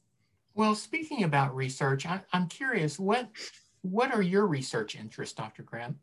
Well, 0.53 0.75
speaking 0.75 1.23
about 1.23 1.55
research, 1.55 2.05
I, 2.05 2.21
am 2.33 2.47
curious 2.47 2.99
what 2.99 3.29
what 3.81 4.13
are 4.13 4.21
your 4.21 4.47
research 4.47 4.95
interests, 4.95 5.35
Dr. 5.35 5.63
Gremp? 5.63 5.95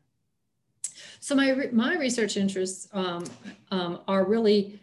So 1.20 1.34
my 1.34 1.68
my 1.72 1.96
research 1.96 2.36
interests 2.36 2.88
um, 2.92 3.24
um, 3.70 4.00
are 4.08 4.24
really 4.24 4.80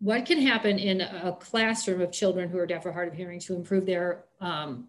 what 0.00 0.24
can 0.24 0.40
happen 0.40 0.78
in 0.78 1.02
a 1.02 1.36
classroom 1.38 2.00
of 2.00 2.10
children 2.10 2.48
who 2.48 2.58
are 2.58 2.66
deaf 2.66 2.86
or 2.86 2.92
hard 2.92 3.08
of 3.08 3.14
hearing 3.14 3.38
to 3.40 3.54
improve 3.54 3.84
their 3.84 4.24
um, 4.40 4.88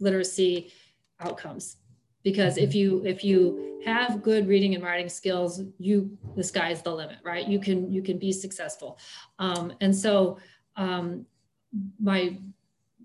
literacy 0.00 0.72
outcomes 1.20 1.76
because 2.22 2.58
if 2.58 2.74
you 2.74 3.02
if 3.04 3.22
you 3.22 3.80
have 3.84 4.22
good 4.22 4.48
reading 4.48 4.74
and 4.74 4.82
writing 4.82 5.08
skills 5.08 5.62
you 5.78 6.18
the 6.34 6.42
sky's 6.42 6.82
the 6.82 6.92
limit 6.92 7.18
right 7.24 7.46
you 7.46 7.58
can 7.58 7.90
you 7.92 8.02
can 8.02 8.18
be 8.18 8.32
successful 8.32 8.98
um, 9.38 9.72
and 9.80 9.94
so 9.94 10.38
um, 10.76 11.24
my 12.00 12.36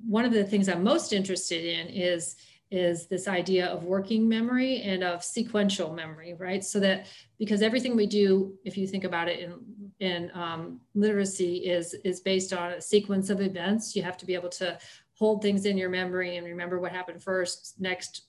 one 0.05 0.26
of 0.26 0.34
the 0.34 0.43
things 0.43 0.68
i'm 0.68 0.84
most 0.84 1.13
interested 1.13 1.63
in 1.63 1.88
is 1.88 2.36
is 2.72 3.07
this 3.07 3.28
idea 3.28 3.67
of 3.67 3.84
working 3.84 4.28
memory 4.28 4.82
and 4.82 5.03
of 5.03 5.24
sequential 5.24 5.93
memory 5.93 6.34
right? 6.34 6.63
So 6.63 6.80
that 6.80 7.07
because 7.38 7.61
everything 7.61 7.95
we 7.95 8.07
do 8.07 8.53
if 8.63 8.78
you 8.78 8.88
think 8.88 9.03
about 9.03 9.28
it 9.28 9.39
in 9.39 9.53
in 9.99 10.32
um, 10.34 10.82
literacy 10.95 11.57
is 11.57 11.93
is 12.03 12.22
based 12.22 12.53
on 12.53 12.72
a 12.74 12.82
sequence 12.82 13.30
of 13.30 13.41
events. 13.41 13.95
You 13.95 14.03
have 14.03 14.17
to 14.17 14.26
be 14.26 14.34
able 14.34 14.49
to 14.49 14.80
hold 15.13 15.41
things 15.41 15.65
in 15.65 15.78
your 15.78 15.89
memory 15.89 16.38
and 16.38 16.47
remember 16.47 16.80
what 16.80 16.91
happened 16.91 17.22
first 17.22 17.76
next 17.80 18.24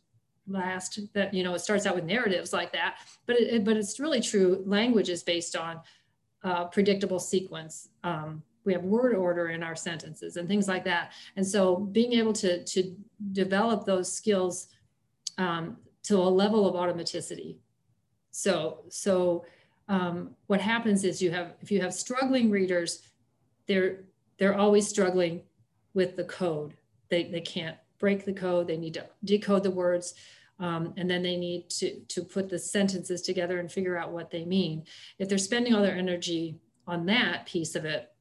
last 0.48 0.98
that 1.14 1.32
you 1.32 1.44
know 1.44 1.54
it 1.54 1.60
starts 1.60 1.86
out 1.86 1.94
with 1.94 2.04
narratives 2.04 2.52
like 2.52 2.72
that. 2.72 2.96
But 3.26 3.36
it, 3.36 3.64
but 3.64 3.76
it's 3.76 4.00
really 4.00 4.20
true 4.20 4.62
language 4.66 5.08
is 5.08 5.22
based 5.22 5.56
on 5.56 5.80
uh, 6.42 6.64
predictable 6.66 7.20
sequence 7.20 7.88
um, 8.02 8.42
we 8.64 8.72
have 8.72 8.84
word 8.84 9.14
order 9.14 9.48
in 9.48 9.62
our 9.62 9.74
sentences 9.74 10.36
and 10.36 10.48
things 10.48 10.68
like 10.68 10.84
that. 10.84 11.12
And 11.36 11.46
so 11.46 11.76
being 11.76 12.12
able 12.12 12.32
to, 12.34 12.64
to 12.64 12.96
develop 13.32 13.84
those 13.84 14.12
skills 14.12 14.68
um, 15.38 15.76
to 16.04 16.16
a 16.16 16.28
level 16.28 16.68
of 16.68 16.74
automaticity. 16.74 17.58
So, 18.30 18.84
so 18.88 19.44
um, 19.88 20.34
what 20.46 20.60
happens 20.60 21.04
is 21.04 21.20
you 21.20 21.30
have, 21.30 21.54
if 21.60 21.70
you 21.70 21.80
have 21.80 21.92
struggling 21.92 22.50
readers, 22.50 23.02
they're, 23.66 24.04
they're 24.38 24.56
always 24.56 24.88
struggling 24.88 25.42
with 25.94 26.16
the 26.16 26.24
code. 26.24 26.74
They, 27.08 27.24
they 27.24 27.40
can't 27.40 27.76
break 27.98 28.24
the 28.24 28.32
code. 28.32 28.68
They 28.68 28.76
need 28.76 28.94
to 28.94 29.06
decode 29.24 29.62
the 29.62 29.70
words. 29.70 30.14
Um, 30.58 30.94
and 30.96 31.10
then 31.10 31.22
they 31.22 31.36
need 31.36 31.70
to, 31.70 32.00
to 32.00 32.22
put 32.22 32.48
the 32.48 32.58
sentences 32.58 33.22
together 33.22 33.58
and 33.58 33.70
figure 33.70 33.96
out 33.96 34.12
what 34.12 34.30
they 34.30 34.44
mean. 34.44 34.84
If 35.18 35.28
they're 35.28 35.38
spending 35.38 35.74
all 35.74 35.82
their 35.82 35.96
energy 35.96 36.58
on 36.86 37.06
that 37.06 37.46
piece 37.46 37.74
of 37.74 37.84
it, 37.84 38.11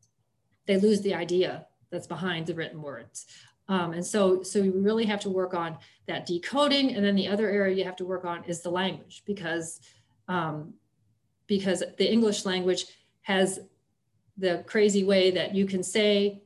they 0.68 0.78
lose 0.78 1.01
the 1.01 1.14
idea 1.14 1.66
that's 1.91 2.07
behind 2.07 2.47
the 2.47 2.53
written 2.53 2.82
words. 2.82 3.26
Um, 3.68 3.93
and 3.93 4.05
so, 4.05 4.43
so 4.43 4.59
you 4.59 4.74
really 4.74 5.05
have 5.05 5.20
to 5.22 5.30
work 5.30 5.53
on 5.53 5.78
that 6.07 6.26
decoding. 6.26 6.95
And 6.95 7.05
then 7.05 7.16
the 7.16 7.28
other 7.28 7.49
area 7.49 7.76
you 7.76 7.86
have 7.86 7.95
to 7.97 8.05
work 8.05 8.26
on 8.26 8.43
is 8.45 8.62
the 8.62 8.70
language 8.70 9.24
because, 9.26 9.80
um, 10.28 10.74
because 11.47 11.84
the 11.97 12.12
English 12.12 12.45
language 12.45 12.86
has 13.22 13.59
the 14.38 14.64
crazy 14.68 15.03
way 15.03 15.32
that 15.32 15.53
you 15.55 15.66
can 15.66 15.84
say, 15.84 16.41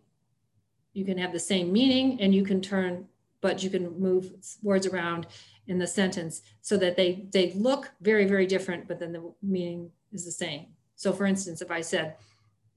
you 0.93 1.03
can 1.03 1.17
have 1.17 1.33
the 1.33 1.39
same 1.39 1.71
meaning 1.71 2.21
and 2.21 2.33
you 2.33 2.43
can 2.43 2.61
turn, 2.61 3.07
but 3.41 3.63
you 3.63 3.69
can 3.69 3.99
move 3.99 4.31
words 4.61 4.85
around 4.85 5.27
in 5.67 5.79
the 5.79 5.87
sentence 5.87 6.41
so 6.61 6.77
that 6.77 6.95
they, 6.95 7.25
they 7.31 7.53
look 7.53 7.91
very, 8.01 8.25
very 8.25 8.45
different, 8.45 8.87
but 8.87 8.99
then 8.99 9.11
the 9.11 9.33
meaning 9.41 9.89
is 10.13 10.25
the 10.25 10.31
same. 10.31 10.67
So 10.95 11.11
for 11.11 11.25
instance, 11.25 11.61
if 11.61 11.71
I 11.71 11.81
said, 11.81 12.15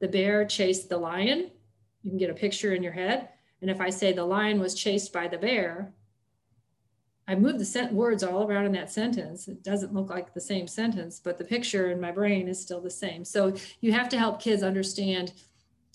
the 0.01 0.09
bear 0.09 0.45
chased 0.45 0.89
the 0.89 0.99
lion, 0.99 1.51
you 2.03 2.11
can 2.11 2.19
get 2.19 2.31
a 2.31 2.35
picture 2.35 2.75
in 2.75 2.83
your 2.83 2.93
head. 2.93 3.29
And 3.61 3.71
if 3.71 3.81
I 3.81 3.91
say 3.91 4.13
the 4.13 4.25
lion 4.25 4.61
was 4.61 4.75
chased 4.75 5.13
by 5.13 5.29
the 5.29 5.39
bear, 5.39 5.93
I 7.27 7.35
move 7.35 7.59
the 7.59 7.89
words 7.93 8.23
all 8.23 8.49
around 8.49 8.65
in 8.65 8.73
that 8.73 8.91
sentence. 8.91 9.49
It 9.49 9.63
doesn't 9.63 9.93
look 9.93 10.09
like 10.09 10.33
the 10.33 10.41
same 10.41 10.67
sentence, 10.67 11.21
but 11.23 11.37
the 11.37 11.45
picture 11.45 11.91
in 11.91 12.01
my 12.01 12.11
brain 12.11 12.49
is 12.49 12.59
still 12.61 12.81
the 12.81 12.91
same. 12.91 13.23
So 13.23 13.55
you 13.81 13.93
have 13.93 14.09
to 14.11 14.19
help 14.19 14.41
kids 14.41 14.63
understand 14.63 15.35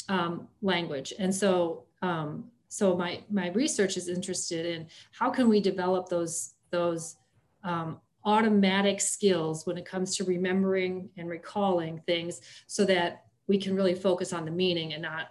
um, 0.09 0.47
language. 0.61 1.11
And 1.17 1.33
so, 1.33 1.85
um, 2.03 2.51
so 2.67 2.95
my 2.95 3.21
my 3.31 3.49
research 3.49 3.97
is 3.97 4.07
interested 4.07 4.65
in 4.65 4.87
how 5.11 5.31
can 5.31 5.49
we 5.49 5.59
develop 5.59 6.09
those 6.09 6.53
those 6.69 7.15
um, 7.63 7.99
automatic 8.25 9.01
skills 9.01 9.65
when 9.65 9.77
it 9.77 9.85
comes 9.85 10.15
to 10.17 10.23
remembering 10.23 11.09
and 11.17 11.29
recalling 11.29 12.01
things, 12.05 12.41
so 12.67 12.85
that 12.85 13.22
we 13.47 13.57
can 13.57 13.75
really 13.75 13.95
focus 13.95 14.33
on 14.33 14.45
the 14.45 14.51
meaning 14.51 14.93
and 14.93 15.01
not 15.01 15.27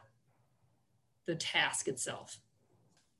the 1.26 1.34
task 1.34 1.88
itself. 1.88 2.38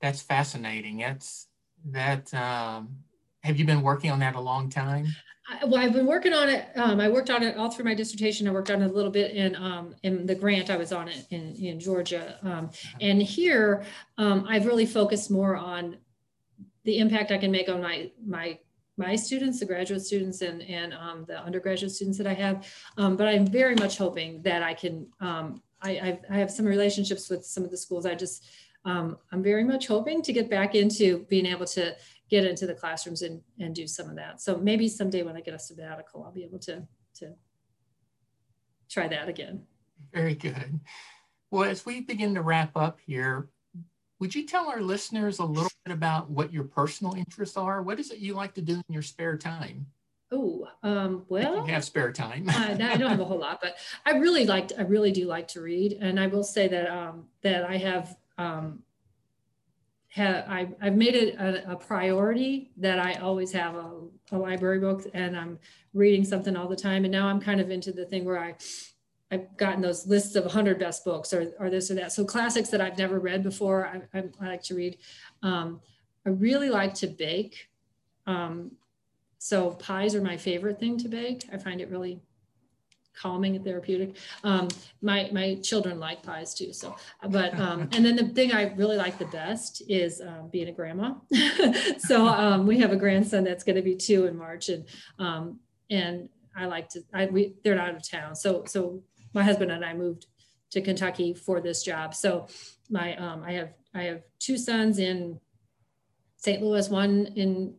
That's 0.01 0.21
fascinating. 0.21 0.99
That's 0.99 1.49
that. 1.91 2.33
Um, 2.35 2.97
have 3.43 3.59
you 3.59 3.65
been 3.65 3.83
working 3.83 4.11
on 4.11 4.21
that 4.21 4.37
a 4.37 4.41
long 4.41 4.69
time? 4.69 5.07
I, 5.49 5.65
well, 5.65 5.81
I've 5.81 5.93
been 5.93 6.07
working 6.07 6.33
on 6.33 6.49
it. 6.49 6.69
Um, 6.77 7.01
I 7.01 7.09
worked 7.09 7.31
on 7.31 7.43
it 7.43 7.57
all 7.57 7.71
through 7.71 7.85
my 7.85 7.95
dissertation. 7.95 8.47
I 8.47 8.53
worked 8.53 8.71
on 8.71 8.83
it 8.83 8.91
a 8.91 8.93
little 8.93 9.11
bit 9.11 9.33
in 9.33 9.57
um, 9.57 9.95
in 10.03 10.27
the 10.27 10.35
grant 10.35 10.71
I 10.71 10.77
was 10.77 10.93
on 10.93 11.09
it 11.09 11.27
in 11.31 11.55
in 11.57 11.81
Georgia, 11.81 12.39
um, 12.43 12.71
and 13.01 13.23
here 13.23 13.85
um, 14.19 14.47
I've 14.49 14.67
really 14.67 14.87
focused 14.87 15.31
more 15.31 15.57
on 15.57 15.97
the 16.85 16.99
impact 16.99 17.31
I 17.31 17.39
can 17.39 17.51
make 17.51 17.69
on 17.69 17.81
my 17.81 18.11
my 18.25 18.59
my 18.97 19.17
students, 19.17 19.61
the 19.61 19.67
graduate 19.67 20.03
students 20.03 20.43
and, 20.43 20.63
and 20.63 20.93
um, 20.93 21.25
the 21.27 21.43
undergraduate 21.43 21.93
students 21.93 22.19
that 22.19 22.27
I 22.27 22.35
have. 22.35 22.67
Um, 22.99 23.17
but 23.17 23.27
I'm 23.27 23.47
very 23.47 23.75
much 23.75 23.99
hoping 23.99 24.43
that 24.43 24.63
I 24.63 24.75
can, 24.75 25.07
um, 25.21 25.63
I, 25.81 25.99
I've, 25.99 26.19
I 26.31 26.37
have 26.37 26.51
some 26.51 26.67
relationships 26.67 27.31
with 27.31 27.45
some 27.45 27.65
of 27.65 27.71
the 27.71 27.77
schools. 27.77 28.07
I 28.07 28.15
just, 28.15 28.47
um, 28.85 29.17
I'm 29.31 29.43
very 29.43 29.65
much 29.65 29.87
hoping 29.87 30.23
to 30.23 30.33
get 30.33 30.51
back 30.51 30.75
into 30.75 31.25
being 31.29 31.47
able 31.47 31.67
to 31.67 31.97
get 32.29 32.45
into 32.45 32.67
the 32.67 32.75
classrooms 32.75 33.23
and, 33.23 33.41
and 33.59 33.75
do 33.75 33.87
some 33.87 34.09
of 34.09 34.17
that. 34.17 34.41
So 34.41 34.57
maybe 34.57 34.89
someday 34.89 35.23
when 35.23 35.37
I 35.37 35.41
get 35.41 35.55
a 35.55 35.59
sabbatical, 35.59 36.25
I'll 36.25 36.33
be 36.33 36.45
able 36.45 36.59
to, 36.61 36.87
to 37.17 37.35
try 38.91 39.09
that 39.09 39.29
again. 39.29 39.63
Very 40.13 40.35
good. 40.35 40.81
Well, 41.51 41.69
as 41.69 41.87
we 41.87 42.01
begin 42.01 42.35
to 42.35 42.43
wrap 42.43 42.77
up 42.77 42.99
here, 43.07 43.49
would 44.23 44.37
you 44.37 44.47
tell 44.47 44.69
our 44.69 44.81
listeners 44.81 45.41
a 45.41 45.45
little 45.45 45.69
bit 45.85 45.93
about 45.93 46.31
what 46.31 46.53
your 46.53 46.63
personal 46.63 47.15
interests 47.15 47.57
are? 47.57 47.83
What 47.83 47.99
is 47.99 48.13
it 48.13 48.19
you 48.19 48.35
like 48.35 48.55
to 48.55 48.63
do 48.63 48.75
in 48.75 48.85
your 48.89 49.03
spare 49.03 49.37
time? 49.37 49.87
Oh, 50.31 50.69
um, 50.85 51.25
well, 51.29 51.67
have 51.67 51.83
spare 51.83 52.13
time. 52.13 52.45
I, 52.49 52.75
I, 52.75 52.97
don't 52.97 53.11
have 53.11 53.19
a 53.19 53.25
whole 53.25 53.41
lot, 53.41 53.61
but 53.61 53.79
I 54.07 54.13
really 54.19 54.47
like, 54.47 54.71
I 54.79 54.83
really 54.83 55.11
do 55.11 55.27
like 55.27 55.49
to 55.49 55.61
read. 55.61 55.99
And 56.01 56.21
I 56.21 56.29
will 56.29 56.45
say 56.45 56.69
that, 56.69 56.89
um, 56.89 57.25
that 57.43 57.65
I 57.65 57.79
have, 57.79 58.17
um, 58.39 58.85
have, 60.11 60.45
I, 60.49 60.69
I've 60.81 60.95
made 60.95 61.17
it 61.17 61.35
a, 61.35 61.73
a, 61.73 61.75
priority 61.75 62.71
that 62.77 63.01
I 63.01 63.15
always 63.15 63.51
have 63.51 63.75
a, 63.75 63.91
a 64.31 64.39
library 64.39 64.79
book 64.79 65.05
and 65.15 65.37
I'm 65.37 65.59
reading 65.95 66.25
something 66.25 66.55
all 66.55 66.69
the 66.69 66.77
time. 66.77 67.05
And 67.05 67.11
now 67.11 67.27
I'm 67.27 67.41
kind 67.41 67.61
of 67.61 67.73
into 67.73 67.91
the 67.91 68.07
thing 68.07 68.25
where 68.25 68.39
I, 68.39 68.55
I've 69.33 69.57
gotten 69.57 69.81
those 69.81 70.07
lists 70.07 70.37
of 70.37 70.45
100 70.45 70.79
best 70.79 71.05
books 71.05 71.33
or, 71.33 71.53
or 71.59 71.71
this 71.71 71.91
or 71.91 71.95
that. 71.95 72.13
So 72.13 72.25
classics 72.25 72.69
that 72.69 72.83
I've 72.83 72.99
never 72.99 73.19
read 73.19 73.43
before, 73.43 73.87
I, 73.87 74.19
I, 74.19 74.25
I 74.41 74.47
like 74.47 74.63
to 74.65 74.75
read. 74.75 74.99
Um, 75.43 75.81
I 76.27 76.31
really 76.31 76.69
like 76.69 76.93
to 76.95 77.07
bake. 77.07 77.71
Um, 78.27 78.73
so 79.39 79.71
pies 79.71 80.15
are 80.15 80.21
my 80.21 80.37
favorite 80.37 80.79
thing 80.79 80.99
to 80.99 81.09
bake. 81.09 81.49
I 81.51 81.57
find 81.57 81.81
it 81.81 81.89
really 81.91 82.21
calming 83.19 83.57
and 83.57 83.65
therapeutic. 83.65 84.17
Um, 84.45 84.69
my, 85.01 85.31
my 85.33 85.55
children 85.57 85.99
like 85.99 86.23
pies 86.23 86.55
too. 86.55 86.75
So, 86.75 86.95
but, 87.29 87.59
um, 87.59 87.89
and 87.93 88.05
then 88.05 88.17
the 88.17 88.29
thing 88.29 88.53
I 88.53 88.75
really 88.75 88.97
like 88.97 89.19
the 89.19 89.27
best 89.27 89.83
is 89.89 90.21
um, 90.21 90.49
being 90.51 90.69
a 90.69 90.73
grandma. 90.73 91.15
so 91.99 92.27
um, 92.27 92.67
we 92.67 92.79
have 92.81 92.93
a 92.93 92.97
grandson 92.97 93.45
that's 93.45 93.65
going 93.65 93.77
to 93.77 93.83
be 93.83 93.97
two 93.97 94.27
in 94.27 94.37
March 94.37 94.69
and, 94.69 94.85
um, 95.19 95.59
and 95.91 96.29
I 96.55 96.67
like 96.67 96.91
to, 96.91 97.03
I, 97.15 97.27
we, 97.27 97.55
they're 97.65 97.81
out 97.81 97.95
of 97.95 98.09
town. 98.09 98.37
So, 98.37 98.65
so 98.67 99.03
my 99.35 99.43
husband 99.43 99.71
and 99.71 99.85
I 99.85 99.95
moved 99.95 100.27
to 100.71 100.81
Kentucky 100.81 101.35
for 101.35 101.61
this 101.61 101.83
job. 101.83 102.15
So 102.15 102.49
my 102.91 103.17
um, 103.17 103.43
I 103.45 103.53
have 103.53 103.73
I 103.95 104.03
have 104.05 104.23
two 104.39 104.57
sons 104.57 104.99
in 104.99 105.41
St. 106.37 106.63
Louis. 106.63 106.89
One 106.89 107.27
in 107.37 107.75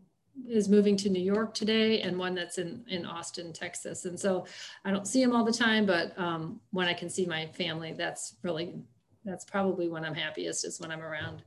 is 0.48 0.68
moving 0.68 0.98
to 0.98 1.10
New 1.10 1.22
York 1.22 1.54
today, 1.54 2.02
and 2.02 2.18
one 2.18 2.36
that's 2.36 2.58
in 2.58 2.84
in 2.88 3.06
Austin, 3.06 3.54
Texas. 3.54 4.06
And 4.06 4.20
so 4.20 4.46
I 4.86 4.92
don't 4.92 5.08
see 5.08 5.24
them 5.24 5.36
all 5.36 5.44
the 5.44 5.54
time, 5.54 5.86
but 5.86 6.18
um, 6.18 6.60
when 6.72 6.88
I 6.88 6.94
can 6.94 7.10
see 7.10 7.26
my 7.26 7.48
family, 7.48 7.94
that's 7.94 8.36
really 8.44 8.76
that's 9.26 9.46
probably 9.46 9.90
when 9.90 10.04
I'm 10.04 10.16
happiest 10.16 10.66
is 10.66 10.80
when 10.80 10.92
I'm 10.92 11.02
around 11.02 11.44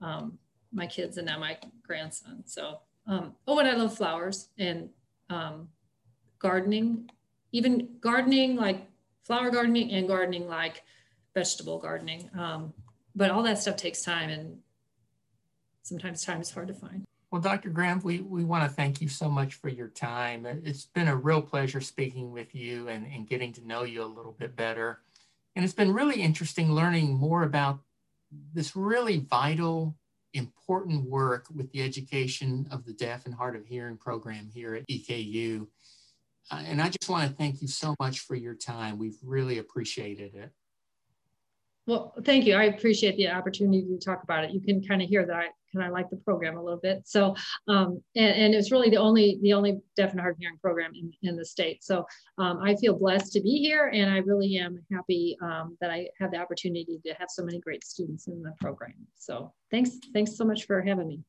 um, 0.00 0.38
my 0.72 0.86
kids 0.86 1.16
and 1.16 1.26
now 1.26 1.38
my 1.38 1.58
grandson. 1.82 2.42
So 2.46 2.80
um, 3.06 3.34
oh, 3.46 3.58
and 3.58 3.68
I 3.68 3.74
love 3.74 3.96
flowers 3.96 4.48
and 4.58 4.88
um, 5.30 5.68
gardening, 6.38 7.10
even 7.52 7.88
gardening 8.00 8.56
like 8.56 8.89
flower 9.30 9.52
gardening 9.52 9.92
and 9.92 10.08
gardening 10.08 10.48
like 10.48 10.82
vegetable 11.34 11.78
gardening. 11.78 12.28
Um, 12.36 12.74
but 13.14 13.30
all 13.30 13.44
that 13.44 13.60
stuff 13.60 13.76
takes 13.76 14.02
time 14.02 14.28
and 14.28 14.58
sometimes 15.82 16.24
time 16.24 16.40
is 16.40 16.50
hard 16.50 16.66
to 16.66 16.74
find. 16.74 17.04
Well, 17.30 17.40
Dr. 17.40 17.70
Gremp, 17.70 18.02
we, 18.02 18.22
we 18.22 18.42
want 18.42 18.68
to 18.68 18.74
thank 18.74 19.00
you 19.00 19.06
so 19.06 19.30
much 19.30 19.54
for 19.54 19.68
your 19.68 19.86
time. 19.86 20.46
It's 20.46 20.86
been 20.86 21.06
a 21.06 21.14
real 21.14 21.40
pleasure 21.40 21.80
speaking 21.80 22.32
with 22.32 22.56
you 22.56 22.88
and, 22.88 23.06
and 23.06 23.28
getting 23.28 23.52
to 23.52 23.64
know 23.64 23.84
you 23.84 24.02
a 24.02 24.04
little 24.04 24.34
bit 24.36 24.56
better. 24.56 24.98
And 25.54 25.64
it's 25.64 25.74
been 25.74 25.94
really 25.94 26.20
interesting 26.20 26.72
learning 26.72 27.14
more 27.14 27.44
about 27.44 27.78
this 28.52 28.74
really 28.74 29.18
vital, 29.18 29.94
important 30.34 31.08
work 31.08 31.46
with 31.54 31.70
the 31.70 31.84
education 31.84 32.66
of 32.72 32.84
the 32.84 32.94
deaf 32.94 33.26
and 33.26 33.34
hard 33.36 33.54
of 33.54 33.64
hearing 33.64 33.96
program 33.96 34.50
here 34.52 34.74
at 34.74 34.88
EKU. 34.88 35.68
Uh, 36.50 36.62
and 36.66 36.82
I 36.82 36.88
just 36.88 37.08
want 37.08 37.28
to 37.28 37.36
thank 37.36 37.62
you 37.62 37.68
so 37.68 37.94
much 38.00 38.20
for 38.20 38.34
your 38.34 38.54
time. 38.54 38.98
We've 38.98 39.18
really 39.22 39.58
appreciated 39.58 40.34
it. 40.34 40.50
Well, 41.86 42.14
thank 42.24 42.44
you. 42.44 42.54
I 42.54 42.64
appreciate 42.64 43.16
the 43.16 43.28
opportunity 43.28 43.84
to 43.86 43.98
talk 43.98 44.22
about 44.22 44.44
it. 44.44 44.52
You 44.52 44.60
can 44.60 44.82
kind 44.82 45.02
of 45.02 45.08
hear 45.08 45.26
that 45.26 45.34
I 45.34 45.46
kind 45.72 45.86
of 45.86 45.92
like 45.92 46.10
the 46.10 46.16
program 46.16 46.56
a 46.56 46.62
little 46.62 46.78
bit. 46.78 47.02
So, 47.04 47.34
um, 47.68 48.02
and, 48.16 48.34
and 48.34 48.54
it's 48.54 48.70
really 48.70 48.90
the 48.90 48.96
only 48.96 49.38
the 49.42 49.52
only 49.52 49.80
deaf 49.96 50.12
and 50.12 50.20
hard 50.20 50.34
of 50.34 50.38
hearing 50.38 50.58
program 50.58 50.92
in, 50.94 51.12
in 51.22 51.36
the 51.36 51.44
state. 51.44 51.82
So 51.82 52.04
um, 52.38 52.60
I 52.62 52.76
feel 52.76 52.98
blessed 52.98 53.32
to 53.32 53.40
be 53.40 53.58
here, 53.58 53.90
and 53.92 54.10
I 54.10 54.18
really 54.18 54.56
am 54.58 54.78
happy 54.92 55.36
um, 55.42 55.76
that 55.80 55.90
I 55.90 56.08
have 56.18 56.32
the 56.32 56.38
opportunity 56.38 57.00
to 57.04 57.14
have 57.14 57.28
so 57.28 57.44
many 57.44 57.60
great 57.60 57.84
students 57.84 58.28
in 58.28 58.42
the 58.42 58.52
program. 58.60 58.94
So 59.16 59.52
thanks, 59.70 59.98
thanks 60.12 60.36
so 60.36 60.44
much 60.44 60.66
for 60.66 60.80
having 60.82 61.08
me. 61.08 61.20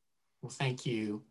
Well, 0.42 0.50
thank 0.50 0.86
you. 0.86 1.22